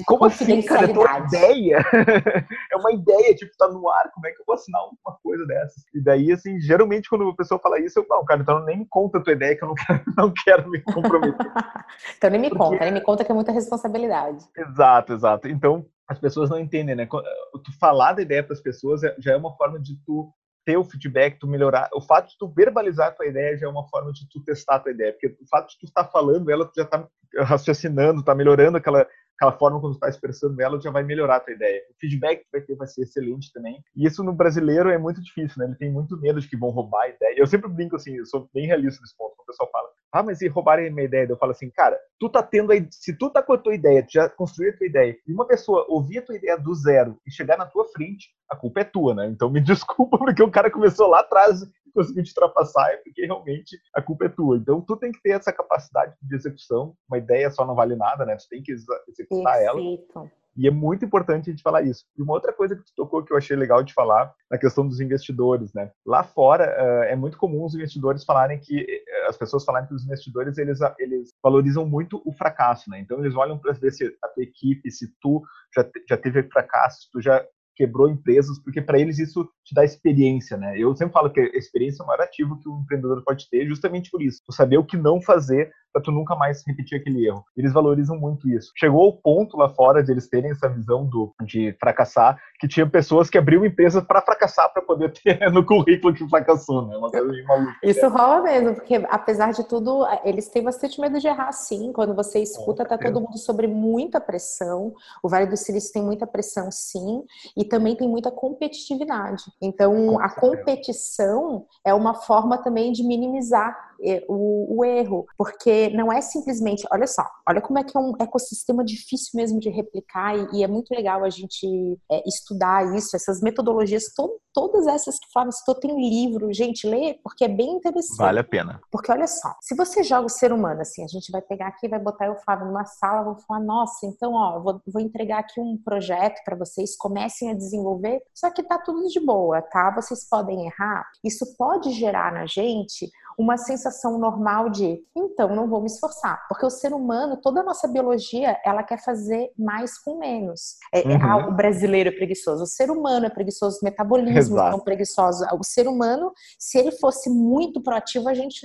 Como 0.05 0.25
assim, 0.25 0.61
cara? 0.63 0.85
É 0.85 0.93
tua 0.93 1.19
ideia? 1.19 1.77
é 2.71 2.75
uma 2.75 2.91
ideia, 2.91 3.35
tipo, 3.35 3.51
tá 3.57 3.67
no 3.67 3.87
ar, 3.89 4.09
como 4.11 4.25
é 4.25 4.31
que 4.31 4.41
eu 4.41 4.45
vou 4.45 4.55
assinar 4.55 4.81
uma 5.05 5.17
coisa 5.23 5.45
dessas? 5.45 5.83
E 5.93 6.03
daí, 6.03 6.31
assim, 6.31 6.59
geralmente 6.59 7.09
quando 7.09 7.29
a 7.29 7.35
pessoa 7.35 7.59
fala 7.59 7.79
isso, 7.79 7.99
eu 7.99 8.05
falo, 8.05 8.25
cara, 8.25 8.41
então 8.41 8.65
nem 8.65 8.79
me 8.79 8.87
conta 8.91 9.17
a 9.17 9.21
tua 9.21 9.34
ideia, 9.34 9.56
que 9.56 9.63
eu 9.63 9.69
não 9.69 9.75
quero, 9.75 10.04
não 10.17 10.34
quero 10.43 10.69
me 10.69 10.82
comprometer. 10.82 11.47
então 12.17 12.30
nem 12.30 12.39
me 12.39 12.49
Porque... 12.49 12.63
conta, 12.63 12.84
nem 12.84 12.93
me 12.93 13.01
conta 13.01 13.23
que 13.23 13.32
é 13.32 13.36
muita 13.36 13.51
responsabilidade. 13.51 14.45
Exato, 14.56 15.13
exato. 15.13 15.47
Então, 15.47 15.86
as 16.08 16.19
pessoas 16.19 16.49
não 16.49 16.60
entendem, 16.60 16.95
né? 16.95 17.08
Tu 17.08 17.71
falar 17.80 18.13
da 18.13 18.21
ideia 18.21 18.43
para 18.43 18.54
as 18.54 18.62
pessoas 18.62 19.01
é, 19.01 19.15
já 19.17 19.32
é 19.32 19.38
uma 19.38 19.56
forma 19.56 19.80
de 19.80 19.95
tu 20.06 20.32
ter 20.65 20.77
o 20.77 20.84
feedback, 20.84 21.39
tu 21.39 21.47
melhorar. 21.47 21.89
O 21.93 22.01
fato 22.01 22.30
de 22.30 22.38
tu 22.38 22.47
verbalizar 22.47 23.08
a 23.08 23.12
tua 23.12 23.25
ideia 23.25 23.58
já 23.58 23.65
é 23.65 23.69
uma 23.69 23.88
forma 23.88 24.12
de 24.12 24.27
tu 24.30 24.43
testar 24.43 24.75
a 24.75 24.80
tua 24.80 24.91
ideia, 24.91 25.13
porque 25.13 25.27
o 25.41 25.47
fato 25.49 25.69
de 25.69 25.80
tu 25.80 25.86
estar 25.86 26.04
falando 26.06 26.51
ela, 26.51 26.65
tu 26.65 26.73
já 26.75 26.84
está 26.84 27.08
raciocinando, 27.39 28.19
está 28.19 28.36
melhorando 28.36 28.77
aquela 28.77 29.08
aquela 29.41 29.58
forma 29.58 29.82
como 29.82 29.93
tu 29.93 29.95
está 29.95 30.08
expressando 30.08 30.62
ela, 30.62 30.80
já 30.80 30.91
vai 30.91 31.04
melhorar 31.04 31.38
a 31.38 31.39
tua 31.39 31.54
ideia. 31.54 31.82
O 31.89 31.99
feedback 31.99 32.43
que 32.43 32.51
vai 32.51 32.62
ter 32.62 32.75
vai 32.75 32.88
ser 32.88 33.01
excelente 33.01 33.51
também. 33.51 33.84
E 33.95 34.06
isso 34.06 34.23
no 34.23 34.32
brasileiro 34.32 34.89
é 34.89 34.99
muito 34.99 35.19
difícil, 35.19 35.58
né? 35.58 35.65
Ele 35.65 35.75
tem 35.75 35.91
muito 35.91 36.15
medo 36.21 36.39
de 36.39 36.47
que 36.47 36.56
vão 36.56 36.69
roubar 36.69 37.06
a 37.06 37.10
ideia. 37.10 37.36
Eu 37.36 37.47
sempre 37.47 37.67
brinco 37.67 37.95
assim, 37.95 38.15
eu 38.15 38.25
sou 38.27 38.47
bem 38.54 38.67
realista 38.67 39.01
nesse 39.01 39.17
ponto, 39.17 39.36
quando 39.36 39.43
o 39.43 39.51
pessoal 39.51 39.69
fala, 39.71 39.89
ah, 40.13 40.21
mas 40.21 40.41
e 40.41 40.47
roubarem 40.47 40.88
a 40.88 40.91
minha 40.91 41.06
ideia? 41.06 41.25
Eu 41.27 41.38
falo 41.38 41.54
assim, 41.54 41.71
cara, 41.71 41.97
tu 42.19 42.30
tá 42.30 42.43
tendo 42.43 42.71
a, 42.71 42.75
se 42.91 43.17
tu 43.17 43.32
tá 43.32 43.41
com 43.41 43.54
a 43.54 43.58
tua 43.58 43.73
ideia, 43.73 44.04
tu 44.04 44.12
já 44.12 44.30
construiu 44.30 44.71
a 44.73 44.77
tua 44.77 44.86
ideia, 44.86 45.17
e 45.25 45.34
uma 45.34 45.47
pessoa 45.47 45.86
ouvir 45.89 46.19
a 46.19 46.21
tua 46.21 46.36
ideia 46.36 46.58
do 46.58 46.73
zero 46.75 47.17
e 47.25 47.32
chegar 47.32 47.58
na 47.58 47.65
tua 47.65 47.86
frente, 47.86 48.30
a 48.49 48.56
culpa 48.56 48.82
é 48.82 48.84
tua, 48.84 49.15
né? 49.15 49.27
Então 49.27 49.49
me 49.49 49.62
desculpa 49.63 50.17
porque 50.19 50.43
o 50.43 50.51
cara 50.51 50.69
começou 50.69 51.08
lá 51.08 51.21
atrás 51.21 51.62
conseguir 51.95 52.23
te 52.23 52.30
ultrapassar 52.30 52.91
é 52.91 52.97
porque 52.97 53.25
realmente 53.25 53.77
a 53.93 54.01
culpa 54.01 54.25
é 54.25 54.30
tua. 54.30 54.58
Então 54.58 54.82
tu 54.82 54.95
tem 54.97 55.12
que 55.12 55.21
ter 55.21 55.32
essa 55.32 55.51
capacidade 55.51 56.15
de 56.21 56.36
execução. 56.36 56.95
Uma 57.10 57.17
ideia 57.17 57.49
só 57.51 57.65
não 57.65 57.75
vale 57.75 57.95
nada, 57.95 58.25
né? 58.25 58.36
Tu 58.36 58.47
tem 58.49 58.63
que 58.63 58.71
executar 58.71 59.58
Perfeito. 59.58 60.12
ela. 60.17 60.32
E 60.58 60.67
é 60.67 60.71
muito 60.71 61.06
importante 61.06 61.49
a 61.49 61.54
gente 61.54 61.63
falar 61.63 61.82
isso. 61.82 62.06
E 62.17 62.21
uma 62.21 62.34
outra 62.34 62.51
coisa 62.51 62.75
que 62.75 62.84
tu 62.84 62.91
tocou 62.95 63.23
que 63.23 63.32
eu 63.32 63.38
achei 63.38 63.56
legal 63.56 63.82
de 63.84 63.93
falar, 63.93 64.34
na 64.49 64.58
questão 64.58 64.86
dos 64.86 64.99
investidores, 64.99 65.73
né? 65.73 65.91
Lá 66.06 66.23
fora, 66.23 66.65
é 67.06 67.15
muito 67.15 67.38
comum 67.38 67.63
os 67.63 67.73
investidores 67.73 68.25
falarem 68.25 68.60
que, 68.60 68.86
as 69.27 69.38
pessoas 69.38 69.63
falarem 69.63 69.88
que 69.88 69.93
os 69.93 70.04
investidores, 70.04 70.58
eles, 70.58 70.80
eles 70.99 71.30
valorizam 71.41 71.86
muito 71.86 72.21
o 72.25 72.34
fracasso, 72.34 72.89
né? 72.89 72.99
Então, 72.99 73.19
eles 73.19 73.36
olham 73.36 73.58
para 73.58 73.73
ver 73.73 73.91
se 73.91 74.06
a 74.21 74.27
tua 74.27 74.43
equipe, 74.43 74.91
se 74.91 75.08
tu 75.21 75.41
já, 75.73 75.89
já 76.10 76.17
teve 76.17 76.43
fracasso, 76.43 77.04
se 77.04 77.12
tu 77.12 77.21
já 77.21 77.43
quebrou 77.82 78.08
empresas, 78.08 78.60
porque 78.60 78.80
para 78.80 79.00
eles 79.00 79.17
isso 79.17 79.44
te 79.65 79.74
dá 79.74 79.84
experiência, 79.84 80.56
né? 80.56 80.78
Eu 80.78 80.96
sempre 80.96 81.13
falo 81.13 81.32
que 81.32 81.39
a 81.39 81.58
experiência 81.58 82.04
é 82.04 82.06
o 82.06 82.08
maior 82.08 82.22
ativo 82.22 82.60
que 82.60 82.70
o 82.70 82.80
empreendedor 82.80 83.24
pode 83.24 83.50
ter, 83.50 83.67
justamente 83.67 84.12
por 84.12 84.22
isso. 84.22 84.39
Tu 84.46 84.54
saber 84.54 84.78
o 84.78 84.86
que 84.86 84.98
não 84.98 85.20
fazer 85.20 85.72
para 85.91 86.01
tu 86.01 86.12
nunca 86.12 86.36
mais 86.36 86.63
repetir 86.65 86.99
aquele 86.99 87.25
erro. 87.25 87.43
Eles 87.56 87.73
valorizam 87.73 88.17
muito 88.17 88.49
isso. 88.49 88.71
Chegou 88.77 89.04
ao 89.04 89.13
ponto 89.13 89.58
lá 89.58 89.69
fora 89.69 90.04
de 90.04 90.12
eles 90.12 90.27
terem 90.27 90.51
essa 90.51 90.69
visão 90.69 91.06
do, 91.06 91.34
de 91.43 91.75
fracassar, 91.80 92.38
que 92.60 92.67
tinha 92.67 92.88
pessoas 92.88 93.30
que 93.30 93.38
abriam 93.38 93.65
empresas 93.65 94.04
para 94.04 94.21
fracassar 94.21 94.71
para 94.71 94.82
poder 94.82 95.12
ter 95.23 95.51
no 95.51 95.65
currículo 95.65 96.13
que 96.13 96.27
fracassou, 96.27 96.88
né? 96.88 96.97
Uma 96.97 97.10
coisa 97.10 97.43
maluca. 97.47 97.75
Isso 97.84 98.08
rola 98.08 98.41
mesmo, 98.43 98.75
porque 98.75 98.95
apesar 99.10 99.51
de 99.51 99.67
tudo, 99.67 100.06
eles 100.23 100.49
têm 100.49 100.63
bastante 100.63 100.99
medo 100.99 101.19
de 101.19 101.27
errar 101.27 101.51
sim. 101.51 101.91
Quando 101.93 102.15
você 102.15 102.39
escuta, 102.39 102.86
tá 102.86 102.97
todo 102.97 103.21
mundo 103.21 103.38
sobre 103.38 103.67
muita 103.67 104.19
pressão. 104.21 104.93
O 105.23 105.30
Vale 105.30 105.47
do 105.47 105.58
Silício 105.58 105.93
tem 105.93 106.04
muita 106.04 106.25
pressão 106.25 106.71
sim, 106.71 107.23
e 107.56 107.65
também 107.65 107.95
tem 107.95 108.08
muita 108.08 108.32
competitividade. 108.32 109.43
Então, 109.62 110.19
a 110.19 110.30
competição 110.30 111.65
é 111.86 111.93
uma 111.93 112.13
forma 112.13 112.58
também 112.58 112.91
de 112.91 113.04
minimizar 113.04 113.90
o, 114.27 114.79
o, 114.79 114.85
erro, 114.85 115.25
porque 115.37 115.89
não 115.89 116.11
é 116.11 116.21
simplesmente, 116.21 116.87
olha 116.91 117.07
só, 117.07 117.23
olha 117.47 117.61
como 117.61 117.79
é 117.79 117.83
que 117.83 117.95
é 117.95 117.99
um 117.99 118.13
ecossistema 118.19 118.83
difícil 118.83 119.31
mesmo 119.35 119.59
de 119.59 119.69
replicar 119.69 120.35
e, 120.35 120.59
e 120.59 120.63
é 120.63 120.67
muito 120.67 120.91
legal 120.91 121.23
a 121.23 121.29
gente 121.29 121.67
é, 122.11 122.27
estudar 122.27 122.95
isso, 122.95 123.15
essas 123.15 123.41
metodologias, 123.41 124.05
to, 124.15 124.39
todas 124.53 124.87
essas 124.87 125.17
que 125.19 125.31
falam, 125.31 125.51
se 125.51 125.61
tem 125.79 125.95
livro, 125.97 126.51
gente, 126.53 126.87
lê, 126.87 127.19
porque 127.23 127.45
é 127.45 127.47
bem 127.47 127.75
interessante. 127.75 128.17
Vale 128.17 128.39
a 128.39 128.43
pena. 128.43 128.81
Porque 128.91 129.11
olha 129.11 129.27
só, 129.27 129.55
se 129.61 129.75
você 129.75 130.03
joga 130.03 130.25
o 130.25 130.29
ser 130.29 130.51
humano 130.51 130.81
assim, 130.81 131.03
a 131.03 131.07
gente 131.07 131.31
vai 131.31 131.41
pegar 131.41 131.67
aqui, 131.67 131.87
vai 131.87 131.99
botar 131.99 132.29
o 132.31 132.39
Flávio 132.41 132.65
numa 132.65 132.85
sala, 132.85 133.23
vou 133.23 133.37
falar, 133.47 133.61
nossa, 133.61 134.05
então, 134.05 134.33
ó, 134.33 134.59
vou, 134.59 134.81
vou 134.87 135.01
entregar 135.01 135.39
aqui 135.39 135.59
um 135.59 135.77
projeto 135.77 136.41
para 136.43 136.55
vocês, 136.55 136.97
comecem 136.97 137.51
a 137.51 137.53
desenvolver, 137.53 138.21
só 138.33 138.49
que 138.49 138.63
tá 138.63 138.77
tudo 138.77 139.07
de 139.07 139.19
boa, 139.19 139.61
tá? 139.61 139.91
Vocês 139.91 140.27
podem 140.27 140.65
errar. 140.65 141.05
Isso 141.23 141.55
pode 141.57 141.91
gerar 141.91 142.33
na 142.33 142.45
gente 142.45 143.09
uma 143.37 143.57
sensação 143.57 143.90
normal 144.17 144.69
de, 144.69 145.04
então, 145.15 145.56
não 145.56 145.67
vou 145.67 145.82
me 145.82 145.88
esforçar. 145.88 146.45
Porque 146.47 146.65
o 146.65 146.69
ser 146.69 146.93
humano, 146.93 147.38
toda 147.41 147.62
a 147.62 147.63
nossa 147.63 147.88
biologia, 147.88 148.60
ela 148.65 148.84
quer 148.84 149.04
fazer 149.04 149.51
mais 149.58 149.97
com 149.97 150.19
menos. 150.19 150.77
É, 150.93 151.01
é 151.01 151.17
uhum. 151.17 151.49
o 151.49 151.51
brasileiro 151.54 152.10
é 152.10 152.12
preguiçoso, 152.12 152.63
o 152.63 152.67
ser 152.67 152.89
humano 152.89 153.25
é 153.25 153.30
preguiçoso, 153.30 153.80
o 153.82 153.86
metabolismo 153.86 154.60
é 154.60 154.80
preguiçoso. 154.84 155.45
O 155.60 155.63
ser 155.63 155.88
humano, 155.88 156.32
se 156.60 156.77
ele 156.77 156.91
fosse 156.93 157.30
muito 157.30 157.82
proativo, 157.82 158.30
a 158.30 158.34
gente 158.34 158.62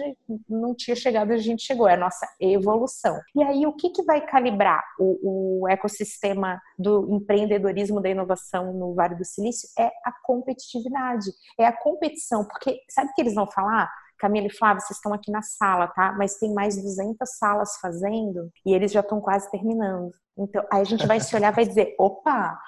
não 0.49 0.75
tinha 0.75 0.97
chegado 0.97 1.31
onde 1.31 1.41
a 1.41 1.43
gente 1.43 1.62
chegou. 1.62 1.89
É 1.89 1.95
a 1.95 1.99
nossa 1.99 2.27
evolução. 2.41 3.19
E 3.35 3.43
aí, 3.43 3.67
o 3.67 3.73
que, 3.73 3.91
que 3.91 4.03
vai 4.03 4.25
calibrar 4.25 4.83
o, 4.99 5.62
o 5.62 5.69
ecossistema 5.69 6.61
do 6.79 7.15
empreendedorismo, 7.15 8.01
da 8.01 8.09
inovação 8.09 8.73
no 8.73 8.95
Vale 8.95 9.15
do 9.17 9.25
Silício? 9.25 9.69
É 9.79 9.87
a 10.05 10.12
competitividade, 10.25 11.31
é 11.59 11.67
a 11.67 11.73
competição. 11.73 12.45
Porque 12.45 12.81
sabe 12.89 13.11
o 13.11 13.15
que 13.15 13.21
eles 13.21 13.35
vão 13.35 13.51
falar? 13.51 13.91
Camila 14.19 14.47
e 14.47 14.57
Flávio, 14.57 14.83
vocês 14.83 14.97
estão 14.99 15.13
aqui 15.13 15.31
na 15.31 15.43
sala, 15.43 15.89
tá? 15.89 16.13
Mas 16.13 16.37
tem 16.39 16.53
mais 16.55 16.77
200 16.81 17.17
salas 17.39 17.77
fazendo 17.81 18.51
e 18.65 18.73
eles 18.75 18.93
já 18.93 19.01
estão 19.01 19.21
quase 19.21 19.51
terminando. 19.51 20.13
Então, 20.38 20.64
aí 20.70 20.83
a 20.83 20.85
gente 20.85 21.07
vai 21.07 21.18
se 21.18 21.35
olhar 21.35 21.53
e 21.53 21.57
vai 21.57 21.66
dizer: 21.66 21.94
opa, 21.99 22.59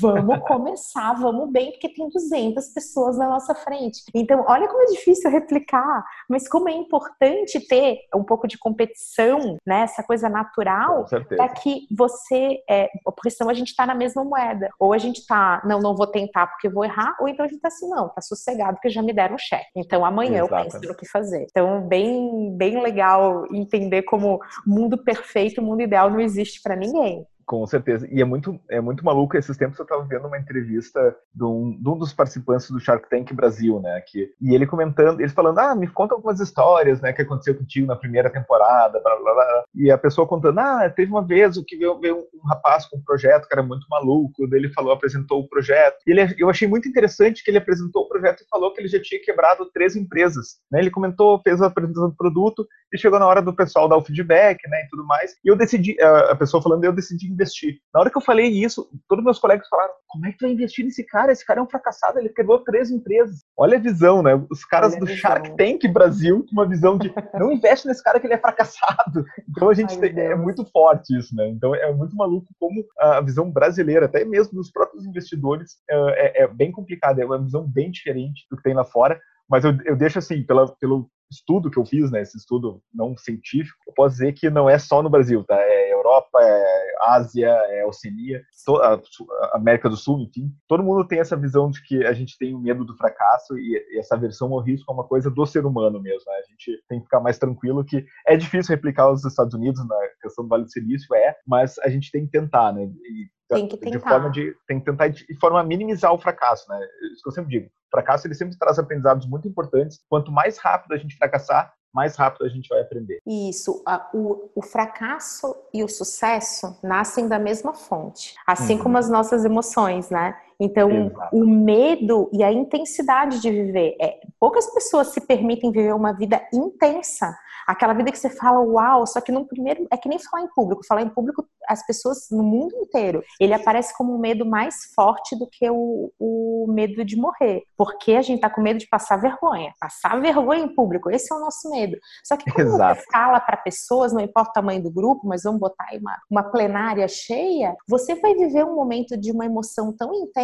vamos 0.00 0.40
começar, 0.46 1.14
vamos 1.14 1.50
bem, 1.50 1.72
porque 1.72 1.88
tem 1.88 2.08
200 2.08 2.68
pessoas 2.68 3.16
na 3.16 3.28
nossa 3.28 3.54
frente. 3.54 4.02
Então, 4.14 4.44
olha 4.46 4.68
como 4.68 4.82
é 4.82 4.86
difícil 4.86 5.30
replicar, 5.30 6.04
mas 6.28 6.48
como 6.48 6.68
é 6.68 6.72
importante 6.72 7.60
ter 7.66 7.98
um 8.14 8.24
pouco 8.24 8.46
de 8.46 8.58
competição, 8.58 9.56
né? 9.66 9.82
Essa 9.82 10.02
coisa 10.02 10.28
natural, 10.28 11.06
para 11.28 11.48
que 11.48 11.86
você. 11.96 12.62
É, 12.68 12.88
porque 13.04 13.30
senão 13.30 13.50
a 13.50 13.54
gente 13.54 13.68
está 13.68 13.86
na 13.86 13.94
mesma 13.94 14.24
moeda. 14.24 14.68
Ou 14.78 14.92
a 14.92 14.98
gente 14.98 15.20
está, 15.20 15.62
não, 15.64 15.80
não 15.80 15.96
vou 15.96 16.06
tentar 16.06 16.46
porque 16.46 16.68
vou 16.68 16.84
errar, 16.84 17.16
ou 17.20 17.28
então 17.28 17.44
a 17.44 17.48
gente 17.48 17.56
está 17.56 17.68
assim, 17.68 17.88
não, 17.88 18.08
tá 18.08 18.20
sossegado 18.20 18.74
porque 18.74 18.90
já 18.90 19.02
me 19.02 19.12
deram 19.12 19.36
o 19.36 19.38
cheque. 19.38 19.70
Então, 19.76 20.04
amanhã 20.04 20.40
Exatamente. 20.40 20.74
eu 20.74 20.80
penso 20.80 20.88
no 20.92 20.96
que 20.96 21.08
fazer. 21.08 21.46
Então, 21.50 21.86
bem, 21.86 22.54
bem 22.56 22.82
legal 22.82 23.44
entender 23.52 24.02
como 24.02 24.40
mundo 24.66 24.98
perfeito, 24.98 25.62
mundo 25.62 25.82
ideal 25.82 26.10
não 26.10 26.20
existe 26.20 26.60
para 26.62 26.76
ninguém. 26.76 27.13
Com 27.46 27.66
certeza. 27.66 28.08
E 28.10 28.22
é 28.22 28.24
muito, 28.24 28.58
é 28.70 28.80
muito 28.80 29.04
maluco. 29.04 29.36
Esses 29.36 29.56
tempos 29.56 29.78
eu 29.78 29.82
estava 29.82 30.02
vendo 30.04 30.26
uma 30.26 30.38
entrevista 30.38 31.14
de 31.34 31.44
um, 31.44 31.78
de 31.78 31.88
um, 31.88 31.98
dos 31.98 32.12
participantes 32.12 32.70
do 32.70 32.80
Shark 32.80 33.08
Tank 33.10 33.32
Brasil, 33.34 33.80
né? 33.80 34.00
Que, 34.06 34.32
e 34.40 34.54
ele 34.54 34.66
comentando, 34.66 35.20
eles 35.20 35.32
falando, 35.32 35.58
ah, 35.58 35.74
me 35.74 35.86
conta 35.86 36.14
algumas 36.14 36.40
histórias, 36.40 37.00
né? 37.02 37.12
Que 37.12 37.22
aconteceu 37.22 37.54
contigo 37.54 37.86
na 37.86 37.96
primeira 37.96 38.30
temporada, 38.30 38.98
blá, 39.00 39.16
blá, 39.16 39.34
blá. 39.34 39.64
E 39.74 39.90
a 39.90 39.98
pessoa 39.98 40.26
contando, 40.26 40.58
ah, 40.58 40.88
teve 40.88 41.10
uma 41.10 41.22
vez 41.22 41.56
que 41.66 41.76
veio, 41.76 41.98
veio 42.00 42.16
um 42.16 42.48
rapaz 42.48 42.86
com 42.86 42.96
um 42.96 43.02
projeto 43.02 43.46
que 43.46 43.54
era 43.54 43.62
muito 43.62 43.86
maluco, 43.90 44.48
daí 44.48 44.60
ele 44.60 44.72
falou, 44.72 44.92
apresentou 44.92 45.40
o 45.40 45.48
projeto. 45.48 45.96
E 46.06 46.12
ele, 46.12 46.34
eu 46.38 46.48
achei 46.48 46.66
muito 46.66 46.88
interessante 46.88 47.44
que 47.44 47.50
ele 47.50 47.58
apresentou 47.58 48.02
o 48.02 48.08
projeto 48.08 48.42
e 48.42 48.48
falou 48.48 48.72
que 48.72 48.80
ele 48.80 48.88
já 48.88 49.00
tinha 49.00 49.20
quebrado 49.20 49.70
três 49.72 49.96
empresas, 49.96 50.58
né? 50.70 50.80
Ele 50.80 50.90
comentou, 50.90 51.40
fez 51.42 51.60
a 51.60 51.66
apresentação 51.66 52.08
do 52.08 52.16
produto 52.16 52.66
e 52.92 52.98
chegou 52.98 53.18
na 53.18 53.26
hora 53.26 53.42
do 53.42 53.54
pessoal 53.54 53.88
dar 53.88 53.96
o 53.96 54.04
feedback, 54.04 54.58
né? 54.68 54.84
E 54.84 54.88
tudo 54.88 55.04
mais. 55.04 55.32
E 55.44 55.48
eu 55.50 55.56
decidi, 55.56 56.00
a 56.00 56.34
pessoa 56.36 56.62
falando, 56.62 56.84
eu 56.84 56.92
decidi 56.92 57.33
investir. 57.34 57.78
Na 57.92 58.00
hora 58.00 58.10
que 58.10 58.16
eu 58.16 58.22
falei 58.22 58.46
isso, 58.46 58.88
todos 59.08 59.24
meus 59.24 59.38
colegas 59.38 59.68
falaram: 59.68 59.92
como 60.08 60.26
é 60.26 60.32
que 60.32 60.38
tu 60.38 60.42
vai 60.42 60.52
investir 60.52 60.84
nesse 60.84 61.04
cara? 61.04 61.32
Esse 61.32 61.44
cara 61.44 61.60
é 61.60 61.62
um 61.62 61.68
fracassado, 61.68 62.18
ele 62.18 62.28
quebrou 62.30 62.60
três 62.60 62.90
empresas. 62.90 63.40
Olha 63.56 63.76
a 63.76 63.80
visão, 63.80 64.22
né? 64.22 64.34
Os 64.50 64.64
caras 64.64 64.96
do 64.96 65.06
Shark 65.06 65.56
Tank 65.56 65.86
Brasil, 65.88 66.44
com 66.48 66.52
uma 66.52 66.68
visão 66.68 66.96
de 66.96 67.12
não 67.34 67.52
investe 67.52 67.86
nesse 67.86 68.02
cara 68.02 68.18
que 68.18 68.26
ele 68.26 68.34
é 68.34 68.38
fracassado. 68.38 69.24
Então 69.48 69.68
a 69.68 69.74
gente 69.74 69.94
Ai, 69.94 70.12
tem, 70.12 70.18
é 70.18 70.34
muito 70.34 70.64
forte 70.66 71.16
isso, 71.16 71.34
né? 71.34 71.48
Então 71.48 71.74
é 71.74 71.92
muito 71.92 72.16
maluco 72.16 72.46
como 72.58 72.84
a 72.98 73.20
visão 73.20 73.50
brasileira, 73.50 74.06
até 74.06 74.24
mesmo 74.24 74.54
dos 74.54 74.70
próprios 74.70 75.04
investidores, 75.04 75.76
é, 75.88 75.96
é, 75.96 76.44
é 76.44 76.48
bem 76.48 76.72
complicada, 76.72 77.22
é 77.22 77.26
uma 77.26 77.42
visão 77.42 77.66
bem 77.66 77.90
diferente 77.90 78.46
do 78.50 78.56
que 78.56 78.62
tem 78.62 78.74
lá 78.74 78.84
fora. 78.84 79.20
Mas 79.48 79.64
eu, 79.64 79.76
eu 79.84 79.96
deixo 79.96 80.18
assim, 80.18 80.42
pela, 80.42 80.66
pelo 80.76 81.08
estudo 81.30 81.70
que 81.70 81.78
eu 81.78 81.84
fiz, 81.84 82.10
né, 82.10 82.22
esse 82.22 82.36
estudo 82.36 82.80
não 82.92 83.16
científico, 83.16 83.78
eu 83.86 83.92
posso 83.94 84.14
dizer 84.14 84.32
que 84.32 84.48
não 84.50 84.68
é 84.68 84.78
só 84.78 85.02
no 85.02 85.10
Brasil, 85.10 85.44
tá? 85.44 85.56
É 85.56 85.93
Europa, 86.04 86.38
é 86.40 86.94
Ásia, 87.00 87.48
é 87.48 87.86
Oceania, 87.86 88.42
a 88.82 89.56
América 89.56 89.88
do 89.88 89.96
Sul, 89.96 90.20
enfim. 90.20 90.52
Todo 90.68 90.82
mundo 90.82 91.06
tem 91.06 91.20
essa 91.20 91.36
visão 91.36 91.70
de 91.70 91.82
que 91.82 92.04
a 92.04 92.12
gente 92.12 92.36
tem 92.38 92.54
o 92.54 92.58
medo 92.58 92.84
do 92.84 92.96
fracasso 92.96 93.58
e 93.58 93.98
essa 93.98 94.14
aversão 94.14 94.52
ao 94.52 94.60
risco 94.60 94.90
é 94.90 94.94
uma 94.94 95.04
coisa 95.04 95.30
do 95.30 95.46
ser 95.46 95.64
humano 95.64 96.00
mesmo. 96.00 96.30
Né? 96.30 96.36
A 96.36 96.50
gente 96.50 96.82
tem 96.88 96.98
que 96.98 97.04
ficar 97.04 97.20
mais 97.20 97.38
tranquilo 97.38 97.84
que 97.84 98.04
é 98.26 98.36
difícil 98.36 98.74
replicar 98.74 99.10
os 99.10 99.24
Estados 99.24 99.54
Unidos 99.54 99.86
na 99.86 99.96
questão 100.20 100.44
do 100.44 100.48
Vale 100.48 100.64
do 100.64 100.70
Silício, 100.70 101.14
é, 101.14 101.34
mas 101.46 101.78
a 101.78 101.88
gente 101.88 102.10
tem 102.10 102.26
que 102.26 102.32
tentar, 102.32 102.72
né? 102.72 102.84
E, 102.84 103.28
tem 103.48 103.68
que 103.68 103.76
tentar. 103.76 103.98
De 103.98 104.02
forma 104.02 104.30
de, 104.30 104.54
tem 104.66 104.78
que 104.78 104.86
tentar 104.86 105.08
de 105.08 105.38
forma 105.38 105.60
a 105.60 105.64
minimizar 105.64 106.12
o 106.12 106.18
fracasso, 106.18 106.68
né? 106.68 106.80
Isso 107.12 107.22
que 107.22 107.28
eu 107.28 107.32
sempre 107.32 107.50
digo. 107.50 107.66
O 107.66 107.90
fracasso 107.90 108.26
ele 108.26 108.34
sempre 108.34 108.58
traz 108.58 108.78
aprendizados 108.78 109.28
muito 109.28 109.46
importantes. 109.46 110.00
Quanto 110.08 110.32
mais 110.32 110.58
rápido 110.58 110.92
a 110.92 110.96
gente 110.96 111.16
fracassar, 111.16 111.72
mais 111.94 112.16
rápido 112.16 112.44
a 112.44 112.48
gente 112.48 112.68
vai 112.68 112.80
aprender. 112.80 113.20
Isso. 113.26 113.82
O, 114.12 114.50
o 114.56 114.62
fracasso 114.62 115.54
e 115.72 115.84
o 115.84 115.88
sucesso 115.88 116.76
nascem 116.82 117.28
da 117.28 117.38
mesma 117.38 117.72
fonte, 117.72 118.34
assim 118.46 118.74
uhum. 118.74 118.82
como 118.82 118.98
as 118.98 119.08
nossas 119.08 119.44
emoções, 119.44 120.10
né? 120.10 120.36
Então, 120.60 120.90
Exato. 120.90 121.36
o 121.36 121.46
medo 121.46 122.30
e 122.32 122.42
a 122.42 122.52
intensidade 122.52 123.40
de 123.40 123.50
viver. 123.50 123.96
É, 124.00 124.20
poucas 124.38 124.72
pessoas 124.72 125.08
se 125.08 125.20
permitem 125.20 125.72
viver 125.72 125.94
uma 125.94 126.12
vida 126.12 126.46
intensa. 126.52 127.34
Aquela 127.66 127.94
vida 127.94 128.12
que 128.12 128.18
você 128.18 128.28
fala, 128.28 128.60
uau, 128.60 129.06
só 129.06 129.20
que 129.20 129.32
no 129.32 129.46
primeiro. 129.46 129.86
É 129.90 129.96
que 129.96 130.08
nem 130.08 130.18
falar 130.18 130.42
em 130.42 130.48
público. 130.54 130.86
Falar 130.86 131.02
em 131.02 131.08
público, 131.08 131.46
as 131.66 131.84
pessoas 131.86 132.26
no 132.30 132.42
mundo 132.42 132.74
inteiro, 132.76 133.22
ele 133.40 133.54
aparece 133.54 133.96
como 133.96 134.14
um 134.14 134.18
medo 134.18 134.44
mais 134.44 134.92
forte 134.94 135.36
do 135.36 135.48
que 135.48 135.68
o, 135.70 136.12
o 136.18 136.66
medo 136.68 137.04
de 137.04 137.16
morrer. 137.16 137.62
Porque 137.76 138.12
a 138.12 138.22
gente 138.22 138.40
tá 138.40 138.50
com 138.50 138.60
medo 138.60 138.78
de 138.78 138.88
passar 138.88 139.16
vergonha. 139.16 139.72
Passar 139.80 140.20
vergonha 140.20 140.64
em 140.64 140.74
público. 140.74 141.10
Esse 141.10 141.32
é 141.32 141.36
o 141.36 141.40
nosso 141.40 141.70
medo. 141.70 141.96
Só 142.22 142.36
que 142.36 142.50
quando 142.52 142.68
Exato. 142.68 143.00
você 143.00 143.06
fala 143.10 143.40
para 143.40 143.56
pessoas, 143.56 144.12
não 144.12 144.20
importa 144.20 144.50
o 144.50 144.54
tamanho 144.54 144.82
do 144.82 144.90
grupo, 144.90 145.26
mas 145.26 145.42
vamos 145.42 145.60
botar 145.60 145.86
aí 145.88 145.98
uma, 145.98 146.18
uma 146.30 146.42
plenária 146.42 147.08
cheia, 147.08 147.74
você 147.88 148.14
vai 148.14 148.34
viver 148.34 148.64
um 148.64 148.74
momento 148.74 149.16
de 149.16 149.32
uma 149.32 149.46
emoção 149.46 149.92
tão 149.96 150.12
intensa 150.14 150.43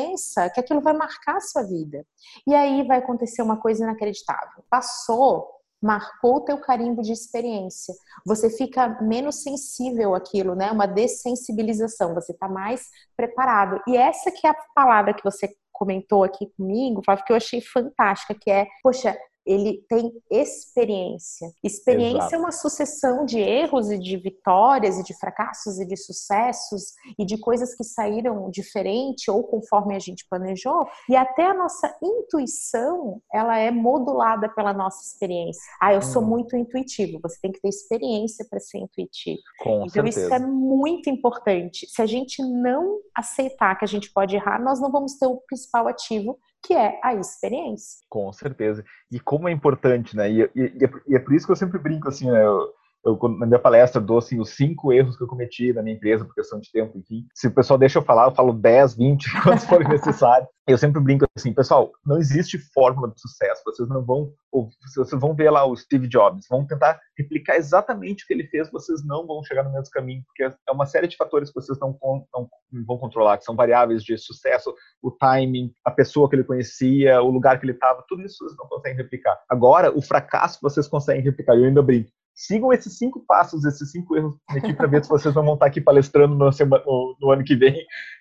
que 0.55 0.61
aquilo 0.61 0.81
vai 0.81 0.93
marcar 0.93 1.37
a 1.37 1.41
sua 1.41 1.63
vida. 1.63 2.05
E 2.47 2.55
aí 2.55 2.87
vai 2.87 2.99
acontecer 2.99 3.43
uma 3.43 3.61
coisa 3.61 3.85
inacreditável. 3.85 4.65
Passou 4.69 5.61
marcou 5.83 6.37
o 6.37 6.41
teu 6.43 6.59
carimbo 6.59 7.03
de 7.03 7.13
experiência. 7.13 7.95
Você 8.27 8.51
fica 8.51 9.01
menos 9.01 9.43
sensível 9.43 10.15
àquilo, 10.15 10.55
né? 10.55 10.71
Uma 10.71 10.87
dessensibilização, 10.87 12.15
você 12.15 12.33
está 12.33 12.49
mais 12.49 12.87
preparado. 13.17 13.81
E 13.89 13.97
essa 13.97 14.31
que 14.31 14.47
é 14.47 14.51
a 14.51 14.57
palavra 14.75 15.15
que 15.15 15.25
você 15.25 15.49
comentou 15.73 16.23
aqui 16.23 16.47
comigo, 16.57 17.01
Flávio, 17.03 17.25
que 17.25 17.33
eu 17.33 17.37
achei 17.37 17.63
fantástica, 17.63 18.37
que 18.39 18.51
é, 18.51 18.67
poxa, 18.83 19.17
ele 19.47 19.85
tem 19.89 20.13
experiência. 20.31 21.51
Experiência 21.63 22.19
Exato. 22.19 22.35
é 22.35 22.39
uma 22.39 22.53
sucessão 22.53 23.25
de 23.25 23.39
erros 23.39 23.91
e 23.91 23.99
de 23.99 24.17
vitórias 24.17 24.99
e 24.99 25.03
de 25.03 25.19
fracassos 25.19 25.79
e 25.79 25.87
de 25.87 25.97
sucessos 25.97 26.93
e 27.19 27.25
de 27.25 27.39
coisas 27.39 27.75
que 27.75 27.85
saíram 27.85 28.51
diferente 28.51 29.31
ou 29.31 29.43
conforme 29.45 29.97
a 29.97 29.99
gente 29.99 30.27
planejou. 30.29 30.87
E 31.09 31.17
até 31.17 31.47
a 31.47 31.55
nossa 31.55 31.95
intuição, 32.03 33.21
ela 33.33 33.59
é 33.59 33.71
modulada 33.71 34.49
pela 34.49 34.73
nossa 34.73 35.03
experiência. 35.03 35.63
Ah, 35.81 35.95
eu 35.95 36.03
sou 36.03 36.23
hum. 36.23 36.27
muito 36.27 36.57
intuitivo. 36.57 37.19
Você 37.23 37.39
tem 37.41 37.53
que 37.53 37.61
ter 37.61 37.69
experiência 37.69 38.47
para 38.49 38.61
ser 38.61 38.79
intuitivo. 38.79 39.41
Com 39.61 39.85
então 39.87 40.05
certeza. 40.05 40.21
isso 40.21 40.35
é 40.35 40.39
muito 40.39 41.09
importante. 41.09 41.87
Se 41.89 42.03
a 42.03 42.07
gente 42.07 42.43
não 42.43 43.01
aceitar 43.15 43.77
que 43.77 43.85
a 43.85 43.89
gente 43.89 44.13
pode 44.13 44.37
errar, 44.37 44.63
nós 44.63 44.81
não 44.81 44.91
vamos 44.91 45.15
ter 45.15 45.27
o 45.27 45.39
principal 45.47 45.89
ativo 45.89 46.39
que 46.63 46.75
é 46.75 47.01
a 47.03 47.15
experiência. 47.15 48.05
Com 48.09 48.33
certeza. 48.33 48.85
E 49.11 49.19
como 49.19 49.49
é 49.49 49.53
importante, 49.53 50.17
né? 50.17 50.31
E, 50.31 50.43
e, 50.55 50.79
e, 51.09 51.15
é, 51.15 51.19
por 51.19 51.35
isso 51.35 51.47
que 51.47 51.53
eu 51.53 51.57
sempre 51.57 51.79
brinco 51.79 52.09
assim, 52.09 52.31
né? 52.31 52.45
Eu, 52.45 52.73
eu, 53.05 53.19
na 53.39 53.47
minha 53.47 53.59
palestra 53.59 54.01
dou 54.01 54.19
assim, 54.19 54.39
os 54.39 54.51
cinco 54.51 54.93
erros 54.93 55.17
que 55.17 55.23
eu 55.23 55.27
cometi 55.27 55.73
na 55.73 55.83
minha 55.83 55.97
empresa 55.97 56.25
por 56.25 56.35
questão 56.35 56.61
de 56.61 56.71
tempo, 56.71 56.99
enfim. 56.99 57.27
Se 57.35 57.49
o 57.49 57.55
pessoal 57.55 57.79
deixa 57.79 57.99
eu 57.99 58.03
falar, 58.03 58.27
eu 58.27 58.35
falo 58.35 58.53
10, 58.53 58.97
20, 58.97 59.27
quantos 59.43 59.65
forem 59.65 59.89
necessários. 59.89 60.49
Eu 60.69 60.79
sempre 60.79 61.01
brinco 61.01 61.25
assim, 61.37 61.53
pessoal, 61.53 61.91
não 62.07 62.19
existe 62.19 62.59
fórmula 62.73 63.11
de 63.11 63.21
sucesso. 63.21 63.63
Vocês 63.65 63.89
não 63.89 64.05
vão, 64.05 64.33
ou, 64.53 64.69
vocês 64.95 65.21
vão 65.21 65.35
ver 65.35 65.51
lá 65.51 65.65
o 65.65 65.75
Steve 65.75 66.07
Jobs, 66.07 66.47
vão 66.49 66.67
tentar 66.67 67.01
replicar 67.19 67.57
exatamente 67.57 68.23
o 68.23 68.27
que 68.27 68.35
ele 68.35 68.47
fez, 68.47 68.71
vocês 68.71 69.05
não 69.05 69.27
vão 69.27 69.43
chegar 69.43 69.65
no 69.65 69.73
mesmo 69.73 69.91
caminho, 69.91 70.23
porque 70.27 70.45
é 70.45 70.73
uma 70.73 70.87
série 70.87 71.09
de 71.09 71.17
fatores 71.17 71.51
que 71.51 71.61
vocês 71.61 71.79
não, 71.81 71.99
não, 72.33 72.49
vão 72.87 72.99
controlar, 72.99 73.39
que 73.39 73.45
são 73.45 73.57
variáveis 73.57 74.05
de 74.05 74.17
sucesso, 74.17 74.73
o 75.03 75.11
timing, 75.11 75.73
a 75.85 75.91
pessoa 75.91 76.29
que 76.29 76.37
ele 76.37 76.45
conhecia, 76.45 77.21
o 77.21 77.31
lugar 77.31 77.59
que 77.59 77.65
ele 77.65 77.73
estava, 77.73 78.05
tudo 78.07 78.23
isso 78.23 78.45
vocês 78.45 78.57
não 78.57 78.69
conseguem 78.69 78.97
replicar. 78.97 79.41
Agora, 79.49 79.91
o 79.91 80.01
fracasso 80.01 80.59
vocês 80.63 80.87
conseguem 80.87 81.23
replicar. 81.23 81.57
Eu 81.57 81.65
ainda 81.65 81.83
brinco 81.83 82.11
sigam 82.41 82.73
esses 82.73 82.97
cinco 82.97 83.23
passos, 83.27 83.67
esses 83.67 83.91
cinco 83.91 84.17
erros 84.17 84.35
cometi 84.49 84.73
para 84.73 84.87
ver 84.87 85.05
se 85.05 85.11
vocês 85.11 85.35
vão 85.35 85.53
estar 85.53 85.67
aqui 85.67 85.81
palestrando 85.81 86.35
no, 86.35 86.51
semana, 86.51 86.83
no, 86.87 87.17
no 87.21 87.31
ano 87.31 87.45
que 87.45 87.55
vem. 87.55 87.75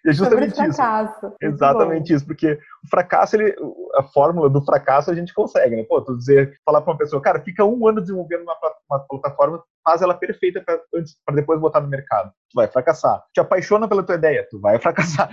E 0.05 0.09
é 0.09 0.13
justamente 0.13 0.55
Sobre 0.55 0.69
isso. 0.69 0.75
Fracasso. 0.75 1.33
Exatamente 1.41 2.13
isso, 2.13 2.25
porque 2.25 2.59
o 2.83 2.89
fracasso, 2.89 3.37
ele, 3.37 3.55
a 3.95 4.03
fórmula 4.03 4.49
do 4.49 4.61
fracasso 4.61 5.09
a 5.09 5.15
gente 5.15 5.33
consegue, 5.33 5.75
né? 5.75 5.83
Pô, 5.83 6.01
tu 6.01 6.17
dizer, 6.17 6.59
falar 6.65 6.81
para 6.81 6.91
uma 6.91 6.97
pessoa, 6.97 7.21
cara, 7.21 7.39
fica 7.39 7.63
um 7.63 7.87
ano 7.87 8.01
desenvolvendo 8.01 8.43
uma, 8.43 8.55
uma 8.89 8.99
plataforma, 8.99 9.63
faz 9.83 10.01
ela 10.01 10.13
perfeita 10.13 10.63
para 10.63 11.35
depois 11.35 11.59
botar 11.59 11.81
no 11.81 11.87
mercado. 11.87 12.31
Tu 12.51 12.55
vai 12.55 12.67
fracassar. 12.67 13.23
Te 13.33 13.39
apaixona 13.39 13.87
pela 13.87 14.03
tua 14.03 14.15
ideia, 14.15 14.47
tu 14.49 14.59
vai 14.59 14.77
fracassar. 14.81 15.29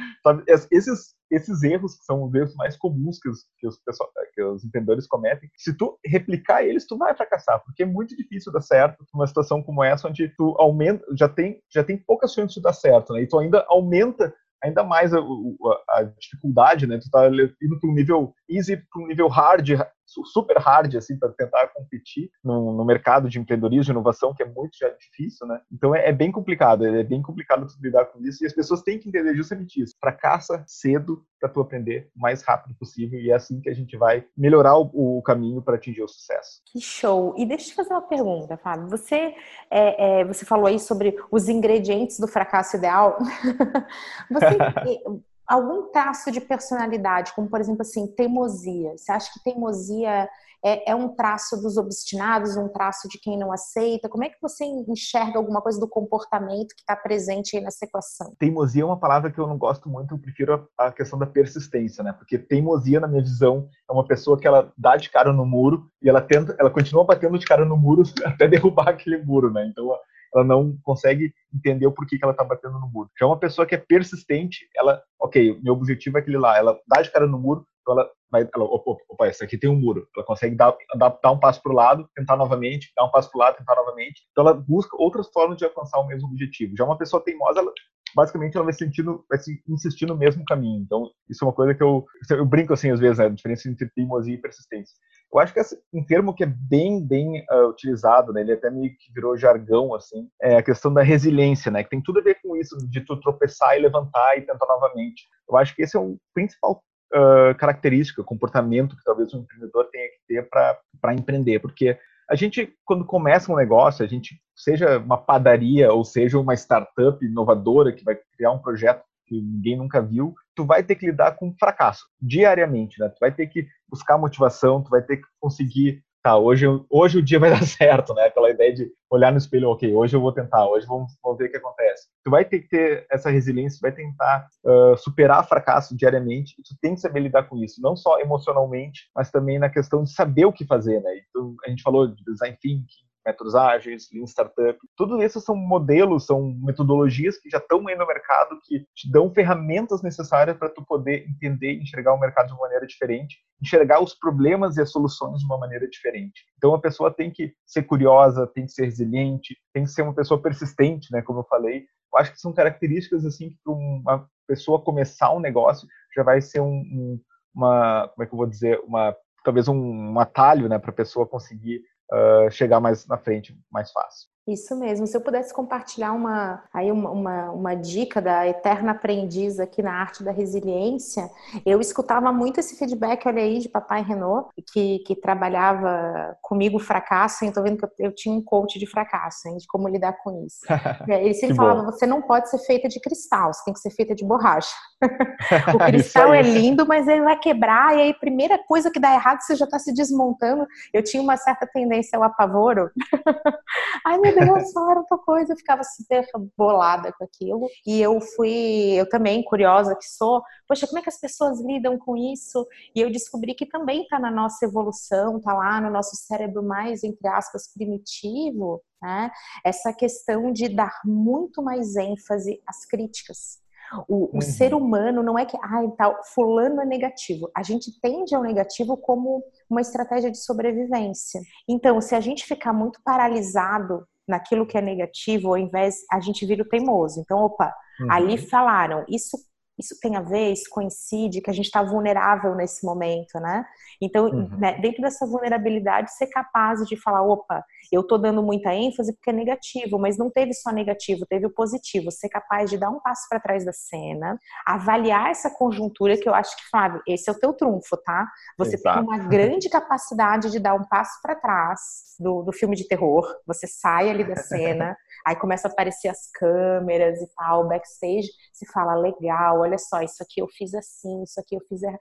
Esses, 0.71 1.15
esses 1.31 1.63
erros, 1.63 1.97
que 1.97 2.05
são 2.05 2.25
os 2.25 2.35
erros 2.35 2.55
mais 2.57 2.77
comuns 2.77 3.19
que 3.19 3.29
os, 3.29 3.45
que 3.59 3.67
os, 3.67 3.79
pessoal, 3.83 4.11
que 4.35 4.43
os 4.43 4.65
empreendedores 4.65 5.07
cometem, 5.07 5.51
se 5.57 5.77
tu 5.77 5.99
replicar 6.05 6.63
eles, 6.63 6.87
tu 6.87 6.97
vai 6.97 7.15
fracassar, 7.15 7.63
porque 7.65 7.83
é 7.83 7.87
muito 7.87 8.17
difícil 8.17 8.53
dar 8.53 8.61
certo 8.61 9.05
numa 9.13 9.27
situação 9.27 9.63
como 9.63 9.83
essa, 9.83 10.09
onde 10.09 10.29
tu 10.37 10.55
aumenta, 10.59 11.05
já 11.17 11.29
tem, 11.29 11.61
já 11.73 11.83
tem 11.83 11.97
poucas 11.97 12.33
chances 12.33 12.55
de 12.55 12.63
dar 12.63 12.73
certo, 12.73 13.13
né? 13.13 13.23
E 13.23 13.27
tu 13.27 13.39
ainda 13.39 13.65
aumenta 13.69 14.33
ainda 14.63 14.83
mais 14.83 15.13
a, 15.15 15.19
a, 15.19 15.99
a 15.99 16.03
dificuldade, 16.19 16.87
né? 16.87 16.99
Tu 16.99 17.11
tá 17.11 17.29
indo 17.29 17.81
para 17.81 17.91
um 17.91 17.95
nível 17.95 18.35
easy 18.49 18.77
para 18.77 19.03
um 19.03 19.07
nível 19.07 19.29
hard, 19.29 19.69
super 20.07 20.59
hard, 20.59 20.95
assim, 20.95 21.19
para 21.19 21.31
tentar 21.31 21.69
competir 21.69 22.31
no, 22.43 22.73
no, 22.73 22.85
mercado 22.85 23.29
de 23.29 23.39
empreendedorismo, 23.39 23.85
de 23.85 23.91
inovação, 23.91 24.35
que 24.35 24.43
é 24.43 24.47
muito 24.47 24.77
já 24.79 24.89
difícil, 24.91 25.47
né? 25.47 25.61
Então 25.73 25.95
é, 25.95 26.09
é, 26.09 26.13
bem 26.13 26.31
complicado, 26.31 26.87
é 26.87 27.03
bem 27.03 27.21
complicado 27.21 27.67
lidar 27.83 28.07
com 28.07 28.21
isso 28.21 28.43
e 28.43 28.47
as 28.47 28.53
pessoas 28.53 28.83
têm 28.83 28.99
que 28.99 29.09
entender 29.09 29.35
justamente 29.35 29.83
isso. 29.83 29.95
Fracassa 30.01 30.65
cedo 30.67 31.25
para 31.41 31.49
tu 31.49 31.61
aprender 31.61 32.11
o 32.17 32.21
mais 32.21 32.43
rápido 32.43 32.75
possível 32.79 33.19
e 33.21 33.31
é 33.31 33.35
assim 33.35 33.61
que 33.61 33.69
a 33.69 33.75
gente 33.75 33.97
vai 33.97 34.25
melhorar 34.37 34.79
o, 34.79 35.19
o 35.19 35.23
caminho 35.23 35.61
para 35.61 35.77
atingir 35.77 36.03
o 36.03 36.09
sucesso. 36.09 36.63
Que 36.67 36.81
show! 36.81 37.35
E 37.37 37.45
deixa 37.45 37.67
eu 37.67 37.69
te 37.71 37.75
fazer 37.75 37.91
uma 37.91 38.03
pergunta, 38.03 38.57
Fábio. 38.57 38.89
Você, 38.89 39.35
é, 39.71 40.21
é, 40.21 40.25
você 40.25 40.45
falou 40.45 40.67
aí 40.67 40.79
sobre 40.79 41.17
os 41.31 41.49
ingredientes 41.49 42.19
do 42.19 42.29
fracasso 42.29 42.77
ideal. 42.77 43.19
você 44.31 44.57
algum 45.47 45.91
traço 45.91 46.31
de 46.31 46.41
personalidade, 46.41 47.33
como 47.35 47.49
por 47.49 47.61
exemplo 47.61 47.83
assim, 47.83 48.07
teimosia. 48.07 48.97
Você 48.97 49.13
acha 49.13 49.33
que 49.33 49.43
teimosia 49.43 50.29
é, 50.65 50.91
é, 50.91 50.95
um 50.95 51.09
traço 51.09 51.57
dos 51.61 51.77
obstinados, 51.77 52.57
um 52.57 52.69
traço 52.69 53.09
de 53.09 53.19
quem 53.19 53.39
não 53.39 53.53
aceita? 53.53 54.09
Como 54.09 54.25
é 54.25 54.29
que 54.29 54.41
você 54.41 54.65
enxerga 54.65 55.39
alguma 55.39 55.63
coisa 55.63 55.79
do 55.79 55.89
comportamento 55.89 56.75
que 56.75 56.81
está 56.81 56.97
presente 56.97 57.57
aí 57.57 57.63
nessa 57.63 57.85
equação? 57.85 58.35
Teimosia 58.39 58.83
é 58.83 58.85
uma 58.85 58.99
palavra 58.99 59.31
que 59.31 59.39
eu 59.39 59.47
não 59.47 59.57
gosto 59.57 59.89
muito, 59.89 60.15
eu 60.15 60.19
prefiro 60.19 60.69
a, 60.77 60.87
a 60.87 60.93
questão 60.93 61.19
da 61.19 61.27
persistência, 61.27 62.03
né? 62.03 62.13
Porque 62.13 62.37
teimosia, 62.39 62.99
na 62.99 63.07
minha 63.07 63.23
visão, 63.23 63.69
é 63.89 63.93
uma 63.93 64.05
pessoa 64.05 64.39
que 64.39 64.47
ela 64.47 64.73
dá 64.77 64.97
de 64.97 65.09
cara 65.11 65.33
no 65.33 65.47
muro 65.47 65.89
e 66.03 66.09
ela 66.09 66.21
tenta, 66.21 66.57
ela 66.59 66.71
continua 66.71 67.05
batendo 67.05 67.39
de 67.39 67.47
cara 67.47 67.65
no 67.65 67.77
muro 67.77 68.03
até 68.25 68.49
derrubar 68.49 68.89
aquele 68.89 69.19
muro, 69.19 69.53
né? 69.53 69.67
Então 69.67 69.93
ela 70.35 70.45
não 70.45 70.77
consegue 70.83 71.33
entender 71.55 71.87
o 71.87 71.93
porquê 71.93 72.18
que 72.18 72.24
ela 72.24 72.33
está 72.33 72.45
batendo 72.45 72.79
no 72.79 72.89
muro. 72.89 73.11
Já 73.18 73.27
uma 73.27 73.39
pessoa 73.39 73.66
que 73.66 73.74
é 73.74 73.79
persistente, 73.79 74.68
ela, 74.77 75.03
ok, 75.20 75.59
meu 75.62 75.74
objetivo 75.74 76.18
é 76.18 76.20
aquele 76.20 76.39
lá, 76.39 76.57
ela 76.59 76.79
dá 76.87 77.03
de 77.03 77.11
cara 77.11 77.27
no 77.27 77.39
muro, 77.39 77.66
então 77.81 77.99
ela 77.99 78.11
vai, 78.31 78.49
ela, 78.55 78.64
opa, 78.64 78.97
opa, 79.09 79.27
essa 79.27 79.45
aqui 79.45 79.57
tem 79.57 79.70
um 79.70 79.79
muro, 79.79 80.09
ela 80.16 80.27
consegue 80.27 80.57
dar, 80.57 80.77
dar, 80.97 81.16
dar 81.22 81.33
um 81.33 81.39
passo 81.39 81.62
para 81.62 81.72
o 81.72 81.74
lado, 81.74 82.09
tentar 82.14 82.37
novamente, 82.37 82.93
dar 82.97 83.05
um 83.05 83.11
passo 83.11 83.31
para 83.31 83.39
o 83.39 83.41
lado, 83.43 83.57
tentar 83.57 83.77
novamente. 83.77 84.22
Então 84.33 84.47
ela 84.47 84.55
busca 84.55 84.97
outras 85.01 85.29
formas 85.29 85.57
de 85.57 85.64
alcançar 85.64 85.99
o 86.01 86.07
mesmo 86.07 86.29
objetivo. 86.29 86.77
Já 86.77 86.85
uma 86.85 86.99
pessoa 86.99 87.22
teimosa, 87.22 87.61
ela 87.61 87.72
basicamente 88.14 88.57
ela 88.57 88.64
vai 88.64 88.72
sentindo, 88.72 89.24
vai 89.29 89.39
se 89.39 89.62
insistir 89.68 90.07
no 90.07 90.16
mesmo 90.16 90.43
caminho. 90.45 90.83
Então, 90.83 91.11
isso 91.29 91.45
é 91.45 91.47
uma 91.47 91.53
coisa 91.53 91.74
que 91.74 91.83
eu, 91.83 92.05
eu 92.31 92.47
brinco 92.47 92.72
assim 92.72 92.91
às 92.91 92.99
vezes, 92.99 93.18
né, 93.18 93.27
a 93.27 93.29
diferença 93.29 93.68
entre 93.68 93.91
teimosia 93.91 94.35
e 94.35 94.41
persistência. 94.41 94.95
Eu 95.33 95.41
acho 95.41 95.53
que 95.53 95.61
esse, 95.61 95.79
um 95.93 96.05
termo 96.05 96.35
que 96.35 96.45
é 96.45 96.47
bem, 96.47 97.05
bem 97.05 97.45
uh, 97.51 97.68
utilizado, 97.68 98.33
né, 98.33 98.41
ele 98.41 98.53
até 98.53 98.70
meio 98.70 98.91
que 98.91 99.12
virou 99.14 99.37
jargão, 99.37 99.95
assim, 99.95 100.29
é 100.41 100.57
a 100.57 100.62
questão 100.62 100.93
da 100.93 101.03
resiliência, 101.03 101.70
né, 101.70 101.83
que 101.83 101.91
tem 101.91 102.03
tudo 102.03 102.20
a 102.20 102.22
ver 102.22 102.39
com 102.43 102.57
isso, 102.57 102.77
de 102.89 103.01
tu 103.01 103.18
tropeçar 103.20 103.77
e 103.77 103.81
levantar 103.81 104.39
e 104.39 104.43
tentar 104.43 104.66
novamente. 104.66 105.24
Eu 105.49 105.57
acho 105.57 105.74
que 105.74 105.83
esse 105.83 105.97
é 105.97 106.01
o 106.01 106.16
principal 106.33 106.83
uh, 107.12 107.55
característica, 107.59 108.24
comportamento 108.24 108.97
que 108.97 109.05
talvez 109.05 109.35
um 109.35 109.41
empreendedor 109.41 109.89
tenha 109.91 110.09
que 110.09 110.18
ter 110.29 110.49
para 110.49 111.14
empreender, 111.14 111.61
porque 111.61 111.99
a 112.29 112.35
gente, 112.35 112.72
quando 112.85 113.05
começa 113.05 113.53
um 113.53 113.57
negócio, 113.57 114.05
a 114.05 114.09
gente, 114.09 114.41
seja 114.55 114.99
uma 114.99 115.16
padaria 115.16 115.93
ou 115.93 116.05
seja 116.05 116.39
uma 116.39 116.55
startup 116.55 117.24
inovadora 117.24 117.93
que 117.93 118.05
vai 118.05 118.18
criar 118.37 118.51
um 118.51 118.59
projeto 118.59 119.05
que 119.27 119.41
ninguém 119.41 119.77
nunca 119.77 120.01
viu, 120.01 120.35
tu 120.55 120.64
vai 120.64 120.83
ter 120.83 120.95
que 120.95 121.07
lidar 121.07 121.33
com 121.33 121.55
fracasso 121.59 122.07
diariamente, 122.20 122.99
né? 123.01 123.09
Tu 123.09 123.18
vai 123.20 123.33
ter 123.33 123.47
que 123.47 123.66
buscar 123.89 124.18
motivação, 124.18 124.83
tu 124.83 124.91
vai 124.91 125.03
ter 125.03 125.18
que 125.18 125.27
conseguir 125.41 126.03
tá, 126.27 126.37
hoje, 126.37 126.66
hoje 126.91 127.18
o 127.18 127.22
dia 127.22 127.39
vai 127.39 127.51
dar 127.55 127.64
certo, 127.64 128.12
né? 128.12 128.24
Aquela 128.24 128.51
ideia 128.51 128.74
de 128.74 128.91
olhar 129.09 129.31
no 129.31 129.39
espelho, 129.39 129.68
ok, 129.68 129.95
hoje 129.95 130.16
eu 130.16 130.20
vou 130.20 130.33
tentar, 130.33 130.66
hoje 130.68 130.85
vamos, 130.85 131.12
vamos 131.22 131.39
ver 131.39 131.45
o 131.45 131.51
que 131.51 131.57
acontece. 131.57 132.09
Tu 132.24 132.31
vai 132.31 132.45
ter 132.45 132.61
que 132.61 132.68
ter 132.68 133.07
essa 133.09 133.31
resiliência, 133.31 133.79
vai 133.81 133.93
tentar 133.93 134.49
uh, 134.64 134.97
superar 134.97 135.47
fracasso 135.47 135.97
diariamente, 135.97 136.57
tu 136.57 136.74
tem 136.83 136.95
que 136.95 137.01
saber 137.01 137.20
lidar 137.20 137.45
com 137.45 137.57
isso, 137.62 137.81
não 137.81 137.95
só 137.95 138.18
emocionalmente, 138.18 139.09
mas 139.14 139.31
também 139.31 139.61
na 139.61 139.70
questão 139.70 140.03
de 140.03 140.12
saber 140.12 140.47
o 140.47 140.53
que 140.53 140.66
fazer, 140.66 141.01
né? 141.01 141.11
Então, 141.31 141.55
a 141.64 141.70
gente 141.70 141.83
falou 141.83 142.09
de 142.09 142.24
design 142.24 142.57
thinking, 142.61 143.06
métodos 143.27 143.57
ágeis, 143.57 144.09
Lean 144.12 144.24
Startup. 144.24 144.79
Tudo 144.97 145.20
isso 145.20 145.41
são 145.41 145.57
modelos, 145.57 146.24
são 146.27 146.55
metodologias 146.62 147.37
que 147.39 147.51
já 147.51 147.59
estão 147.59 147.87
aí 147.89 147.97
no 147.97 148.07
mercado, 148.07 148.61
que 148.62 148.87
te 148.95 149.11
dão 149.11 149.33
ferramentas 149.35 150.01
necessárias 150.01 150.57
para 150.57 150.68
tu 150.68 150.85
poder 150.85 151.27
entender 151.29 151.72
e 151.72 151.83
enxergar 151.83 152.14
o 152.14 152.20
mercado 152.20 152.47
de 152.47 152.53
uma 152.53 152.62
maneira 152.62 152.87
diferente, 152.87 153.39
enxergar 153.61 154.01
os 154.01 154.14
problemas 154.14 154.77
e 154.77 154.81
as 154.81 154.93
soluções 154.93 155.41
de 155.41 155.47
uma 155.47 155.59
maneira 155.59 155.89
diferente. 155.89 156.45
Então 156.57 156.72
a 156.72 156.81
pessoa 156.81 157.12
tem 157.12 157.31
que 157.31 157.53
ser 157.66 157.83
curiosa, 157.83 158.47
tem 158.47 158.64
que 158.64 158.72
ser 158.72 158.85
resiliente, 158.85 159.57
tem 159.74 159.83
que 159.83 159.91
ser 159.91 160.03
uma 160.03 160.14
pessoa 160.14 160.41
persistente, 160.41 161.09
né, 161.11 161.20
como 161.20 161.41
eu 161.41 161.45
falei. 161.45 161.85
Eu 162.12 162.20
acho 162.20 162.33
que 162.33 162.41
são 162.41 162.53
características 162.53 163.27
assim 163.27 163.51
que 163.51 163.59
para 163.64 163.72
uma 163.72 164.29
pessoa 164.47 164.81
começar 164.81 165.33
um 165.35 165.41
negócio 165.41 165.89
já 166.14 166.22
vai 166.22 166.41
ser 166.41 166.61
um, 166.61 166.79
um, 166.79 167.20
uma, 167.53 168.09
como 168.09 168.22
é 168.22 168.27
que 168.27 168.33
eu 168.33 168.39
vou 168.39 168.47
dizer, 168.47 168.81
uma 168.85 169.14
talvez 169.45 169.68
um, 169.68 169.77
um 169.77 170.18
atalho, 170.18 170.68
né, 170.68 170.77
para 170.77 170.91
a 170.91 170.95
pessoa 170.95 171.24
conseguir 171.24 171.81
uh, 172.13 172.51
chegar 172.51 172.81
mais 172.81 173.07
na 173.07 173.19
frente 173.19 173.59
mais 173.71 173.91
fácil. 173.91 174.29
Isso 174.47 174.77
mesmo. 174.77 175.09
Se 175.09 175.17
eu 175.17 175.21
pudesse 175.21 175.53
compartilhar 175.53 176.13
uma, 176.13 176.63
aí 176.73 176.93
uma, 176.93 177.11
uma, 177.11 177.51
uma, 177.51 177.75
dica 177.75 178.23
da 178.23 178.47
eterna 178.47 178.93
aprendiz 178.93 179.59
aqui 179.59 179.83
na 179.83 179.93
arte 179.93 180.23
da 180.23 180.31
resiliência, 180.31 181.29
eu 181.65 181.81
escutava 181.81 182.33
muito 182.33 182.61
esse 182.61 182.77
feedback, 182.77 183.27
olha 183.27 183.43
aí, 183.43 183.59
de 183.59 183.69
papai 183.69 184.03
Renault, 184.03 184.49
que, 184.73 185.01
que 185.01 185.17
trabalhava 185.17 186.39
comigo 186.41 186.79
fracasso, 186.79 187.45
então 187.45 187.61
vendo 187.61 187.77
que 187.77 187.85
eu, 187.87 187.91
eu, 187.99 188.15
tinha 188.15 188.33
um 188.33 188.41
coach 188.41 188.79
de 188.79 188.87
fracasso, 188.87 189.49
hein, 189.49 189.57
de 189.57 189.67
como 189.67 189.89
lidar 189.89 190.13
com 190.23 190.45
isso. 190.47 190.61
Ele 191.09 191.35
sempre 191.35 191.57
falava, 191.57 191.83
bom. 191.83 191.91
você 191.91 192.07
não 192.07 192.23
pode 192.23 192.49
ser 192.49 192.59
feita 192.59 192.89
de 192.89 193.01
cristal, 193.01 193.53
você 193.53 193.65
tem 193.65 193.75
que 193.75 193.81
ser 193.81 193.91
feita 193.91 194.15
de 194.15 194.25
borracha. 194.25 194.71
o 195.75 195.79
cristal 195.79 196.33
é 196.33 196.43
lindo, 196.43 196.87
mas 196.87 197.09
ele 197.09 197.23
vai 197.23 197.37
quebrar, 197.37 197.97
e 197.97 198.01
aí 198.01 198.11
a 198.11 198.15
primeira 198.15 198.59
coisa 198.59 198.93
que 198.93 199.01
dá 199.01 199.13
errado, 199.13 199.41
você 199.41 199.57
já 199.57 199.65
está 199.65 199.79
se 199.79 199.93
desmontando. 199.93 200.67
Eu 200.93 201.03
tinha 201.03 201.23
uma 201.23 201.37
certa 201.37 201.67
tendência 201.67 202.17
ao 202.17 202.23
apavoro. 202.23 202.91
Ai, 204.07 204.19
meu 204.19 204.36
Falaram 204.72 205.01
outra 205.01 205.18
coisa, 205.18 205.53
eu 205.53 205.57
ficava 205.57 205.82
super 205.82 206.26
bolada 206.57 207.12
com 207.12 207.24
aquilo. 207.24 207.68
E 207.87 208.01
eu 208.01 208.20
fui, 208.20 208.95
eu 208.95 209.09
também, 209.09 209.43
curiosa 209.43 209.97
que 209.97 210.07
sou, 210.07 210.43
poxa, 210.68 210.87
como 210.87 210.99
é 210.99 211.03
que 211.03 211.09
as 211.09 211.20
pessoas 211.20 211.61
lidam 211.61 211.99
com 211.99 212.16
isso? 212.16 212.66
E 212.95 213.01
eu 213.01 213.11
descobri 213.11 213.55
que 213.55 213.66
também 213.66 214.03
está 214.03 214.18
na 214.18 214.30
nossa 214.30 214.64
evolução, 214.64 215.39
está 215.39 215.53
lá 215.53 215.80
no 215.80 215.91
nosso 215.91 216.16
cérebro 216.16 216.62
mais, 216.62 217.03
entre 217.05 217.28
aspas, 217.28 217.72
primitivo, 217.72 218.82
né? 219.03 219.30
Essa 219.64 219.93
questão 219.93 220.53
de 220.53 220.68
dar 220.68 221.01
muito 221.05 221.62
mais 221.62 221.97
ênfase 221.97 222.61
às 222.66 222.84
críticas. 222.84 223.64
O, 224.09 224.14
uhum. 224.14 224.30
o, 224.39 224.43
ser 224.43 224.74
humano 224.74 225.22
não 225.22 225.39
é 225.39 225.47
que, 225.47 225.57
ah, 225.57 225.82
tal, 225.97 226.18
fulano 226.34 226.80
é 226.80 226.84
negativo. 226.84 227.51
A 227.57 227.62
gente 227.62 228.01
tende 228.01 228.34
ao 228.34 228.43
negativo 228.43 228.97
como 228.97 229.43
uma 229.70 229.80
estratégia 229.80 230.30
de 230.30 230.39
sobrevivência. 230.39 231.41
Então, 231.68 232.01
se 232.01 232.14
a 232.14 232.20
gente 232.20 232.45
ficar 232.45 232.72
muito 232.72 233.01
paralisado 233.05 234.07
naquilo 234.27 234.66
que 234.66 234.77
é 234.77 234.81
negativo, 234.81 235.49
ao 235.49 235.59
invés 235.59 235.97
a 236.11 236.20
gente 236.20 236.45
vira 236.47 236.62
o 236.62 236.68
teimoso. 236.68 237.20
Então, 237.20 237.39
opa, 237.39 237.72
uhum. 238.01 238.12
ali 238.12 238.39
falaram, 238.39 239.05
isso 239.09 239.37
isso 239.79 239.99
tem 240.01 240.16
a 240.16 240.20
ver, 240.20 240.53
isso 240.53 240.70
coincide, 240.70 241.41
que 241.41 241.51
a 241.51 241.53
gente 241.53 241.66
está 241.66 241.83
vulnerável 241.83 242.55
nesse 242.55 242.85
momento, 242.85 243.39
né? 243.41 243.64
Então, 244.01 244.27
uhum. 244.27 244.49
né, 244.59 244.79
dentro 244.81 245.03
dessa 245.03 245.27
vulnerabilidade, 245.27 246.14
ser 246.14 246.27
capaz 246.29 246.81
de 246.87 246.97
falar, 246.97 247.22
opa, 247.22 247.64
eu 247.93 248.01
estou 248.01 248.18
dando 248.18 248.43
muita 248.43 248.74
ênfase 248.74 249.12
porque 249.14 249.31
é 249.31 249.33
negativo, 249.33 249.99
mas 249.99 250.16
não 250.16 250.31
teve 250.31 250.53
só 250.53 250.70
negativo, 250.70 251.27
teve 251.27 251.47
o 251.47 251.51
positivo. 251.51 252.11
Ser 252.11 252.29
capaz 252.29 252.70
de 252.70 252.79
dar 252.79 252.91
um 252.91 253.01
passo 253.01 253.29
para 253.29 253.41
trás 253.41 253.64
da 253.64 253.72
cena, 253.72 254.39
avaliar 254.66 255.31
essa 255.31 255.51
conjuntura, 255.51 256.16
que 256.16 256.29
eu 256.29 256.35
acho 256.35 256.57
que, 256.57 256.68
Flávio, 256.70 257.03
esse 257.07 257.29
é 257.29 257.33
o 257.33 257.39
teu 257.39 257.53
trunfo, 257.53 257.97
tá? 257.99 258.27
Você 258.59 258.77
Exato. 258.77 258.99
tem 258.99 259.07
uma 259.07 259.18
grande 259.29 259.68
capacidade 259.68 260.51
de 260.51 260.59
dar 260.59 260.74
um 260.74 260.85
passo 260.85 261.20
para 261.22 261.35
trás 261.35 261.81
do, 262.18 262.43
do 262.43 262.53
filme 262.53 262.74
de 262.74 262.87
terror, 262.89 263.27
você 263.47 263.66
sai 263.66 264.11
ali 264.11 264.24
da 264.24 264.37
cena, 264.37 264.97
aí 265.27 265.35
começa 265.35 265.66
a 265.66 265.70
aparecer 265.70 266.09
as 266.09 266.31
câmeras 266.31 267.20
e 267.20 267.27
tal, 267.35 267.66
backstage, 267.66 268.31
se 268.53 268.64
fala, 268.72 268.95
legal, 268.95 269.61
olha 269.61 269.77
só, 269.77 270.01
isso 270.01 270.22
aqui 270.22 270.41
eu 270.41 270.47
fiz 270.49 270.72
assim, 270.72 271.24
isso 271.24 271.41
aqui 271.41 271.57
eu 271.57 271.61
fiz 271.68 271.83
errado. 271.83 271.99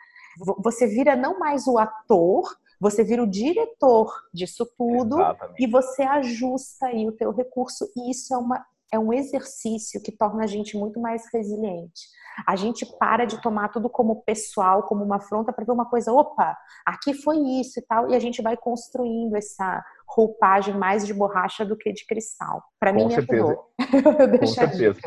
Você 0.64 0.86
vira 0.86 1.16
não 1.16 1.40
mais 1.40 1.66
o 1.66 1.80
ator, 1.80 2.44
você 2.80 3.04
vira 3.04 3.24
o 3.24 3.28
diretor 3.28 4.14
disso 4.32 4.68
tudo 4.78 5.20
Exatamente. 5.20 5.64
e 5.64 5.68
você 5.68 6.04
ajusta 6.04 6.88
aí 6.88 7.08
o 7.08 7.14
teu 7.14 7.32
recurso 7.32 7.90
e 7.96 8.12
isso 8.12 8.34
é 8.34 8.38
uma 8.38 8.64
é 8.92 9.00
um 9.00 9.12
exercício 9.12 10.02
que 10.02 10.12
torna 10.12 10.44
a 10.44 10.48
gente 10.48 10.78
muito 10.78 11.02
mais 11.02 11.24
resiliente. 11.34 12.08
A 12.48 12.56
gente 12.56 12.86
para 12.98 13.26
de 13.26 13.42
tomar 13.42 13.70
tudo 13.70 13.90
como 13.90 14.22
pessoal, 14.22 14.84
como 14.84 15.04
uma 15.04 15.18
afronta, 15.18 15.52
para 15.52 15.66
ver 15.66 15.72
uma 15.72 15.90
coisa, 15.90 16.14
opa, 16.14 16.56
aqui 16.86 17.14
foi 17.14 17.38
isso 17.60 17.80
e 17.80 17.82
tal, 17.82 18.10
e 18.10 18.16
a 18.16 18.20
gente 18.20 18.42
vai 18.42 18.56
construindo 18.56 19.36
essa 19.36 19.84
roupagem 20.08 20.76
mais 20.76 21.06
de 21.06 21.14
borracha 21.14 21.66
do 21.66 21.78
que 21.78 21.92
de 21.92 22.06
cristal. 22.06 22.64
Para 22.80 22.94
mim, 22.94 23.08
me 23.08 23.16
ajudou. 23.16 23.66
eu 23.80 24.40
Com 24.40 24.48
certeza. 24.48 25.00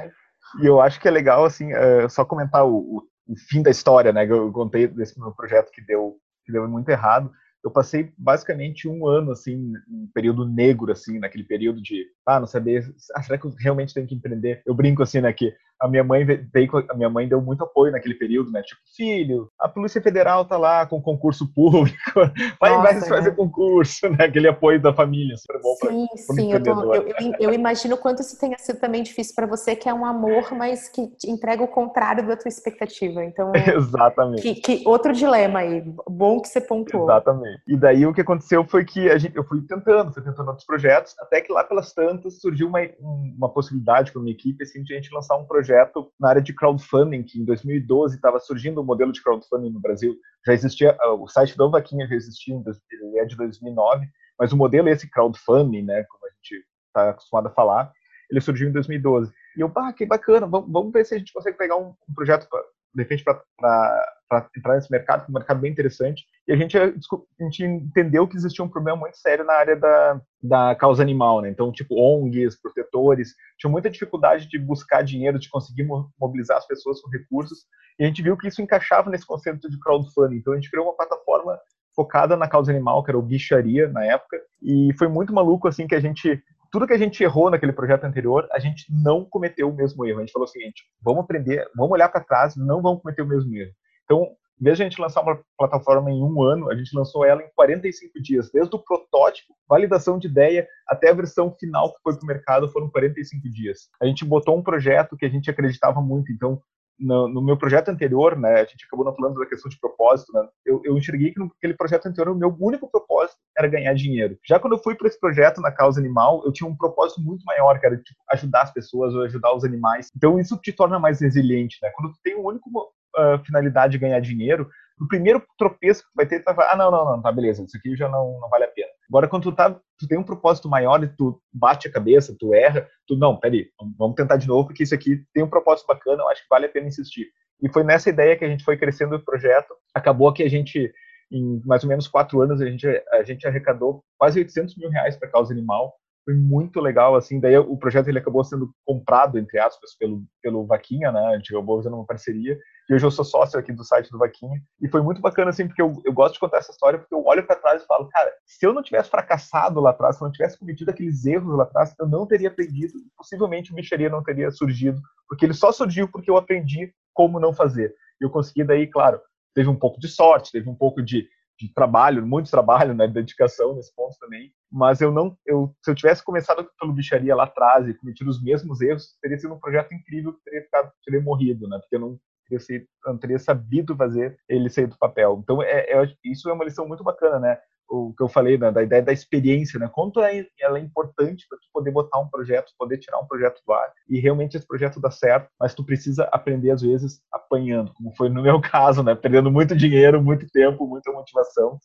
E 0.63 0.67
eu 0.67 0.81
acho 0.81 1.01
que 1.01 1.09
é 1.09 1.11
legal, 1.11 1.45
assim, 1.45 1.73
uh, 1.73 2.09
só 2.09 2.25
comentar 2.25 2.67
o, 2.67 2.77
o, 2.77 3.03
o, 3.29 3.37
fim 3.49 3.63
da 3.63 3.71
história, 3.71 4.13
né? 4.13 4.27
Que 4.27 4.33
eu 4.33 4.51
contei 4.53 4.87
desse 4.87 5.19
meu 5.19 5.33
projeto 5.33 5.71
que 5.71 5.83
deu, 5.83 6.17
que 6.45 6.53
deu 6.53 6.67
muito 6.69 6.89
errado 6.89 7.31
eu 7.65 7.71
passei 7.71 8.13
basicamente 8.17 8.89
um 8.89 9.07
ano, 9.07 9.33
assim, 9.33 9.73
um 9.89 10.09
período 10.15 10.47
negro, 10.47 10.93
assim, 10.93 11.19
naquele 11.19 11.45
período 11.45 11.83
de, 11.83 12.07
ah, 12.27 12.39
não 12.39 12.47
saber, 12.47 12.85
ah, 13.15 13.23
será 13.23 13.39
que 13.39 13.47
eu 13.47 13.55
realmente 13.59 13.93
tenho 13.93 14.07
que 14.07 14.15
empreender? 14.15 14.63
Eu 14.65 14.75
brinco, 14.75 15.03
assim, 15.03 15.21
né, 15.21 15.33
que 15.33 15.53
a 15.81 15.89
minha 15.89 16.03
mãe 16.03 16.25
veio, 16.25 16.71
a 16.91 16.95
minha 16.95 17.09
mãe 17.09 17.29
deu 17.29 17.41
muito 17.41 17.63
apoio 17.63 17.93
naquele 17.93 18.15
período, 18.15 18.51
né? 18.51 18.63
Tipo, 18.63 18.81
filho, 18.97 19.49
a 19.59 19.69
Polícia 19.69 20.03
Federal 20.03 20.45
tá 20.45 20.57
lá 20.57 20.87
com 20.87 21.01
concurso 21.01 21.47
público, 21.53 21.97
vai, 22.61 22.71
Nossa, 22.71 22.83
vai 22.83 23.01
fazer 23.09 23.31
né? 23.31 23.37
concurso, 23.37 24.09
né? 24.09 24.25
Aquele 24.25 24.49
apoio 24.49 24.81
da 24.81 24.93
família, 24.93 25.37
super 25.37 25.61
bom 25.61 25.75
Sim, 25.77 26.07
pra, 26.27 26.35
sim, 26.35 26.53
eu, 26.53 26.95
eu, 26.95 27.35
eu, 27.39 27.53
imagino 27.53 27.97
quanto 27.97 28.21
isso 28.21 28.39
tenha 28.39 28.59
sido 28.59 28.81
também 28.81 29.03
difícil 29.03 29.35
para 29.35 29.47
você, 29.47 29.77
que 29.77 29.89
é 29.89 29.95
um 29.95 30.05
amor, 30.05 30.53
mas 30.53 30.89
que 30.89 31.09
entrega 31.27 31.63
o 31.63 31.69
contrário 31.69 32.27
da 32.27 32.37
tua 32.37 32.49
expectativa. 32.49 33.25
Então, 33.25 33.53
exatamente. 33.55 34.43
Que, 34.43 34.55
que 34.55 34.89
outro 34.89 35.13
dilema 35.13 35.61
aí, 35.61 35.83
bom 36.09 36.41
que 36.41 36.49
você 36.49 36.61
pontuou. 36.61 37.05
Exatamente. 37.05 37.63
E 37.69 37.77
daí 37.77 38.05
o 38.05 38.13
que 38.13 38.21
aconteceu 38.21 38.65
foi 38.65 38.85
que 38.85 39.09
a 39.09 39.17
gente, 39.17 39.37
eu 39.37 39.45
fui 39.45 39.61
tentando, 39.63 40.13
fui 40.13 40.23
tentando 40.23 40.49
outros 40.49 40.67
projetos, 40.67 41.15
até 41.21 41.41
que 41.41 41.53
lá 41.53 41.63
pelas 41.63 41.93
tantas 41.93 42.41
surgiu 42.41 42.67
uma, 42.67 42.81
uma 43.01 43.49
possibilidade 43.49 44.13
com 44.13 44.19
a 44.19 44.23
minha 44.23 44.35
equipe, 44.35 44.65
assim, 44.65 44.83
de 44.83 44.93
a 44.93 44.97
gente 44.97 45.15
lançar 45.15 45.37
um 45.37 45.45
projeto 45.45 45.68
projeto 45.69 46.11
na 46.19 46.31
área 46.31 46.43
de 46.43 46.55
crowdfunding, 46.55 47.23
que 47.23 47.39
em 47.39 47.45
2012 47.45 48.17
estava 48.17 48.41
surgindo 48.41 48.79
o 48.79 48.83
um 48.83 48.87
modelo 48.87 49.13
de 49.13 49.23
crowdfunding 49.23 49.71
no 49.71 49.81
Brasil. 49.81 50.17
Já 50.47 50.55
existia, 50.55 50.97
ah, 50.99 51.13
o 51.13 51.29
site 51.29 51.57
do 51.57 51.71
Vaquinha 51.71 52.07
já 52.07 52.15
existia, 52.15 52.55
ele 52.91 53.19
é 53.19 53.27
de 53.27 53.37
2009, 53.37 54.07
mas 54.39 54.53
o 54.53 54.57
modelo 54.57 54.89
esse 54.89 55.11
crowdfunding, 55.11 55.83
né, 55.83 56.05
como 56.05 56.27
a 56.27 56.31
gente 56.31 56.65
está 56.87 57.11
acostumado 57.11 57.49
a 57.49 57.51
falar, 57.51 57.93
ele 58.31 58.41
surgiu 58.41 58.69
em 58.69 58.73
2012. 58.73 59.31
E 59.57 59.61
eu, 59.61 59.69
pá, 59.69 59.93
que 59.93 60.07
bacana, 60.07 60.47
vamos, 60.47 60.71
vamos 60.73 60.93
ver 60.93 61.05
se 61.05 61.15
a 61.15 61.19
gente 61.19 61.33
consegue 61.33 61.59
pegar 61.59 61.77
um, 61.77 61.95
um 62.09 62.15
projeto, 62.15 62.49
de 62.95 63.03
repente, 63.03 63.25
para 63.25 64.49
entrar 64.57 64.75
nesse 64.75 64.91
mercado, 64.91 65.25
que 65.25 65.31
é 65.31 65.33
um 65.33 65.39
mercado 65.39 65.61
bem 65.61 65.71
interessante. 65.71 66.25
E 66.47 66.53
a 66.53 66.57
gente, 66.57 66.77
a 66.79 66.93
gente 67.41 67.65
entendeu 67.65 68.27
que 68.27 68.37
existia 68.37 68.65
um 68.65 68.69
problema 68.69 68.99
muito 68.99 69.17
sério 69.19 69.45
na 69.45 69.53
área 69.53 69.77
da, 69.77 70.21
da 70.43 70.75
causa 70.75 71.03
animal, 71.03 71.41
né? 71.41 71.51
Então, 71.51 71.71
tipo, 71.73 71.95
ONGs, 71.95 72.61
protetores, 72.61 73.35
tinham 73.59 73.71
muita 73.71 73.91
dificuldade 73.91 74.49
de 74.49 74.59
buscar 74.59 75.03
dinheiro, 75.03 75.39
de 75.39 75.49
conseguir 75.49 75.87
mobilizar 76.19 76.57
as 76.57 76.67
pessoas 76.67 77.01
com 77.01 77.11
recursos. 77.11 77.67
E 77.99 78.05
a 78.05 78.07
gente 78.07 78.23
viu 78.23 78.37
que 78.37 78.49
isso 78.49 78.63
encaixava 78.63 79.11
nesse 79.11 79.27
conceito 79.27 79.69
de 79.69 79.79
crowdfunding. 79.81 80.37
Então, 80.37 80.53
a 80.53 80.57
gente 80.57 80.71
criou 80.71 80.87
uma 80.87 80.97
plataforma 80.97 81.59
focada 81.95 82.37
na 82.37 82.49
causa 82.49 82.71
animal, 82.71 83.03
que 83.03 83.11
era 83.11 83.19
o 83.19 83.23
Bicharia 83.23 83.89
na 83.89 84.05
época. 84.05 84.41
E 84.63 84.93
foi 84.97 85.09
muito 85.09 85.35
maluco, 85.35 85.67
assim, 85.67 85.87
que 85.87 85.95
a 85.95 86.01
gente 86.01 86.43
tudo 86.71 86.87
que 86.87 86.93
a 86.93 86.99
gente 86.99 87.23
errou 87.23 87.51
naquele 87.51 87.73
projeto 87.73 88.05
anterior, 88.05 88.49
a 88.53 88.59
gente 88.59 88.87
não 88.91 89.25
cometeu 89.25 89.69
o 89.69 89.75
mesmo 89.75 90.05
erro. 90.05 90.19
A 90.19 90.23
gente 90.23 90.33
falou 90.33 90.47
o 90.47 90.51
seguinte: 90.51 90.85
vamos 91.03 91.25
aprender, 91.25 91.69
vamos 91.75 91.93
olhar 91.93 92.09
para 92.09 92.25
trás, 92.25 92.57
não 92.57 92.83
vamos 92.83 93.03
cometer 93.03 93.23
o 93.23 93.27
mesmo 93.27 93.55
erro. 93.55 93.73
Então, 94.05 94.27
em 94.61 94.65
vez 94.65 94.77
de 94.77 94.83
a 94.83 94.87
gente 94.87 95.01
lançar 95.01 95.23
uma 95.23 95.41
plataforma 95.57 96.11
em 96.11 96.21
um 96.21 96.43
ano, 96.43 96.69
a 96.69 96.75
gente 96.75 96.95
lançou 96.97 97.25
ela 97.25 97.43
em 97.43 97.49
45 97.55 98.21
dias. 98.21 98.51
Desde 98.51 98.75
o 98.75 98.79
protótipo, 98.79 99.55
validação 99.69 100.19
de 100.19 100.27
ideia, 100.27 100.67
até 100.87 101.11
a 101.11 101.15
versão 101.15 101.55
final 101.59 101.95
que 101.95 102.03
foi 102.03 102.17
para 102.17 102.25
o 102.25 102.27
mercado, 102.27 102.69
foram 102.69 102.91
45 102.91 103.49
dias. 103.51 103.89
A 104.03 104.07
gente 104.07 104.25
botou 104.25 104.59
um 104.59 104.63
projeto 104.63 105.17
que 105.17 105.25
a 105.25 105.29
gente 105.29 105.49
acreditava 105.49 106.01
muito. 106.01 106.33
Então, 106.33 106.61
no, 106.99 107.29
no, 107.29 107.43
meu 107.43 107.57
projeto 107.57 107.89
anterior, 107.89 108.37
né, 108.37 108.55
a 108.55 108.65
gente 108.65 108.85
acabou 108.87 109.05
não 109.05 109.15
falando 109.15 109.39
da 109.39 109.47
questão 109.47 109.69
de 109.69 109.79
propósito, 109.79 110.33
né, 110.33 110.47
eu, 110.67 110.81
eu 110.85 110.97
enxerguei 110.97 111.33
que 111.33 111.39
naquele 111.39 111.75
projeto 111.75 112.07
anterior 112.07 112.35
o 112.35 112.39
meu 112.39 112.55
único 112.59 112.91
propósito 112.91 113.39
era 113.57 113.69
ganhar 113.69 113.95
dinheiro. 113.95 114.37
Já 114.47 114.59
quando 114.59 114.75
eu 114.75 114.83
fui 114.83 114.95
para 114.95 115.07
esse 115.07 115.19
projeto 115.19 115.61
na 115.61 115.71
causa 115.71 116.01
animal, 116.01 116.43
eu 116.45 116.53
tinha 116.53 116.69
um 116.69 116.77
propósito 116.77 117.21
muito 117.21 117.45
maior, 117.45 117.79
que 117.79 117.87
era 117.87 117.97
tipo, 117.97 118.19
ajudar 118.31 118.63
as 118.63 118.73
pessoas 118.73 119.15
ou 119.15 119.23
ajudar 119.23 119.55
os 119.55 119.65
animais. 119.65 120.09
Então 120.17 120.39
isso 120.39 120.57
te 120.59 120.73
torna 120.73 120.99
mais 120.99 121.21
resiliente, 121.21 121.79
né? 121.83 121.91
Quando 121.95 122.13
tu 122.13 122.19
tem 122.23 122.37
um 122.37 122.47
único 122.47 122.69
uh, 122.71 123.45
finalidade 123.45 123.93
de 123.93 123.99
ganhar 123.99 124.21
dinheiro, 124.21 124.69
o 125.01 125.07
primeiro 125.07 125.43
tropeço 125.57 126.03
que 126.03 126.11
tu 126.11 126.17
vai 126.17 126.27
ter, 126.27 126.41
tu 126.41 126.45
vai 126.45 126.55
falar, 126.55 126.73
ah, 126.73 126.77
não, 126.77 126.91
não, 126.91 127.05
não, 127.05 127.23
tá, 127.23 127.31
beleza, 127.31 127.63
isso 127.63 127.77
aqui 127.77 127.95
já 127.97 128.09
não, 128.09 128.39
não 128.41 128.49
vale 128.49 128.65
a 128.65 128.69
pena. 128.69 128.91
Agora, 129.09 129.29
quando 129.29 129.45
tu, 129.45 129.53
tá, 129.53 129.71
tu 129.99 130.07
tem 130.07 130.19
um 130.19 130.25
propósito 130.25 130.69
maior 130.69 131.03
e 131.03 131.09
tu 131.09 131.41
bate 131.53 131.89
a 131.89 131.93
cabeça, 131.93 132.37
tu 132.39 132.53
erra, 132.55 132.87
tu, 133.07 133.17
não, 133.17 133.37
peraí, 133.39 133.69
vamos 133.97 134.15
tentar 134.15 134.37
de 134.37 134.47
novo, 134.47 134.69
porque 134.69 134.83
isso 134.83 134.95
aqui 134.95 135.25
tem 135.33 135.43
um 135.43 135.49
propósito 135.49 135.87
bacana, 135.87 136.23
eu 136.23 136.29
acho 136.29 136.43
que 136.43 136.49
vale 136.51 136.67
a 136.67 136.69
pena 136.69 136.89
insistir. 136.89 137.27
E 137.63 137.73
foi 137.73 137.83
nessa 137.83 138.11
ideia 138.11 138.37
que 138.37 138.45
a 138.45 138.49
gente 138.49 138.65
foi 138.65 138.77
crescendo 138.77 139.17
o 139.17 139.25
projeto. 139.25 139.75
Acabou 139.95 140.33
que 140.33 140.43
a 140.43 140.49
gente, 140.49 140.93
em 141.33 141.61
mais 141.65 141.83
ou 141.83 141.89
menos 141.89 142.07
quatro 142.07 142.41
anos, 142.41 142.61
a 142.61 142.67
gente, 142.67 142.87
a 143.13 143.23
gente 143.25 143.47
arrecadou 143.47 144.05
quase 144.19 144.39
800 144.39 144.77
mil 144.77 144.91
reais 144.91 145.17
para 145.17 145.29
causa 145.29 145.53
animal 145.53 145.95
foi 146.29 146.35
muito 146.35 146.79
legal, 146.79 147.17
assim, 147.17 147.41
daí 147.41 147.57
o 147.57 147.75
projeto 147.79 148.09
ele 148.09 148.19
acabou 148.19 148.45
sendo 148.45 148.71
comprado, 148.85 149.39
entre 149.39 149.59
aspas, 149.59 149.97
pelo, 149.97 150.23
pelo 150.43 150.67
Vaquinha, 150.67 151.11
né, 151.11 151.21
a 151.21 151.37
gente 151.37 151.55
acabou 151.55 151.79
fazendo 151.79 151.97
uma 151.97 152.05
parceria, 152.05 152.55
e 152.89 152.95
hoje 152.95 153.05
eu 153.05 153.11
sou 153.11 153.25
sócio 153.25 153.59
aqui 153.59 153.73
do 153.73 153.85
site 153.85 154.11
do 154.11 154.19
Vaquinha, 154.19 154.61
e 154.81 154.89
foi 154.89 155.03
muito 155.03 155.21
bacana, 155.21 155.51
assim, 155.51 155.67
porque 155.67 155.83
eu, 155.83 156.01
eu 156.05 156.13
gosto 156.13 156.35
de 156.35 156.41
contar 156.41 156.59
essa 156.59 156.71
história, 156.71 156.99
porque 156.99 157.15
eu 157.15 157.25
olho 157.25 157.47
para 157.47 157.57
trás 157.57 157.83
e 157.83 157.87
falo, 157.87 158.09
cara, 158.09 158.33
se 158.47 158.67
eu 158.67 158.73
não 158.73 158.83
tivesse 158.83 159.11
fracassado 159.11 159.81
lá 159.81 159.91
atrás, 159.91 160.17
se 160.17 160.23
eu 160.23 160.27
não 160.27 160.33
tivesse 160.33 160.59
cometido 160.59 160.91
aqueles 160.91 161.25
erros 161.27 161.57
lá 161.57 161.65
atrás, 161.65 161.95
eu 161.99 162.09
não 162.09 162.27
teria 162.27 162.49
aprendido, 162.49 162.95
possivelmente 163.17 163.73
o 163.73 163.75
bicharia 163.75 164.09
não 164.09 164.23
teria 164.23 164.51
surgido, 164.51 165.01
porque 165.29 165.45
ele 165.45 165.55
só 165.55 165.71
surgiu 165.71 166.09
porque 166.09 166.31
eu 166.31 166.37
aprendi 166.37 166.93
como 167.13 167.39
não 167.39 167.53
fazer. 167.53 167.95
E 168.21 168.25
eu 168.25 168.31
consegui 168.31 168.65
daí, 168.65 168.87
claro, 168.87 169.21
teve 169.55 169.69
um 169.69 169.77
pouco 169.77 170.01
de 170.01 170.09
sorte, 170.09 170.53
teve 170.53 170.69
um 170.69 170.75
pouco 170.75 171.03
de 171.03 171.29
de 171.59 171.73
trabalho, 171.75 172.25
muito 172.25 172.51
trabalho, 172.51 172.95
né, 172.95 173.09
dedicação 173.09 173.75
nesse 173.75 173.93
ponto 173.95 174.17
também. 174.21 174.53
Mas 174.71 175.01
eu 175.01 175.11
não, 175.11 175.37
eu, 175.45 175.75
se 175.83 175.91
eu 175.91 175.95
tivesse 175.95 176.23
começado 176.23 176.71
pelo 176.79 176.93
bicharia 176.93 177.35
lá 177.35 177.45
atrás 177.45 177.89
e 177.89 177.95
cometido 177.95 178.31
os 178.31 178.41
mesmos 178.41 178.81
erros, 178.81 179.17
teria 179.21 179.39
sido 179.39 179.55
um 179.55 179.59
projeto 179.59 179.93
incrível 179.93 180.33
que 180.35 180.45
teria 180.45 180.63
ficado, 180.63 180.93
teria 181.05 181.21
morrido, 181.21 181.69
né, 181.69 181.79
porque 181.79 181.97
eu 181.97 182.01
não 182.01 182.19
teria, 182.49 182.61
sido, 182.61 182.87
não 183.05 183.19
teria 183.19 183.39
sabido 183.39 183.97
fazer 183.97 184.39
ele 184.49 184.71
sair 184.71 184.87
do 184.87 184.99
papel. 184.99 185.41
Então, 185.43 185.63
é, 185.63 185.91
é, 185.91 186.13
isso 186.25 186.49
é 186.49 186.53
uma 186.53 186.65
lição 186.65 186.87
muito 186.87 187.05
bacana, 187.05 187.39
né? 187.39 187.59
o 187.89 188.13
que 188.13 188.23
eu 188.23 188.29
falei 188.29 188.59
né, 188.59 188.71
da 188.71 188.83
ideia 188.83 189.03
da 189.03 189.13
experiência, 189.13 189.81
né? 189.81 189.89
Quanto 189.91 190.21
é, 190.21 190.47
ela 190.61 190.79
é 190.79 190.83
importante 190.83 191.47
para 191.49 191.59
tu 191.59 191.65
poder 191.73 191.91
botar 191.91 192.21
um 192.21 192.29
projeto, 192.29 192.73
poder 192.79 192.99
tirar 192.99 193.19
um 193.19 193.27
projeto 193.27 193.61
do 193.67 193.73
ar 193.73 193.91
e 194.09 194.21
realmente 194.21 194.57
esse 194.57 194.67
projeto 194.67 195.01
dá 195.01 195.11
certo, 195.11 195.49
mas 195.59 195.75
tu 195.75 195.85
precisa 195.85 196.25
aprender 196.25 196.71
às 196.71 196.83
vezes 196.83 197.21
apanhando, 197.33 197.93
como 197.95 198.15
foi 198.15 198.29
no 198.29 198.43
meu 198.43 198.61
caso, 198.61 199.03
né? 199.03 199.15
Perdendo 199.15 199.51
muito 199.51 199.75
dinheiro, 199.75 200.23
muito 200.23 200.47
tempo, 200.51 200.87
muita 200.87 201.11
motivação, 201.13 201.79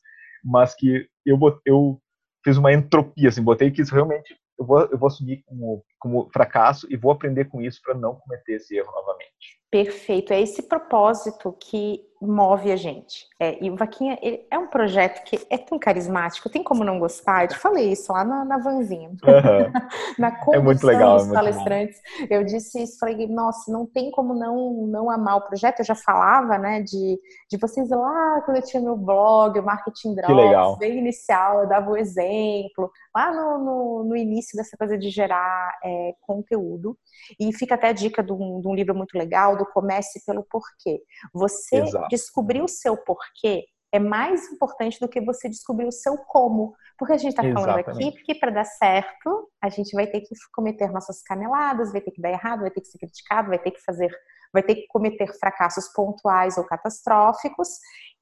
mas 0.44 0.76
que 0.76 1.08
eu 1.26 1.40
eu 1.66 2.00
fiz 2.44 2.58
uma 2.58 2.74
entropia, 2.74 3.30
assim, 3.30 3.42
botei 3.42 3.72
que 3.72 3.82
isso 3.82 3.96
realmente 3.96 4.36
eu 4.60 4.66
vou, 4.66 4.82
eu 4.82 4.98
vou 4.98 5.08
assumir 5.08 5.42
como, 5.46 5.84
como 6.04 6.30
fracasso 6.34 6.86
e 6.90 6.98
vou 6.98 7.14
aprender 7.14 7.46
com 7.46 7.62
isso 7.62 7.80
para 7.82 7.96
não 7.96 8.16
cometer 8.16 8.56
esse 8.56 8.76
erro 8.76 8.92
novamente. 8.92 9.64
Perfeito, 9.72 10.34
é 10.34 10.42
esse 10.42 10.62
propósito 10.62 11.56
que 11.60 12.02
move 12.22 12.72
a 12.72 12.76
gente. 12.76 13.26
É, 13.40 13.62
e 13.64 13.70
o 13.70 13.76
Vaquinha 13.76 14.18
é 14.50 14.58
um 14.58 14.68
projeto 14.68 15.24
que 15.24 15.40
é 15.50 15.58
tão 15.58 15.78
carismático, 15.78 16.50
tem 16.50 16.64
como 16.64 16.84
não 16.84 17.00
gostar? 17.00 17.44
Eu 17.44 17.48
te 17.50 17.58
falei 17.58 17.92
isso 17.92 18.12
lá 18.14 18.24
na, 18.24 18.46
na 18.46 18.58
vanzinha. 18.58 19.10
Uhum. 19.10 19.18
na 20.18 20.32
condução 20.32 20.54
é 20.54 20.64
muito 20.64 20.86
legal, 20.86 21.18
dos 21.18 21.30
é 21.30 21.34
palestrantes. 21.34 22.00
Eu 22.30 22.44
disse 22.44 22.84
isso, 22.84 23.00
falei, 23.00 23.28
nossa, 23.28 23.72
não 23.72 23.86
tem 23.86 24.12
como 24.12 24.34
não, 24.34 24.88
não 24.88 25.10
amar 25.10 25.38
o 25.38 25.42
projeto. 25.48 25.80
Eu 25.80 25.86
já 25.86 25.96
falava, 25.96 26.58
né, 26.58 26.82
de, 26.82 27.20
de 27.50 27.58
vocês 27.58 27.90
lá, 27.90 28.42
quando 28.46 28.58
eu 28.58 28.64
tinha 28.64 28.82
meu 28.82 28.96
blog, 28.96 29.60
o 29.60 29.64
Marketing 29.64 30.16
Drops, 30.16 30.78
bem 30.78 31.00
inicial, 31.00 31.62
eu 31.62 31.68
dava 31.68 31.90
o 31.90 31.98
exemplo, 31.98 32.92
lá 33.16 33.32
no, 33.32 33.58
no, 33.58 34.04
no 34.06 34.16
início 34.16 34.56
dessa 34.56 34.78
coisa 34.78 34.98
de 34.98 35.10
gerar 35.10 35.78
é, 35.84 35.93
conteúdo. 36.22 36.98
E 37.40 37.54
fica 37.54 37.76
até 37.76 37.90
a 37.90 37.94
dica 37.94 38.24
de 38.24 38.32
um, 38.32 38.60
de 38.62 38.68
um 38.68 38.76
livro 38.76 38.96
muito 38.96 39.18
legal, 39.18 39.58
do 39.58 39.66
Comece 39.66 40.24
pelo 40.26 40.44
Porquê. 40.44 41.02
Você 41.34 41.78
Exato. 41.78 42.08
descobrir 42.10 42.62
o 42.62 42.68
seu 42.68 42.98
porquê 42.98 43.66
é 43.94 44.00
mais 44.00 44.52
importante 44.52 45.00
do 45.00 45.08
que 45.08 45.22
você 45.22 45.48
descobrir 45.48 45.86
o 45.86 45.92
seu 45.92 46.18
como. 46.18 46.74
Porque 46.98 47.14
a 47.14 47.18
gente 47.18 47.30
está 47.30 47.44
falando 47.44 47.78
aqui 47.78 48.12
que 48.24 48.34
para 48.34 48.50
dar 48.50 48.66
certo, 48.66 49.50
a 49.62 49.70
gente 49.70 49.94
vai 49.94 50.08
ter 50.08 50.22
que 50.22 50.34
cometer 50.52 50.92
nossas 50.92 51.22
caneladas, 51.22 51.92
vai 51.92 52.02
ter 52.02 52.10
que 52.10 52.22
dar 52.22 52.32
errado, 52.32 52.62
vai 52.62 52.72
ter 52.72 52.82
que 52.82 52.88
ser 52.88 52.98
criticado, 52.98 53.50
vai 53.50 53.60
ter 53.60 53.70
que 53.70 53.82
fazer, 53.82 54.12
vai 54.52 54.64
ter 54.64 54.76
que 54.76 54.88
cometer 54.88 55.28
fracassos 55.38 55.90
pontuais 55.94 56.58
ou 56.58 56.64
catastróficos. 56.64 57.70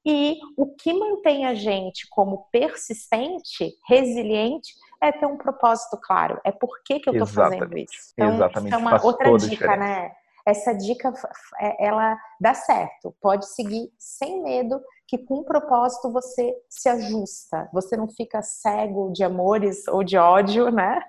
E 0.04 0.36
o 0.58 0.74
que 0.74 0.92
mantém 0.92 1.46
a 1.46 1.54
gente 1.54 2.06
como 2.10 2.48
persistente, 2.52 3.72
resiliente, 3.88 4.74
é 5.02 5.10
ter 5.10 5.26
um 5.26 5.36
propósito 5.36 5.98
claro. 6.00 6.40
É 6.44 6.52
por 6.52 6.80
que, 6.84 7.00
que 7.00 7.08
eu 7.08 7.12
estou 7.12 7.26
fazendo 7.26 7.76
isso. 7.76 8.12
Então, 8.12 8.36
Exatamente. 8.36 8.72
isso 8.72 8.74
é 8.74 8.78
uma 8.78 9.04
outra 9.04 9.36
dica, 9.36 9.76
né? 9.76 10.12
Essa 10.46 10.72
dica, 10.72 11.12
é, 11.60 11.86
ela 11.86 12.18
dá 12.40 12.54
certo. 12.54 13.14
Pode 13.20 13.46
seguir 13.48 13.90
sem 13.98 14.42
medo, 14.42 14.80
que 15.06 15.18
com 15.18 15.40
um 15.40 15.44
propósito 15.44 16.10
você 16.10 16.54
se 16.68 16.88
ajusta. 16.88 17.68
Você 17.72 17.96
não 17.96 18.08
fica 18.08 18.42
cego 18.42 19.12
de 19.12 19.22
amores 19.22 19.86
ou 19.88 20.02
de 20.02 20.16
ódio, 20.16 20.70
né? 20.70 21.00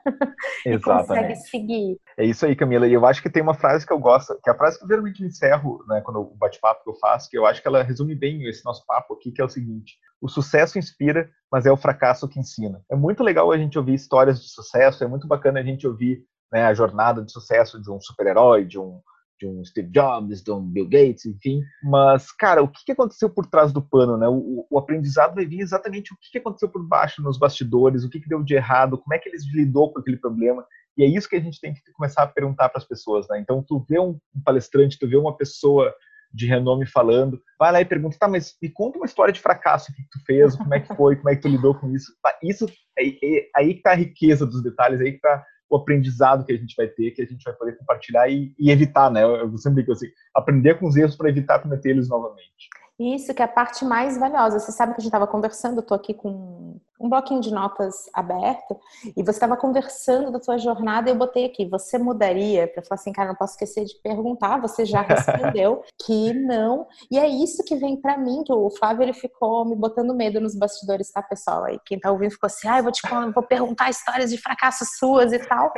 Exatamente. 0.66 0.76
e 0.76 0.80
consegue 0.80 1.36
seguir. 1.38 1.98
É 2.18 2.26
isso 2.26 2.46
aí, 2.46 2.56
Camila. 2.56 2.88
E 2.88 2.94
eu 2.94 3.06
acho 3.06 3.22
que 3.22 3.30
tem 3.30 3.42
uma 3.42 3.54
frase 3.54 3.88
que 3.88 3.94
eu 3.94 4.00
gosto, 4.00 4.38
que 4.44 4.50
é 4.50 4.54
a 4.54 4.58
frase 4.58 4.78
que 4.78 4.84
eu 4.84 4.90
geralmente 4.90 5.24
encerro, 5.24 5.84
né, 5.88 6.02
quando 6.02 6.20
o 6.20 6.36
bate-papo 6.36 6.84
que 6.84 6.90
eu 6.90 6.96
faço, 6.96 7.30
que 7.30 7.38
eu 7.38 7.46
acho 7.46 7.62
que 7.62 7.68
ela 7.68 7.82
resume 7.82 8.14
bem 8.14 8.44
esse 8.44 8.64
nosso 8.66 8.86
papo 8.86 9.14
aqui, 9.14 9.32
que 9.32 9.42
é 9.42 9.46
o 9.46 9.50
seguinte: 9.50 9.98
o 10.22 10.28
sucesso 10.28 10.78
inspira, 10.78 11.30
mas 11.52 11.66
é 11.66 11.72
o 11.72 11.78
fracasso 11.78 12.28
que 12.28 12.40
ensina. 12.40 12.82
É 12.92 12.96
muito 12.96 13.24
legal 13.24 13.52
a 13.52 13.58
gente 13.58 13.78
ouvir 13.78 13.94
histórias 13.94 14.42
de 14.42 14.50
sucesso, 14.50 15.04
é 15.04 15.08
muito 15.08 15.28
bacana 15.28 15.60
a 15.60 15.64
gente 15.64 15.88
ouvir 15.88 16.24
né, 16.52 16.66
a 16.66 16.74
jornada 16.74 17.24
de 17.24 17.32
sucesso 17.32 17.82
de 17.82 17.90
um 17.90 18.00
super-herói, 18.00 18.66
de 18.66 18.78
um, 18.78 19.02
de 19.40 19.48
um 19.48 19.64
Steve 19.64 19.90
Jobs, 19.90 20.42
de 20.42 20.52
um 20.52 20.62
Bill 20.62 20.86
Gates, 20.86 21.26
enfim. 21.26 21.62
Mas, 21.84 22.32
cara, 22.32 22.64
o 22.64 22.68
que 22.68 22.92
aconteceu 22.92 23.30
por 23.30 23.46
trás 23.46 23.72
do 23.72 23.82
pano, 23.82 24.18
né? 24.18 24.28
O, 24.28 24.66
o 24.70 24.78
aprendizado 24.78 25.36
vai 25.36 25.46
vir 25.46 25.60
exatamente 25.60 26.14
o 26.14 26.18
que 26.20 26.38
aconteceu 26.38 26.70
por 26.70 26.86
baixo, 26.88 27.22
nos 27.22 27.38
bastidores, 27.38 28.04
o 28.04 28.10
que, 28.10 28.20
deu 28.28 28.44
de 28.44 28.56
errado, 28.56 28.98
como 28.98 29.14
é 29.14 29.20
que 29.20 29.30
eles 29.30 29.44
lidou 29.54 29.92
com 29.92 30.00
aquele 30.00 30.18
problema. 30.18 30.66
E 30.98 31.04
é 31.04 31.08
isso 31.08 31.28
que 31.28 31.36
a 31.36 31.42
gente 31.42 31.60
tem 31.60 31.74
que 31.74 31.82
começar 31.94 32.24
a 32.24 32.28
perguntar 32.28 32.70
para 32.70 32.80
as 32.80 32.88
pessoas, 32.88 33.28
né? 33.30 33.40
Então, 33.40 33.64
tu 33.68 33.86
vê 33.90 34.00
um 34.00 34.18
palestrante, 34.46 35.00
tu 35.00 35.08
vê 35.08 35.18
uma 35.18 35.36
pessoa 35.36 35.94
de 36.34 36.48
renome 36.48 36.86
falando, 36.88 37.40
vai 37.60 37.72
lá 37.72 37.82
e 37.82 37.86
pergunta, 37.86 38.18
tá, 38.20 38.28
mas 38.28 38.56
me 38.60 38.68
conta 38.68 38.98
uma 38.98 39.06
história 39.06 39.32
de 39.32 39.40
fracasso 39.40 39.94
que 39.94 40.02
tu 40.12 40.20
fez, 40.26 40.56
como 40.56 40.74
é 40.74 40.80
que 40.80 40.96
foi, 40.96 41.16
como 41.16 41.30
é 41.30 41.36
que 41.36 41.44
tu 41.44 41.48
lidou 41.48 41.76
com 41.76 41.94
isso. 41.94 42.12
Isso 42.42 42.66
aí, 42.98 43.20
aí 43.56 43.76
que 43.76 43.82
tá 43.84 43.92
a 43.92 43.96
riqueza 43.96 44.46
dos 44.46 44.64
detalhes, 44.64 45.00
aí 45.00 45.12
que 45.12 45.20
tá 45.20 45.46
o 45.70 45.76
aprendizado 45.78 46.46
que 46.46 46.54
a 46.54 46.58
gente 46.58 46.76
vai 46.76 46.88
ter, 46.88 47.12
que 47.12 47.22
a 47.22 47.26
gente 47.26 47.44
vai 47.44 47.54
poder 47.54 47.78
compartilhar 47.78 48.30
e, 48.30 48.54
e 48.60 48.72
evitar, 48.72 49.10
né? 49.12 49.24
Eu 49.24 49.58
sempre 49.58 49.82
digo 49.82 49.94
assim, 49.94 50.08
aprender 50.34 50.78
com 50.80 50.88
os 50.88 50.96
erros 50.96 51.16
para 51.16 51.30
evitar 51.30 51.60
cometer 51.60 51.90
eles 51.90 52.10
novamente. 52.10 52.70
Isso 53.00 53.34
que 53.34 53.42
é 53.42 53.46
a 53.46 53.48
parte 53.48 53.84
mais 53.84 54.18
valiosa. 54.18 54.60
Você 54.60 54.72
sabe 54.72 54.94
que 54.94 55.00
a 55.00 55.02
gente 55.02 55.10
estava 55.10 55.28
conversando, 55.28 55.78
eu 55.78 55.84
tô 55.84 55.94
aqui 55.94 56.14
com 56.14 56.80
um 57.04 57.10
bloquinho 57.10 57.42
de 57.42 57.52
notas 57.52 58.10
aberto, 58.14 58.80
e 59.06 59.22
você 59.22 59.32
estava 59.32 59.58
conversando 59.58 60.32
da 60.32 60.42
sua 60.42 60.58
jornada, 60.58 61.10
e 61.10 61.12
eu 61.12 61.18
botei 61.18 61.46
aqui, 61.46 61.66
você 61.66 61.98
mudaria? 61.98 62.66
Para 62.68 62.82
falar 62.82 63.00
assim, 63.00 63.12
cara, 63.12 63.28
não 63.28 63.36
posso 63.36 63.54
esquecer 63.54 63.84
de 63.84 63.96
perguntar, 64.02 64.62
você 64.62 64.86
já 64.86 65.02
respondeu 65.04 65.84
que 66.06 66.34
não. 66.34 66.88
E 67.12 67.20
é 67.20 67.28
isso 67.28 67.64
que 67.66 67.76
vem 67.76 67.98
para 67.98 68.18
mim, 68.18 68.44
que 68.46 68.54
o 68.54 68.70
Flávio 68.70 69.04
ele 69.04 69.14
ficou 69.14 69.66
me 69.66 69.76
botando 69.76 70.16
medo 70.16 70.40
nos 70.40 70.56
bastidores, 70.56 71.12
tá, 71.12 71.22
pessoal? 71.22 71.66
Aí 71.66 71.78
quem 71.86 72.00
tá 72.00 72.10
ouvindo 72.10 72.32
ficou 72.32 72.48
assim, 72.48 72.70
ah, 72.70 72.80
eu 72.80 72.84
vou 72.84 72.92
te 72.92 73.02
vou 73.34 73.44
perguntar 73.44 73.90
histórias 73.90 74.30
de 74.30 74.38
fracassos 74.38 74.98
suas 74.98 75.34
e 75.34 75.40
tal. 75.40 75.74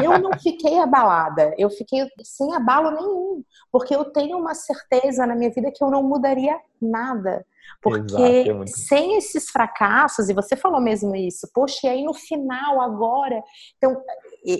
E 0.00 0.04
eu 0.04 0.18
não 0.18 0.32
fiquei 0.38 0.78
abalada, 0.80 1.54
eu 1.56 1.70
fiquei 1.70 2.04
sem 2.24 2.52
abalo 2.54 2.90
nenhum, 2.90 3.44
porque 3.70 3.94
eu 3.94 4.06
tenho 4.06 4.38
uma 4.38 4.54
certeza 4.54 5.24
na 5.24 5.36
minha 5.36 5.50
vida 5.50 5.70
que 5.70 5.84
eu 5.84 5.90
não 5.90 6.02
mudaria 6.02 6.53
nada. 6.80 7.44
Porque 7.82 8.14
Exato, 8.14 8.62
é 8.62 8.66
sem 8.66 9.16
esses 9.16 9.50
fracassos, 9.50 10.28
e 10.28 10.34
você 10.34 10.56
falou 10.56 10.80
mesmo 10.80 11.14
isso, 11.14 11.48
poxa, 11.52 11.86
e 11.86 11.88
aí 11.88 12.04
no 12.04 12.14
final, 12.14 12.80
agora. 12.80 13.42
Então, 13.76 14.02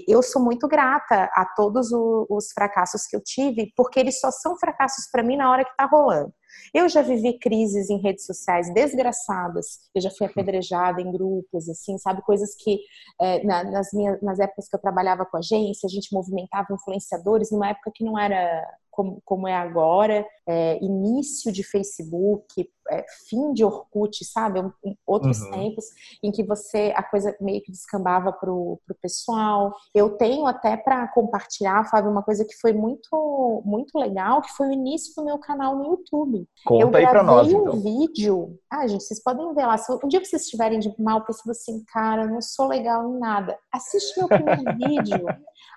eu 0.09 0.23
sou 0.23 0.43
muito 0.43 0.67
grata 0.67 1.25
a 1.33 1.47
todos 1.57 1.91
os 1.93 2.53
fracassos 2.53 3.07
que 3.07 3.17
eu 3.17 3.23
tive, 3.23 3.73
porque 3.77 4.01
eles 4.01 4.21
só 4.21 4.31
são 4.31 4.57
fracassos 4.57 5.09
para 5.11 5.23
mim 5.23 5.37
na 5.37 5.51
hora 5.51 5.65
que 5.65 5.77
tá 5.77 5.87
rolando. 5.87 6.33
Eu 6.73 6.89
já 6.89 7.03
vivi 7.03 7.39
crises 7.39 7.91
em 7.91 8.01
redes 8.01 8.27
sociais 8.27 8.73
desgraçadas. 8.73 9.79
Eu 9.95 10.01
já 10.01 10.11
fui 10.11 10.27
apedrejada 10.29 11.01
em 11.01 11.11
grupos, 11.11 11.69
assim, 11.69 11.99
sabe? 11.99 12.23
Coisas 12.23 12.55
que 12.57 12.81
é, 13.21 13.45
nas, 13.45 13.93
minhas, 13.93 14.21
nas 14.23 14.39
épocas 14.39 14.69
que 14.69 14.77
eu 14.77 14.81
trabalhava 14.81 15.25
com 15.25 15.37
agência, 15.37 15.87
a 15.87 15.91
gente 15.91 16.13
movimentava 16.13 16.73
influenciadores 16.73 17.51
numa 17.51 17.69
época 17.69 17.91
que 17.95 18.05
não 18.05 18.19
era 18.19 18.67
como, 18.95 19.21
como 19.25 19.49
é 19.49 19.55
agora, 19.55 20.25
é, 20.47 20.79
início 20.83 21.53
de 21.53 21.63
Facebook, 21.65 22.69
é, 22.91 23.05
fim 23.29 23.53
de 23.53 23.65
Orkut, 23.65 24.25
sabe? 24.25 24.61
Um, 24.61 24.73
outros 25.07 25.41
uhum. 25.41 25.51
tempos 25.51 25.85
em 26.23 26.31
que 26.31 26.43
você 26.43 26.93
a 26.97 27.03
coisa 27.03 27.37
meio 27.41 27.63
que 27.63 27.73
descambava 27.73 28.33
pro, 28.33 28.81
pro 28.87 28.95
pessoal. 29.01 29.75
Eu 29.95 30.17
tenho 30.17 30.47
até 30.47 30.77
para 30.77 31.09
compartilhar, 31.09 31.89
Fábio, 31.89 32.11
uma 32.11 32.23
coisa 32.23 32.45
que 32.45 32.55
foi 32.61 32.73
muito 32.73 33.63
muito 33.65 33.99
legal, 33.99 34.43
que 34.43 34.53
foi 34.53 34.69
o 34.69 34.73
início 34.73 35.15
do 35.15 35.25
meu 35.25 35.39
canal 35.39 35.77
no 35.77 35.85
YouTube. 35.85 36.47
Conta 36.65 36.85
eu 36.85 36.97
aí 36.97 37.07
para 37.07 37.23
nós, 37.23 37.53
um 37.53 37.63
então. 37.63 37.81
vídeo. 37.81 38.59
Ah, 38.71 38.87
gente, 38.87 39.05
vocês 39.05 39.23
podem 39.23 39.55
ver 39.55 39.67
lá. 39.67 39.79
Se 39.79 39.93
um 39.93 40.09
dia 40.09 40.25
vocês 40.25 40.43
estiverem 40.43 40.79
de 40.79 40.93
mal 40.99 41.25
pensando 41.25 41.51
assim, 41.51 41.85
cara, 41.93 42.27
não 42.27 42.41
sou 42.41 42.67
legal 42.67 43.09
em 43.09 43.19
nada, 43.19 43.59
assiste 43.73 44.19
meu 44.19 44.29
primeiro 44.29 44.63
vídeo. 44.77 45.27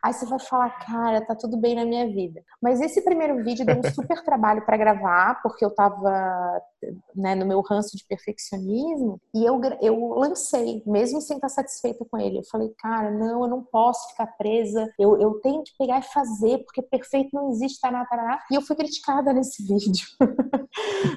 Aí 0.04 0.14
você 0.14 0.26
vai 0.26 0.40
falar, 0.40 0.70
cara, 0.80 1.26
tá 1.26 1.36
tudo 1.36 1.58
bem 1.58 1.76
na 1.76 1.86
minha 1.86 2.08
vida. 2.08 2.42
Mas 2.62 2.80
esse 2.82 3.02
primeiro 3.02 3.44
vídeo 3.44 3.66
deu 3.66 3.80
um 3.80 3.92
super 3.94 4.24
trabalho 4.24 4.66
para 4.66 4.78
gravar, 4.78 5.42
porque 5.42 5.64
eu 5.64 5.74
tava 5.74 6.62
né, 7.16 7.36
no 7.36 7.46
meu 7.46 7.62
ranço 7.62 7.96
de 7.98 8.06
perfeccionismo, 8.06 9.20
e 9.34 9.44
eu, 9.44 9.60
eu 9.82 10.10
lancei, 10.16 10.82
mesmo 10.86 11.22
sem 11.22 11.38
estar 11.38 11.50
satisfeita 11.50 12.06
com 12.10 12.18
ele. 12.18 12.40
Eu 12.40 12.46
falei, 12.50 12.70
cara, 12.80 13.12
não, 13.12 13.44
eu 13.44 13.48
não 13.48 13.64
posso 13.64 14.10
ficar 14.10 14.28
presa, 14.38 14.88
eu, 15.00 15.20
eu 15.20 15.40
tenho 15.42 15.64
que 15.64 15.72
pegar 15.78 16.00
e 16.00 16.04
fazer, 16.04 16.60
porque 16.60 16.82
perfeito 16.82 17.30
não 17.34 17.50
existe, 17.50 17.80
tá, 17.80 17.92
tá. 18.06 18.40
E 18.52 18.56
eu 18.56 18.62
fui 18.62 18.76
criticada 18.76 19.34
nesse 19.34 19.64
vídeo. 19.68 20.06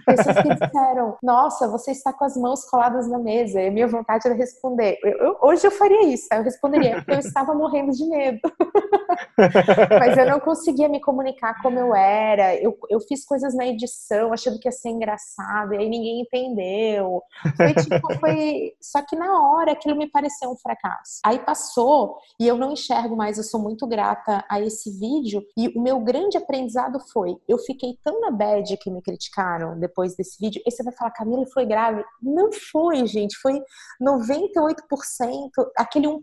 Pessoas 0.07 0.37
que 0.37 0.55
disseram, 0.55 1.17
nossa, 1.23 1.69
você 1.69 1.93
está 1.93 2.13
com 2.13 2.25
as 2.25 2.37
mãos 2.37 2.65
coladas 2.65 3.09
na 3.09 3.19
mesa. 3.19 3.61
E 3.61 3.71
minha 3.71 3.89
vontade 3.89 4.27
era 4.27 4.35
responder. 4.35 4.99
Eu, 5.03 5.19
eu, 5.19 5.39
hoje 5.43 5.67
eu 5.67 5.71
faria 5.71 6.07
isso, 6.07 6.29
tá? 6.29 6.37
eu 6.37 6.43
responderia, 6.43 6.97
porque 6.97 7.13
eu 7.13 7.19
estava 7.19 7.55
morrendo 7.55 7.93
de 7.93 8.07
medo. 8.07 8.41
Mas 9.99 10.17
eu 10.17 10.27
não 10.27 10.41
conseguia 10.41 10.89
me 10.89 11.01
comunicar 11.01 11.61
como 11.63 11.79
eu 11.79 11.95
era. 11.95 12.55
Eu, 12.57 12.77
eu 12.89 13.01
fiz 13.01 13.25
coisas 13.25 13.55
na 13.55 13.67
edição 13.67 14.33
achando 14.33 14.59
que 14.59 14.69
ia 14.69 14.73
ser 14.73 14.91
engraçado, 14.91 15.70
e 15.75 15.79
aí 15.79 15.89
ninguém 15.89 16.21
entendeu. 16.21 17.23
Foi 17.57 17.75
tipo, 17.75 18.15
foi. 18.21 18.73
Só 18.81 19.03
que 19.03 19.17
na 19.17 19.43
hora 19.43 19.73
aquilo 19.73 19.97
me 19.97 20.11
pareceu 20.11 20.51
um 20.51 20.57
fracasso. 20.57 21.21
Aí 21.25 21.39
passou 21.39 22.19
e 22.39 22.47
eu 22.47 22.57
não 22.57 22.73
enxergo 22.73 23.17
mais, 23.17 23.39
eu 23.39 23.45
sou 23.45 23.61
muito 23.61 23.87
grata 23.87 24.45
a 24.49 24.61
esse 24.61 24.91
vídeo. 24.99 25.43
E 25.57 25.69
o 25.69 25.81
meu 25.81 26.01
grande 26.01 26.37
aprendizado 26.37 26.99
foi: 27.13 27.37
eu 27.49 27.59
fiquei 27.59 27.99
tão 28.05 28.21
na 28.21 28.31
bad 28.31 28.77
que 28.77 28.91
me 28.91 29.03
criticaram 29.03 29.79
depois 29.79 30.17
desse 30.17 30.39
vídeo. 30.41 30.63
E 30.67 30.71
você 30.71 30.83
vai 30.83 30.95
falar, 30.95 31.11
Camila, 31.11 31.45
foi 31.53 31.67
grave? 31.67 32.05
Não 32.23 32.51
foi, 32.53 33.07
gente. 33.07 33.37
Foi 33.39 33.61
98%, 34.03 34.75
aquele 35.77 36.07
1% 36.07 36.21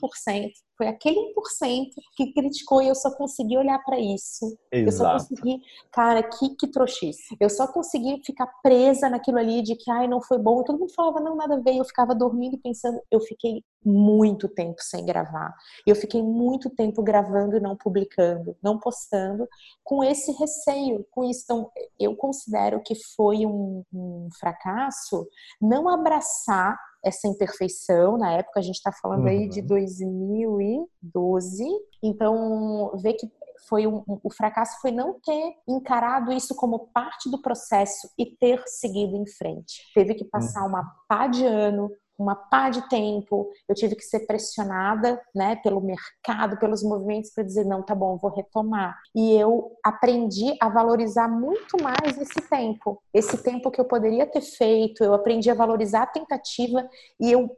foi 0.78 0.88
aquele 0.88 1.18
1% 1.34 1.90
que 2.16 2.32
criticou 2.34 2.82
e 2.82 2.88
eu 2.88 2.96
só 2.96 3.10
consegui 3.12 3.58
olhar 3.58 3.80
para 3.84 4.00
isso. 4.00 4.58
Exato. 4.72 4.86
Eu 4.86 4.92
só 4.92 5.12
consegui, 5.14 5.62
cara, 5.92 6.24
que, 6.24 6.56
que 6.56 6.68
trouxice. 6.68 7.36
Eu 7.40 7.50
só 7.50 7.68
consegui 7.68 8.22
ficar 8.24 8.48
presa 8.62 9.10
naquilo 9.10 9.40
ali 9.40 9.64
de 9.64 9.76
que, 9.76 9.90
ai, 9.90 10.08
não 10.08 10.22
foi 10.22 10.38
bom. 10.38 10.62
E 10.62 10.66
todo 10.66 10.80
mundo 10.80 10.94
falava, 10.94 11.20
não, 11.20 11.36
nada 11.36 11.56
a 11.56 11.60
ver. 11.60 11.76
Eu 11.78 11.86
ficava 11.86 12.14
dormindo 12.14 12.60
pensando. 12.60 13.02
Eu 13.10 13.20
fiquei 13.20 13.64
muito 13.84 14.48
tempo 14.48 14.82
sem 14.82 15.06
gravar. 15.06 15.54
Eu 15.86 15.96
fiquei 15.96 16.22
muito 16.22 16.70
tempo 16.70 17.02
gravando 17.02 17.58
e 17.58 17.60
não 17.60 17.76
publicando, 17.76 18.56
não 18.62 18.78
postando, 18.78 19.48
com 19.84 20.04
esse 20.04 20.32
receio, 20.34 21.06
com 21.10 21.24
isso. 21.24 21.42
Então, 21.44 21.72
eu 22.00 22.16
considero 22.16 22.82
que 22.84 22.96
foi 23.16 23.46
um, 23.46 23.84
um 23.94 24.30
fracasso 24.40 25.28
não 25.62 25.90
abraçar 25.90 26.78
essa 27.04 27.28
imperfeição. 27.28 28.18
Na 28.18 28.34
época, 28.34 28.60
a 28.60 28.64
gente 28.64 28.76
está 28.76 28.92
falando 28.92 29.24
uhum. 29.24 29.30
aí 29.30 29.50
de 29.50 29.62
2012. 29.62 31.64
Então, 32.04 32.92
ver 33.02 33.14
que 33.14 33.28
foi 33.68 33.88
um, 33.88 34.04
o 34.08 34.32
fracasso 34.32 34.80
foi 34.82 34.92
não 34.92 35.20
ter 35.20 35.56
encarado 35.68 36.32
isso 36.32 36.56
como 36.56 36.88
parte 36.94 37.30
do 37.30 37.42
processo 37.42 38.10
e 38.18 38.26
ter 38.26 38.64
seguido 38.66 39.16
em 39.16 39.28
frente. 39.28 39.84
Teve 39.94 40.16
que 40.16 40.26
passar 40.26 40.62
uhum. 40.62 40.70
uma 40.70 40.84
pá 41.08 41.28
de 41.28 41.46
ano, 41.46 41.92
uma 42.18 42.36
pá 42.36 42.70
de 42.70 42.88
tempo, 42.90 43.50
eu 43.68 43.76
tive 43.76 43.96
que 43.96 44.04
ser 44.04 44.22
pressionada, 44.22 45.22
né, 45.36 45.56
pelo 45.58 45.82
mercado, 45.82 46.58
pelos 46.58 46.84
movimentos 46.84 47.32
para 47.32 47.44
dizer 47.44 47.66
não, 47.66 47.84
tá 47.84 47.94
bom, 47.94 48.18
vou 48.18 48.32
retomar. 48.32 48.98
E 49.16 49.34
eu 49.34 49.72
aprendi 49.84 50.56
a 50.60 50.70
valorizar 50.70 51.28
muito 51.28 51.82
mais 51.82 52.18
esse 52.18 52.42
tempo, 52.50 53.02
esse 53.14 53.38
tempo 53.44 53.70
que 53.70 53.80
eu 53.80 53.86
poderia 53.86 54.26
ter 54.26 54.42
feito. 54.42 55.04
Eu 55.04 55.14
aprendi 55.14 55.50
a 55.50 55.56
valorizar 55.56 56.04
a 56.04 56.08
tentativa 56.08 56.88
e 57.20 57.32
eu 57.32 57.56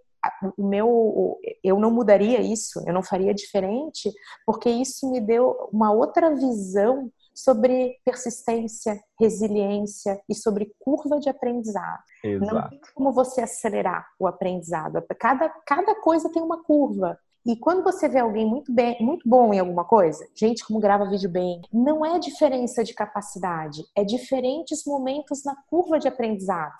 o 0.58 0.68
meu 0.68 1.40
eu 1.64 1.80
não 1.80 1.92
mudaria 1.92 2.42
isso, 2.42 2.84
eu 2.86 2.94
não 2.94 3.02
faria 3.02 3.34
diferente, 3.34 4.12
porque 4.46 4.70
isso 4.70 5.10
me 5.10 5.22
deu 5.22 5.70
uma 5.72 5.94
outra 5.94 6.36
visão 6.36 7.10
sobre 7.44 7.98
persistência, 8.04 9.00
resiliência 9.20 10.20
e 10.28 10.36
sobre 10.36 10.74
curva 10.78 11.20
de 11.20 11.30
aprendizado. 11.30 12.04
Exato. 12.24 12.54
Não 12.54 12.70
tem 12.70 12.82
como 12.94 13.14
você 13.14 13.42
acelerar 13.42 14.06
o 14.20 14.28
aprendizado. 14.28 15.02
Cada, 15.18 15.50
cada 15.66 15.96
coisa 16.02 16.30
tem 16.32 16.42
uma 16.42 16.62
curva. 16.64 17.18
E 17.46 17.56
quando 17.56 17.82
você 17.82 18.10
vê 18.10 18.20
alguém 18.20 18.46
muito 18.46 18.74
bem, 18.74 18.98
muito 19.00 19.28
bom 19.28 19.54
em 19.54 19.60
alguma 19.60 19.86
coisa, 19.86 20.28
gente 20.36 20.66
como 20.66 20.82
grava 20.82 21.10
vídeo 21.10 21.30
bem, 21.30 21.62
não 21.72 22.06
é 22.06 22.20
diferença 22.20 22.84
de 22.84 22.94
capacidade, 22.94 23.84
é 23.96 24.04
diferentes 24.04 24.84
momentos 24.86 25.44
na 25.46 25.56
curva 25.70 25.98
de 25.98 26.10
aprendizado. 26.10 26.76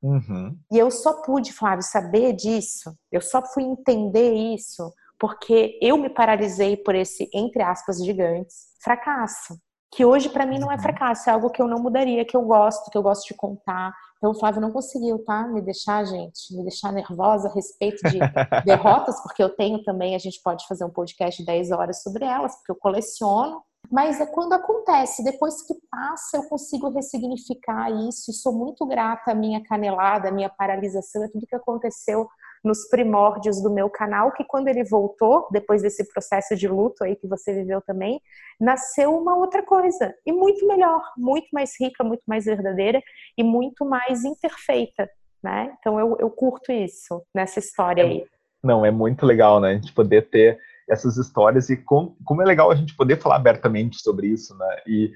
Uhum. 0.00 0.56
E 0.70 0.78
eu 0.78 0.90
só 0.92 1.22
pude, 1.22 1.52
Flávio, 1.52 1.82
saber 1.82 2.34
disso, 2.34 2.96
eu 3.10 3.20
só 3.20 3.44
fui 3.44 3.64
entender 3.64 4.32
isso 4.32 4.92
porque 5.18 5.78
eu 5.82 5.96
me 5.96 6.08
paralisei 6.08 6.76
por 6.76 6.94
esse, 6.94 7.28
entre 7.32 7.62
aspas, 7.62 8.04
gigantes, 8.04 8.68
fracasso 8.80 9.58
que 9.92 10.04
hoje 10.04 10.28
para 10.28 10.46
mim 10.46 10.58
não 10.58 10.70
é 10.70 10.74
uhum. 10.74 10.82
fracasso, 10.82 11.30
é 11.30 11.32
algo 11.32 11.50
que 11.50 11.62
eu 11.62 11.68
não 11.68 11.78
mudaria, 11.78 12.24
que 12.24 12.36
eu 12.36 12.42
gosto, 12.42 12.90
que 12.90 12.98
eu 12.98 13.02
gosto 13.02 13.28
de 13.28 13.34
contar. 13.34 13.92
Então 14.16 14.30
o 14.30 14.34
Flávio 14.34 14.60
não 14.60 14.72
conseguiu, 14.72 15.24
tá? 15.24 15.46
Me 15.46 15.60
deixar, 15.60 16.04
gente, 16.04 16.56
me 16.56 16.62
deixar 16.62 16.92
nervosa 16.92 17.48
a 17.48 17.52
respeito 17.52 18.02
de 18.08 18.18
derrotas, 18.64 19.20
porque 19.22 19.42
eu 19.42 19.50
tenho 19.50 19.82
também, 19.82 20.14
a 20.14 20.18
gente 20.18 20.40
pode 20.42 20.66
fazer 20.66 20.84
um 20.84 20.90
podcast 20.90 21.40
de 21.40 21.46
10 21.46 21.70
horas 21.70 22.02
sobre 22.02 22.24
elas, 22.24 22.56
porque 22.56 22.72
eu 22.72 22.76
coleciono. 22.76 23.62
Mas 23.90 24.20
é 24.20 24.26
quando 24.26 24.54
acontece, 24.54 25.22
depois 25.22 25.62
que 25.66 25.74
passa, 25.90 26.38
eu 26.38 26.44
consigo 26.44 26.88
ressignificar 26.88 27.90
isso 28.08 28.30
e 28.30 28.34
sou 28.34 28.52
muito 28.52 28.86
grata 28.86 29.32
à 29.32 29.34
minha 29.34 29.62
canelada, 29.62 30.28
à 30.28 30.32
minha 30.32 30.48
paralisação, 30.48 31.22
a 31.22 31.28
tudo 31.28 31.46
que 31.46 31.54
aconteceu 31.54 32.26
nos 32.64 32.88
primórdios 32.88 33.62
do 33.62 33.70
meu 33.70 33.90
canal, 33.90 34.32
que 34.32 34.42
quando 34.42 34.68
ele 34.68 34.82
voltou, 34.82 35.46
depois 35.52 35.82
desse 35.82 36.08
processo 36.10 36.56
de 36.56 36.66
luto 36.66 37.04
aí 37.04 37.14
que 37.14 37.28
você 37.28 37.52
viveu 37.52 37.82
também, 37.82 38.20
nasceu 38.58 39.14
uma 39.14 39.36
outra 39.36 39.62
coisa. 39.62 40.14
E 40.24 40.32
muito 40.32 40.66
melhor, 40.66 41.02
muito 41.16 41.48
mais 41.52 41.78
rica, 41.78 42.02
muito 42.02 42.22
mais 42.26 42.46
verdadeira 42.46 43.02
e 43.36 43.44
muito 43.44 43.84
mais 43.84 44.24
imperfeita, 44.24 45.10
né? 45.42 45.76
Então 45.78 46.00
eu, 46.00 46.16
eu 46.18 46.30
curto 46.30 46.72
isso 46.72 47.22
nessa 47.34 47.58
história 47.58 48.02
é, 48.02 48.06
aí. 48.06 48.26
Não, 48.62 48.84
é 48.84 48.90
muito 48.90 49.26
legal, 49.26 49.60
né? 49.60 49.72
A 49.72 49.74
gente 49.74 49.92
poder 49.92 50.30
ter 50.30 50.58
essas 50.88 51.16
histórias 51.16 51.68
e 51.70 51.76
com, 51.76 52.14
como 52.24 52.42
é 52.42 52.44
legal 52.44 52.70
a 52.70 52.74
gente 52.74 52.96
poder 52.96 53.18
falar 53.18 53.36
abertamente 53.36 54.00
sobre 54.00 54.28
isso, 54.28 54.56
né? 54.56 54.76
E 54.86 55.12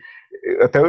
até 0.61 0.81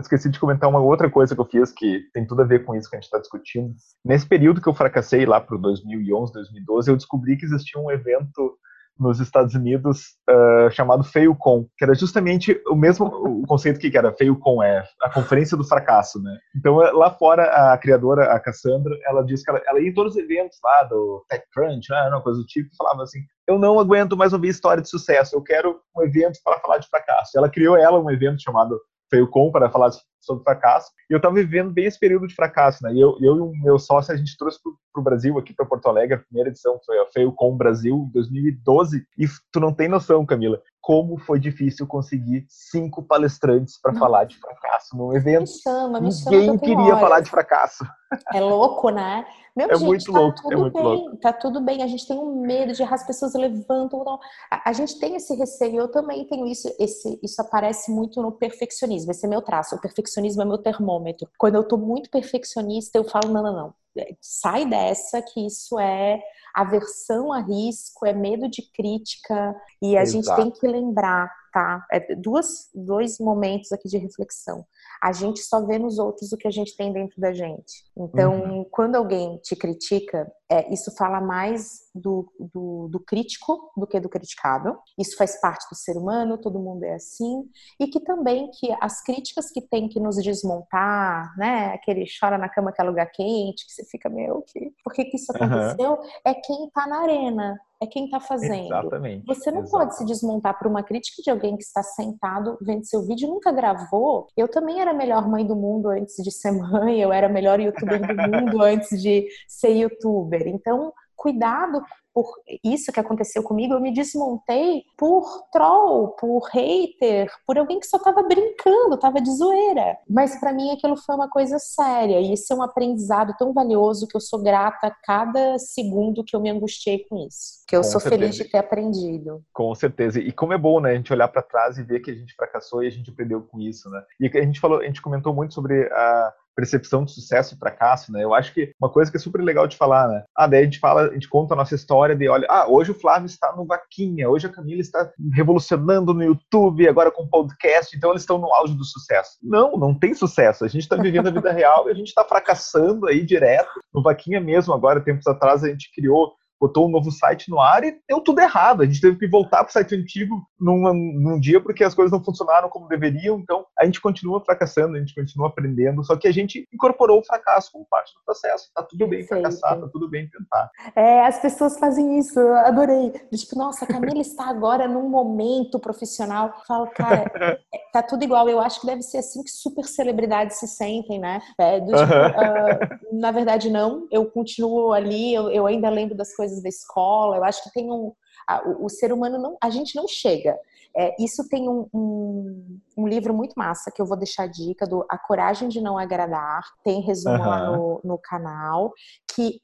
esqueci 0.00 0.28
de 0.30 0.38
comentar 0.38 0.68
uma 0.68 0.80
outra 0.80 1.10
coisa 1.10 1.34
que 1.34 1.40
eu 1.40 1.44
fiz 1.44 1.72
que 1.72 2.02
tem 2.12 2.26
tudo 2.26 2.42
a 2.42 2.44
ver 2.44 2.64
com 2.64 2.74
isso 2.74 2.88
que 2.88 2.96
a 2.96 2.98
gente 2.98 3.06
está 3.06 3.18
discutindo. 3.18 3.74
Nesse 4.04 4.26
período 4.26 4.60
que 4.60 4.68
eu 4.68 4.74
fracassei 4.74 5.26
lá 5.26 5.40
para 5.40 5.56
2011, 5.56 6.32
2012, 6.32 6.90
eu 6.90 6.96
descobri 6.96 7.36
que 7.36 7.44
existia 7.44 7.80
um 7.80 7.90
evento 7.90 8.56
nos 8.98 9.20
Estados 9.20 9.54
Unidos 9.54 10.16
uh, 10.28 10.70
chamado 10.72 11.04
FailCon, 11.04 11.66
que 11.76 11.84
era 11.84 11.94
justamente 11.94 12.60
o 12.66 12.74
mesmo 12.74 13.06
o 13.06 13.46
conceito 13.46 13.78
que 13.78 13.96
era 13.96 14.12
FailCon, 14.12 14.62
é 14.62 14.84
a 15.00 15.10
conferência 15.10 15.56
do 15.56 15.64
fracasso, 15.64 16.20
né? 16.20 16.36
Então 16.56 16.82
eh, 16.82 16.90
lá 16.90 17.10
fora 17.10 17.44
a 17.44 17.78
criadora, 17.78 18.32
a 18.32 18.40
Cassandra, 18.40 18.98
ela 19.06 19.22
disse 19.22 19.44
que 19.44 19.50
ela, 19.50 19.62
ela 19.66 19.80
ia 19.80 19.88
em 19.88 19.94
todos 19.94 20.14
os 20.14 20.18
eventos 20.18 20.58
lá 20.62 20.82
do 20.84 21.24
TechCrunch, 21.28 21.88
né, 21.90 22.08
uma 22.08 22.22
coisa 22.22 22.40
do 22.40 22.46
tipo, 22.46 22.68
falava 22.76 23.04
assim, 23.04 23.20
eu 23.46 23.58
não 23.58 23.78
aguento 23.78 24.16
mais 24.16 24.32
ouvir 24.32 24.48
história 24.48 24.82
de 24.82 24.90
sucesso, 24.90 25.36
eu 25.36 25.42
quero 25.42 25.80
um 25.96 26.02
evento 26.02 26.40
para 26.44 26.58
falar 26.58 26.78
de 26.78 26.88
fracasso. 26.88 27.38
Ela 27.38 27.48
criou 27.48 27.76
ela 27.76 28.00
um 28.00 28.10
evento 28.10 28.42
chamado 28.42 28.78
FailCon 29.10 29.50
para 29.50 29.70
falar 29.70 29.90
sobre 30.28 30.44
fracasso. 30.44 30.90
E 31.10 31.14
eu 31.14 31.16
estava 31.16 31.34
vivendo 31.34 31.72
bem 31.72 31.86
esse 31.86 31.98
período 31.98 32.26
de 32.26 32.34
fracasso, 32.34 32.82
né? 32.82 32.92
E 32.92 33.00
eu, 33.00 33.16
eu 33.20 33.36
e 33.36 33.40
o 33.40 33.52
meu 33.62 33.78
sócio, 33.78 34.12
a 34.12 34.16
gente 34.16 34.36
trouxe 34.36 34.58
para 34.62 35.00
o 35.00 35.04
Brasil, 35.04 35.38
aqui 35.38 35.54
para 35.54 35.66
Porto 35.66 35.88
Alegre, 35.88 36.16
a 36.16 36.18
primeira 36.18 36.50
edição 36.50 36.78
foi 36.84 36.98
a 36.98 37.06
FailCon 37.06 37.56
Brasil, 37.56 38.06
em 38.08 38.12
2012. 38.12 39.04
E 39.18 39.26
tu 39.52 39.60
não 39.60 39.72
tem 39.72 39.88
noção, 39.88 40.24
Camila, 40.24 40.60
como 40.80 41.18
foi 41.18 41.38
difícil 41.38 41.86
conseguir 41.86 42.46
cinco 42.48 43.02
palestrantes 43.02 43.80
para 43.80 43.94
falar 43.94 44.24
de 44.24 44.38
fracasso 44.38 44.96
num 44.96 45.14
evento. 45.14 45.40
Me 45.42 45.62
chama, 45.62 46.00
me 46.00 46.12
chama. 46.12 46.36
Ninguém 46.36 46.58
queria 46.58 46.96
falar 46.96 47.20
de 47.20 47.30
fracasso. 47.30 47.84
É 48.32 48.40
louco, 48.40 48.88
né? 48.88 49.26
Meu, 49.54 49.68
é 49.68 49.74
gente, 49.74 49.84
muito 49.84 50.12
tá 50.12 50.18
louco, 50.18 50.40
tudo 50.40 50.52
é 50.52 50.56
muito 50.56 50.72
bem, 50.72 50.82
louco. 50.82 51.16
Tá 51.16 51.32
tudo 51.32 51.60
bem, 51.60 51.82
a 51.82 51.86
gente 51.86 52.06
tem 52.06 52.16
um 52.16 52.40
medo 52.40 52.72
de 52.72 52.80
errar, 52.80 52.94
as 52.94 53.06
pessoas 53.06 53.34
levantam. 53.34 54.04
Não. 54.04 54.18
A, 54.50 54.70
a, 54.70 54.72
gente 54.72 54.98
tem 54.98 55.16
esse 55.16 55.34
receio, 55.34 55.80
eu 55.80 55.88
também 55.88 56.24
tenho 56.26 56.46
isso. 56.46 56.72
Esse, 56.78 57.18
isso 57.22 57.42
aparece 57.42 57.90
muito 57.90 58.22
no 58.22 58.32
perfeccionismo, 58.32 59.10
esse 59.10 59.26
é 59.26 59.28
meu 59.28 59.42
traço. 59.42 59.74
O 59.74 59.80
perfeccionismo 59.80 60.17
é 60.18 60.44
meu 60.44 60.58
termômetro. 60.58 61.28
Quando 61.38 61.56
eu 61.56 61.64
tô 61.64 61.76
muito 61.76 62.10
perfeccionista, 62.10 62.98
eu 62.98 63.04
falo: 63.04 63.32
não, 63.32 63.42
não, 63.42 63.54
não. 63.54 63.74
Sai 64.20 64.64
dessa, 64.64 65.20
que 65.20 65.44
isso 65.44 65.78
é 65.78 66.22
aversão 66.54 67.32
a 67.32 67.40
risco, 67.40 68.06
é 68.06 68.12
medo 68.12 68.48
de 68.48 68.62
crítica, 68.72 69.54
e 69.82 69.96
a 69.96 70.02
Exato. 70.02 70.24
gente 70.24 70.36
tem 70.36 70.50
que 70.50 70.66
lembrar, 70.66 71.32
tá? 71.52 71.84
É 71.90 72.14
duas, 72.14 72.68
dois 72.74 73.18
momentos 73.18 73.72
aqui 73.72 73.88
de 73.88 73.98
reflexão 73.98 74.64
a 75.02 75.12
gente 75.12 75.40
só 75.40 75.64
vê 75.64 75.78
nos 75.78 75.98
outros 75.98 76.32
o 76.32 76.36
que 76.36 76.48
a 76.48 76.50
gente 76.50 76.76
tem 76.76 76.92
dentro 76.92 77.20
da 77.20 77.32
gente. 77.32 77.84
Então, 77.96 78.34
uhum. 78.34 78.66
quando 78.70 78.96
alguém 78.96 79.38
te 79.38 79.54
critica, 79.54 80.30
é, 80.50 80.72
isso 80.72 80.94
fala 80.96 81.20
mais 81.20 81.87
do, 81.98 82.32
do, 82.38 82.88
do, 82.88 83.00
crítico 83.00 83.70
do 83.76 83.86
que 83.86 83.98
do 84.00 84.08
criticado. 84.08 84.78
Isso 84.98 85.16
faz 85.16 85.40
parte 85.40 85.68
do 85.70 85.76
ser 85.76 85.96
humano, 85.96 86.38
todo 86.38 86.58
mundo 86.58 86.84
é 86.84 86.94
assim. 86.94 87.44
E 87.78 87.86
que 87.86 88.00
também 88.00 88.50
que 88.50 88.74
as 88.80 89.02
críticas 89.02 89.50
que 89.50 89.60
tem 89.60 89.88
que 89.88 90.00
nos 90.00 90.16
desmontar, 90.16 91.36
né? 91.36 91.72
Aquele 91.74 92.04
chora 92.18 92.38
na 92.38 92.48
cama 92.48 92.72
que 92.72 92.80
é 92.80 92.84
lugar 92.84 93.10
quente, 93.10 93.66
que 93.66 93.72
você 93.72 93.84
fica, 93.84 94.08
meu, 94.08 94.42
que, 94.42 94.72
por 94.84 94.92
que, 94.92 95.04
que 95.04 95.16
isso 95.16 95.32
aconteceu? 95.32 95.92
Uhum. 95.92 96.08
É 96.24 96.34
quem 96.34 96.70
tá 96.70 96.86
na 96.86 97.00
arena. 97.02 97.60
é 97.80 97.86
quem 97.86 98.06
está 98.06 98.18
fazendo. 98.18 98.66
Exatamente. 98.66 99.24
Você 99.26 99.50
não 99.50 99.60
Exatamente. 99.60 99.70
pode 99.70 99.96
se 99.96 100.04
desmontar 100.04 100.58
por 100.58 100.66
uma 100.66 100.82
crítica 100.82 101.22
de 101.22 101.30
alguém 101.30 101.56
que 101.56 101.62
está 101.62 101.82
sentado 101.82 102.58
vendo 102.60 102.84
seu 102.84 103.02
vídeo 103.02 103.26
e 103.26 103.30
nunca 103.30 103.52
gravou. 103.52 104.26
Eu 104.36 104.48
também 104.48 104.80
era 104.80 104.90
a 104.90 104.94
melhor 104.94 105.28
mãe 105.28 105.46
do 105.46 105.54
mundo 105.54 105.88
antes 105.88 106.16
de 106.22 106.30
ser 106.30 106.50
mãe, 106.52 107.00
eu 107.00 107.12
era 107.12 107.26
a 107.26 107.30
melhor 107.30 107.60
youtuber 107.60 108.00
do 108.00 108.14
mundo 108.14 108.60
antes 108.62 109.00
de 109.00 109.28
ser 109.46 109.70
youtuber. 109.76 110.46
Então, 110.48 110.92
cuidado 111.18 111.82
por 112.18 112.26
isso 112.64 112.90
que 112.90 112.98
aconteceu 112.98 113.44
comigo, 113.44 113.74
eu 113.74 113.80
me 113.80 113.92
desmontei 113.92 114.82
por 114.96 115.24
troll, 115.52 116.08
por 116.16 116.48
hater, 116.52 117.30
por 117.46 117.56
alguém 117.56 117.78
que 117.78 117.86
só 117.86 117.96
tava 117.96 118.24
brincando, 118.24 118.98
tava 118.98 119.20
de 119.20 119.30
zoeira. 119.30 119.96
Mas 120.08 120.38
para 120.40 120.52
mim 120.52 120.72
aquilo 120.72 120.96
foi 120.96 121.14
uma 121.14 121.28
coisa 121.28 121.60
séria 121.60 122.20
e 122.20 122.32
isso 122.32 122.52
é 122.52 122.56
um 122.56 122.62
aprendizado 122.62 123.34
tão 123.38 123.52
valioso 123.52 124.08
que 124.08 124.16
eu 124.16 124.20
sou 124.20 124.42
grata 124.42 124.88
a 124.88 124.90
cada 124.90 125.58
segundo 125.58 126.24
que 126.24 126.34
eu 126.34 126.40
me 126.40 126.50
angustiei 126.50 127.06
com 127.08 127.24
isso. 127.24 127.62
Que 127.68 127.76
eu 127.76 127.82
com 127.82 127.88
sou 127.88 128.00
certeza. 128.00 128.20
feliz 128.20 128.36
de 128.36 128.44
ter 128.50 128.58
aprendido. 128.58 129.42
Com 129.52 129.72
certeza. 129.76 130.18
E 130.18 130.32
como 130.32 130.52
é 130.52 130.58
bom, 130.58 130.80
né, 130.80 130.90
a 130.90 130.94
gente 130.96 131.12
olhar 131.12 131.28
para 131.28 131.42
trás 131.42 131.78
e 131.78 131.84
ver 131.84 132.00
que 132.00 132.10
a 132.10 132.14
gente 132.14 132.34
fracassou 132.34 132.82
e 132.82 132.88
a 132.88 132.90
gente 132.90 133.10
aprendeu 133.10 133.42
com 133.42 133.60
isso, 133.60 133.88
né? 133.90 134.02
E 134.18 134.26
a 134.26 134.42
gente 134.42 134.58
falou, 134.58 134.80
a 134.80 134.84
gente 134.84 135.02
comentou 135.02 135.32
muito 135.32 135.54
sobre 135.54 135.84
a 135.92 136.34
percepção 136.58 137.04
de 137.04 137.12
sucesso 137.12 137.54
e 137.54 137.56
fracasso, 137.56 138.10
né? 138.10 138.24
Eu 138.24 138.34
acho 138.34 138.52
que 138.52 138.72
uma 138.80 138.90
coisa 138.90 139.08
que 139.08 139.16
é 139.16 139.20
super 139.20 139.40
legal 139.40 139.68
de 139.68 139.76
falar, 139.76 140.08
né? 140.08 140.24
Ah, 140.36 140.48
daí 140.48 140.62
a 140.62 140.64
gente 140.64 140.80
fala, 140.80 141.02
a 141.02 141.12
gente 141.12 141.28
conta 141.28 141.54
a 141.54 141.56
nossa 141.56 141.76
história 141.76 142.16
de, 142.16 142.28
olha, 142.28 142.48
ah, 142.50 142.66
hoje 142.68 142.90
o 142.90 142.94
Flávio 142.98 143.26
está 143.26 143.54
no 143.54 143.64
Vaquinha, 143.64 144.28
hoje 144.28 144.48
a 144.48 144.50
Camila 144.50 144.80
está 144.80 145.08
revolucionando 145.32 146.12
no 146.12 146.24
YouTube, 146.24 146.88
agora 146.88 147.12
com 147.12 147.28
podcast, 147.28 147.96
então 147.96 148.10
eles 148.10 148.22
estão 148.22 148.38
no 148.38 148.52
auge 148.52 148.74
do 148.74 148.84
sucesso. 148.84 149.38
Não, 149.40 149.76
não 149.76 149.96
tem 149.96 150.14
sucesso. 150.14 150.64
A 150.64 150.68
gente 150.68 150.82
está 150.82 150.96
vivendo 150.96 151.28
a 151.28 151.30
vida 151.30 151.52
real 151.54 151.88
e 151.88 151.92
a 151.92 151.94
gente 151.94 152.08
está 152.08 152.24
fracassando 152.24 153.06
aí 153.06 153.24
direto. 153.24 153.70
No 153.94 154.02
Vaquinha 154.02 154.40
mesmo, 154.40 154.74
agora, 154.74 155.00
tempos 155.00 155.28
atrás, 155.28 155.62
a 155.62 155.68
gente 155.68 155.92
criou 155.94 156.32
botou 156.60 156.86
um 156.86 156.90
novo 156.90 157.10
site 157.10 157.50
no 157.50 157.60
ar 157.60 157.84
e 157.84 157.98
deu 158.08 158.20
tudo 158.20 158.40
errado. 158.40 158.82
A 158.82 158.86
gente 158.86 159.00
teve 159.00 159.16
que 159.16 159.28
voltar 159.28 159.58
para 159.58 159.70
o 159.70 159.72
site 159.72 159.94
antigo 159.94 160.42
num, 160.60 160.92
num 160.92 161.40
dia 161.40 161.60
porque 161.60 161.84
as 161.84 161.94
coisas 161.94 162.12
não 162.12 162.22
funcionaram 162.22 162.68
como 162.68 162.88
deveriam. 162.88 163.38
Então, 163.38 163.64
a 163.78 163.84
gente 163.84 164.00
continua 164.00 164.40
fracassando, 164.44 164.96
a 164.96 165.00
gente 165.00 165.14
continua 165.14 165.48
aprendendo, 165.48 166.04
só 166.04 166.16
que 166.16 166.26
a 166.26 166.32
gente 166.32 166.66
incorporou 166.72 167.20
o 167.20 167.24
fracasso 167.24 167.70
como 167.72 167.86
parte 167.88 168.12
do 168.14 168.24
processo. 168.24 168.70
Tá 168.74 168.82
tudo 168.82 169.06
bem 169.06 169.26
fracassar, 169.26 169.80
tá 169.80 169.88
tudo 169.92 170.08
bem 170.08 170.28
tentar. 170.28 170.70
É, 170.94 171.24
as 171.26 171.40
pessoas 171.40 171.78
fazem 171.78 172.18
isso, 172.18 172.38
eu 172.38 172.54
adorei. 172.56 173.10
Tipo, 173.32 173.56
nossa, 173.56 173.84
a 173.84 173.88
Camila 173.88 174.20
está 174.20 174.48
agora 174.48 174.88
num 174.88 175.08
momento 175.08 175.78
profissional. 175.78 176.48
Eu 176.48 176.64
falo, 176.66 176.86
cara, 176.88 177.30
é, 177.72 177.78
tá 177.92 178.02
tudo 178.02 178.24
igual. 178.24 178.48
Eu 178.48 178.60
acho 178.60 178.80
que 178.80 178.86
deve 178.86 179.02
ser 179.02 179.18
assim 179.18 179.42
que 179.42 179.50
super 179.50 179.84
celebridades 179.84 180.58
se 180.58 180.66
sentem, 180.66 181.18
né? 181.18 181.40
É, 181.58 181.80
do, 181.80 181.92
tipo, 181.92 182.02
uh, 182.02 183.18
na 183.20 183.30
verdade, 183.30 183.70
não. 183.70 184.06
Eu 184.10 184.26
continuo 184.26 184.92
ali, 184.92 185.34
eu, 185.34 185.50
eu 185.50 185.66
ainda 185.66 185.88
lembro 185.88 186.16
das 186.16 186.34
coisas 186.34 186.47
coisas 186.48 186.62
da 186.62 186.68
escola. 186.68 187.36
Eu 187.36 187.44
acho 187.44 187.62
que 187.62 187.72
tem 187.72 187.90
um. 187.90 188.12
A, 188.48 188.66
o, 188.66 188.86
o, 188.86 188.88
ser 188.88 189.12
humano 189.12 189.38
não. 189.38 189.56
A 189.62 189.70
gente 189.70 189.94
não 189.94 190.08
chega. 190.08 190.58
É, 190.96 191.14
isso 191.22 191.46
tem 191.48 191.68
um, 191.68 191.86
um, 191.92 192.80
um, 192.96 193.06
livro 193.06 193.34
muito 193.34 193.52
massa 193.56 193.90
que 193.94 194.00
eu 194.00 194.06
vou 194.06 194.16
deixar 194.16 194.44
a 194.44 194.46
dica 194.46 194.86
do 194.86 195.04
A 195.08 195.18
Coragem 195.18 195.68
de 195.68 195.80
Não 195.80 195.98
Agradar. 195.98 196.64
Tem 196.82 197.00
resumo 197.00 197.36
uhum. 197.36 197.48
lá 197.48 197.70
no, 197.70 198.00
no 198.02 198.18
canal. 198.18 198.92
Que 199.34 199.60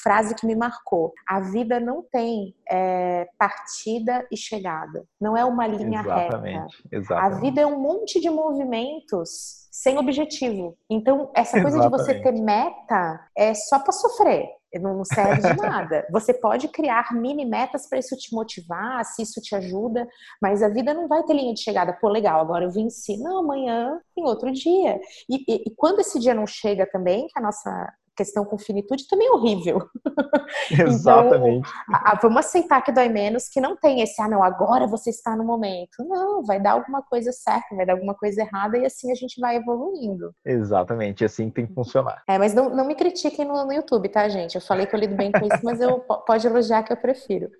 frase 0.00 0.34
que 0.34 0.46
me 0.46 0.54
marcou. 0.54 1.12
A 1.26 1.40
vida 1.40 1.80
não 1.80 2.02
tem 2.02 2.54
é, 2.70 3.26
partida 3.38 4.24
e 4.30 4.36
chegada. 4.36 5.04
Não 5.20 5.36
é 5.36 5.44
uma 5.44 5.66
linha 5.66 6.00
exatamente, 6.00 6.76
reta. 6.82 6.88
Exatamente. 6.92 7.36
A 7.36 7.40
vida 7.40 7.60
é 7.62 7.66
um 7.66 7.80
monte 7.80 8.20
de 8.20 8.30
movimentos 8.30 9.66
sem 9.72 9.98
objetivo. 9.98 10.76
Então, 10.88 11.30
essa 11.34 11.60
coisa 11.60 11.78
exatamente. 11.78 12.06
de 12.06 12.14
você 12.14 12.22
ter 12.22 12.40
meta 12.40 13.28
é 13.36 13.54
só 13.54 13.78
para 13.80 13.92
sofrer 13.92 14.48
não 14.78 15.04
serve 15.04 15.42
de 15.42 15.56
nada. 15.56 16.06
Você 16.10 16.32
pode 16.34 16.68
criar 16.68 17.12
mini 17.12 17.44
metas 17.44 17.88
para 17.88 17.98
isso 17.98 18.16
te 18.16 18.34
motivar, 18.34 19.04
se 19.04 19.22
isso 19.22 19.40
te 19.40 19.54
ajuda, 19.54 20.06
mas 20.40 20.62
a 20.62 20.68
vida 20.68 20.94
não 20.94 21.08
vai 21.08 21.22
ter 21.24 21.34
linha 21.34 21.54
de 21.54 21.60
chegada. 21.60 21.92
Pô, 21.92 22.08
legal, 22.08 22.40
agora 22.40 22.64
eu 22.64 22.70
venci. 22.70 23.16
Não, 23.18 23.38
amanhã 23.38 24.00
tem 24.14 24.24
outro 24.24 24.52
dia. 24.52 25.00
E, 25.28 25.36
e, 25.48 25.64
e 25.66 25.74
quando 25.76 26.00
esse 26.00 26.18
dia 26.18 26.34
não 26.34 26.46
chega 26.46 26.86
também, 26.86 27.26
que 27.26 27.38
a 27.38 27.42
nossa 27.42 27.92
questão 28.16 28.44
com 28.44 28.58
finitude 28.58 29.06
também 29.06 29.28
é 29.28 29.30
horrível. 29.30 29.88
Exatamente. 30.70 31.68
então, 31.68 32.00
a, 32.04 32.12
a, 32.12 32.18
vamos 32.20 32.38
aceitar 32.38 32.80
que 32.82 32.92
dói 32.92 33.08
menos, 33.08 33.48
que 33.48 33.60
não 33.60 33.76
tem 33.76 34.00
esse, 34.00 34.20
ah, 34.20 34.28
não, 34.28 34.42
agora 34.42 34.86
você 34.86 35.10
está 35.10 35.36
no 35.36 35.44
momento. 35.44 36.04
Não, 36.06 36.42
vai 36.42 36.60
dar 36.60 36.72
alguma 36.72 37.02
coisa 37.02 37.30
certa, 37.32 37.74
vai 37.76 37.84
dar 37.84 37.92
alguma 37.92 38.14
coisa 38.14 38.40
errada 38.40 38.78
e 38.78 38.86
assim 38.86 39.12
a 39.12 39.14
gente 39.14 39.40
vai 39.40 39.56
evoluindo. 39.56 40.32
Exatamente, 40.44 41.24
assim 41.24 41.50
tem 41.50 41.66
que 41.66 41.74
funcionar. 41.74 42.22
É, 42.28 42.38
mas 42.38 42.54
não, 42.54 42.70
não 42.70 42.86
me 42.86 42.94
critiquem 42.94 43.44
no, 43.44 43.64
no 43.64 43.72
YouTube, 43.72 44.08
tá, 44.08 44.28
gente? 44.28 44.54
Eu 44.54 44.60
falei 44.60 44.86
que 44.86 44.94
eu 44.94 45.00
lido 45.00 45.14
bem 45.14 45.30
com 45.30 45.44
isso, 45.44 45.60
mas 45.62 45.80
eu 45.80 46.00
pode 46.00 46.46
elogiar 46.46 46.82
que 46.82 46.92
eu 46.92 46.96
prefiro. 46.96 47.50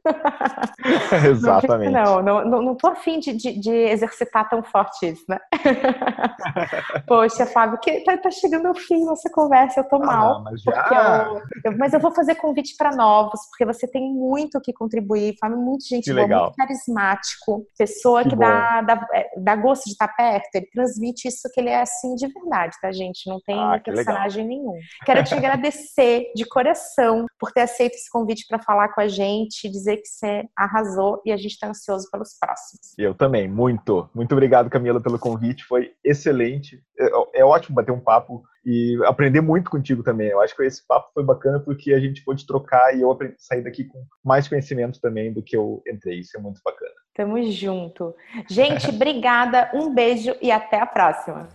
Exatamente. 1.29 1.93
Não, 1.93 2.23
não, 2.23 2.45
não, 2.45 2.63
não 2.63 2.75
tô 2.75 2.89
afim 2.89 3.19
de, 3.19 3.33
de, 3.33 3.59
de 3.61 3.71
exercitar 3.71 4.49
tão 4.49 4.63
forte 4.63 5.07
isso, 5.07 5.25
né? 5.29 5.39
Poxa, 7.07 7.47
Fábio, 7.47 7.79
que 7.79 8.01
tá, 8.01 8.17
tá 8.17 8.31
chegando 8.31 8.67
ao 8.67 8.75
fim 8.75 9.05
nossa 9.05 9.31
conversa, 9.31 9.81
eu 9.81 9.85
tô 9.85 9.97
ah, 9.97 10.07
mal 10.07 10.46
mas 10.51 10.63
já. 10.63 11.29
Eu, 11.29 11.73
eu, 11.73 11.79
mas 11.79 11.93
eu 11.93 12.01
vou 12.01 12.13
fazer 12.13 12.37
convite 12.37 12.75
para 12.77 12.95
novos, 12.95 13.41
porque 13.49 13.65
você 13.65 13.87
tem 13.87 14.13
muito 14.13 14.61
que 14.61 14.73
contribuir. 14.73 15.37
Fala 15.41 15.57
muito 15.57 15.87
gente 15.87 16.11
boa, 16.11 16.23
legal. 16.23 16.43
muito 16.45 16.57
carismático, 16.57 17.67
pessoa 17.77 18.23
que, 18.23 18.31
que 18.31 18.37
dá, 18.37 18.83
dá, 18.83 19.07
é, 19.13 19.31
dá, 19.39 19.57
gosto 19.57 19.85
de 19.85 19.93
estar 19.93 20.09
perto. 20.09 20.55
Ele 20.55 20.67
transmite 20.67 21.29
isso 21.29 21.49
que 21.53 21.61
ele 21.61 21.71
é 21.71 21.81
assim 21.81 22.15
de 22.15 22.29
verdade, 22.29 22.77
tá, 22.81 22.93
gente? 22.93 23.29
Não 23.29 23.41
tem 23.41 23.59
ah, 23.59 23.81
personagem 23.85 24.47
legal. 24.47 24.63
nenhum. 24.63 24.81
Quero 25.05 25.25
te 25.25 25.35
agradecer 25.35 26.31
de 26.35 26.45
coração 26.45 27.27
por 27.39 27.53
ter 27.53 27.63
aceito 27.63 27.95
esse 27.95 28.11
convite 28.11 28.47
para 28.49 28.63
falar 28.63 28.89
com 28.91 29.01
a 29.01 29.09
gente, 29.09 29.69
dizer 29.69 29.97
que 29.99 30.09
você 30.09 30.45
arrasou 30.57 31.21
e 31.25 31.33
a 31.33 31.37
gente 31.37 31.53
está 31.53 31.69
ansioso 31.69 32.09
pelos 32.11 32.37
próximos. 32.39 32.95
Eu 32.97 33.15
também, 33.15 33.49
muito. 33.49 34.09
Muito 34.15 34.33
obrigado, 34.33 34.71
Camila, 34.71 35.01
pelo 35.01 35.19
convite. 35.19 35.65
Foi 35.65 35.93
excelente. 36.05 36.81
É, 36.99 37.41
é 37.41 37.45
ótimo 37.45 37.75
bater 37.75 37.93
um 37.93 38.01
papo 38.01 38.45
e 38.67 38.99
aprender 39.05 39.41
muito 39.41 39.71
contigo 39.71 40.03
também. 40.03 40.29
Eu 40.29 40.41
acho 40.41 40.57
que 40.57 40.63
esse 40.65 40.85
papo 40.85 41.13
foi 41.15 41.23
bacana 41.23 41.61
porque 41.61 41.95
a 41.95 42.01
gente 42.01 42.25
pôde 42.25 42.45
trocar 42.45 42.97
e 42.97 43.01
eu 43.01 43.17
sair 43.39 43.63
daqui 43.63 43.85
com 43.85 44.05
mais 44.25 44.49
conhecimento 44.49 45.01
também 45.01 45.33
do 45.33 45.41
que 45.41 45.57
eu 45.57 45.81
entrei. 45.87 46.19
Isso 46.19 46.37
é 46.37 46.41
muito 46.41 46.61
bacana. 46.65 46.91
Tamo 47.15 47.41
junto. 47.53 48.13
Gente, 48.51 48.89
obrigada, 48.91 49.71
um 49.73 49.95
beijo 49.95 50.35
e 50.43 50.51
até 50.51 50.81
a 50.81 50.87
próxima. 50.87 51.49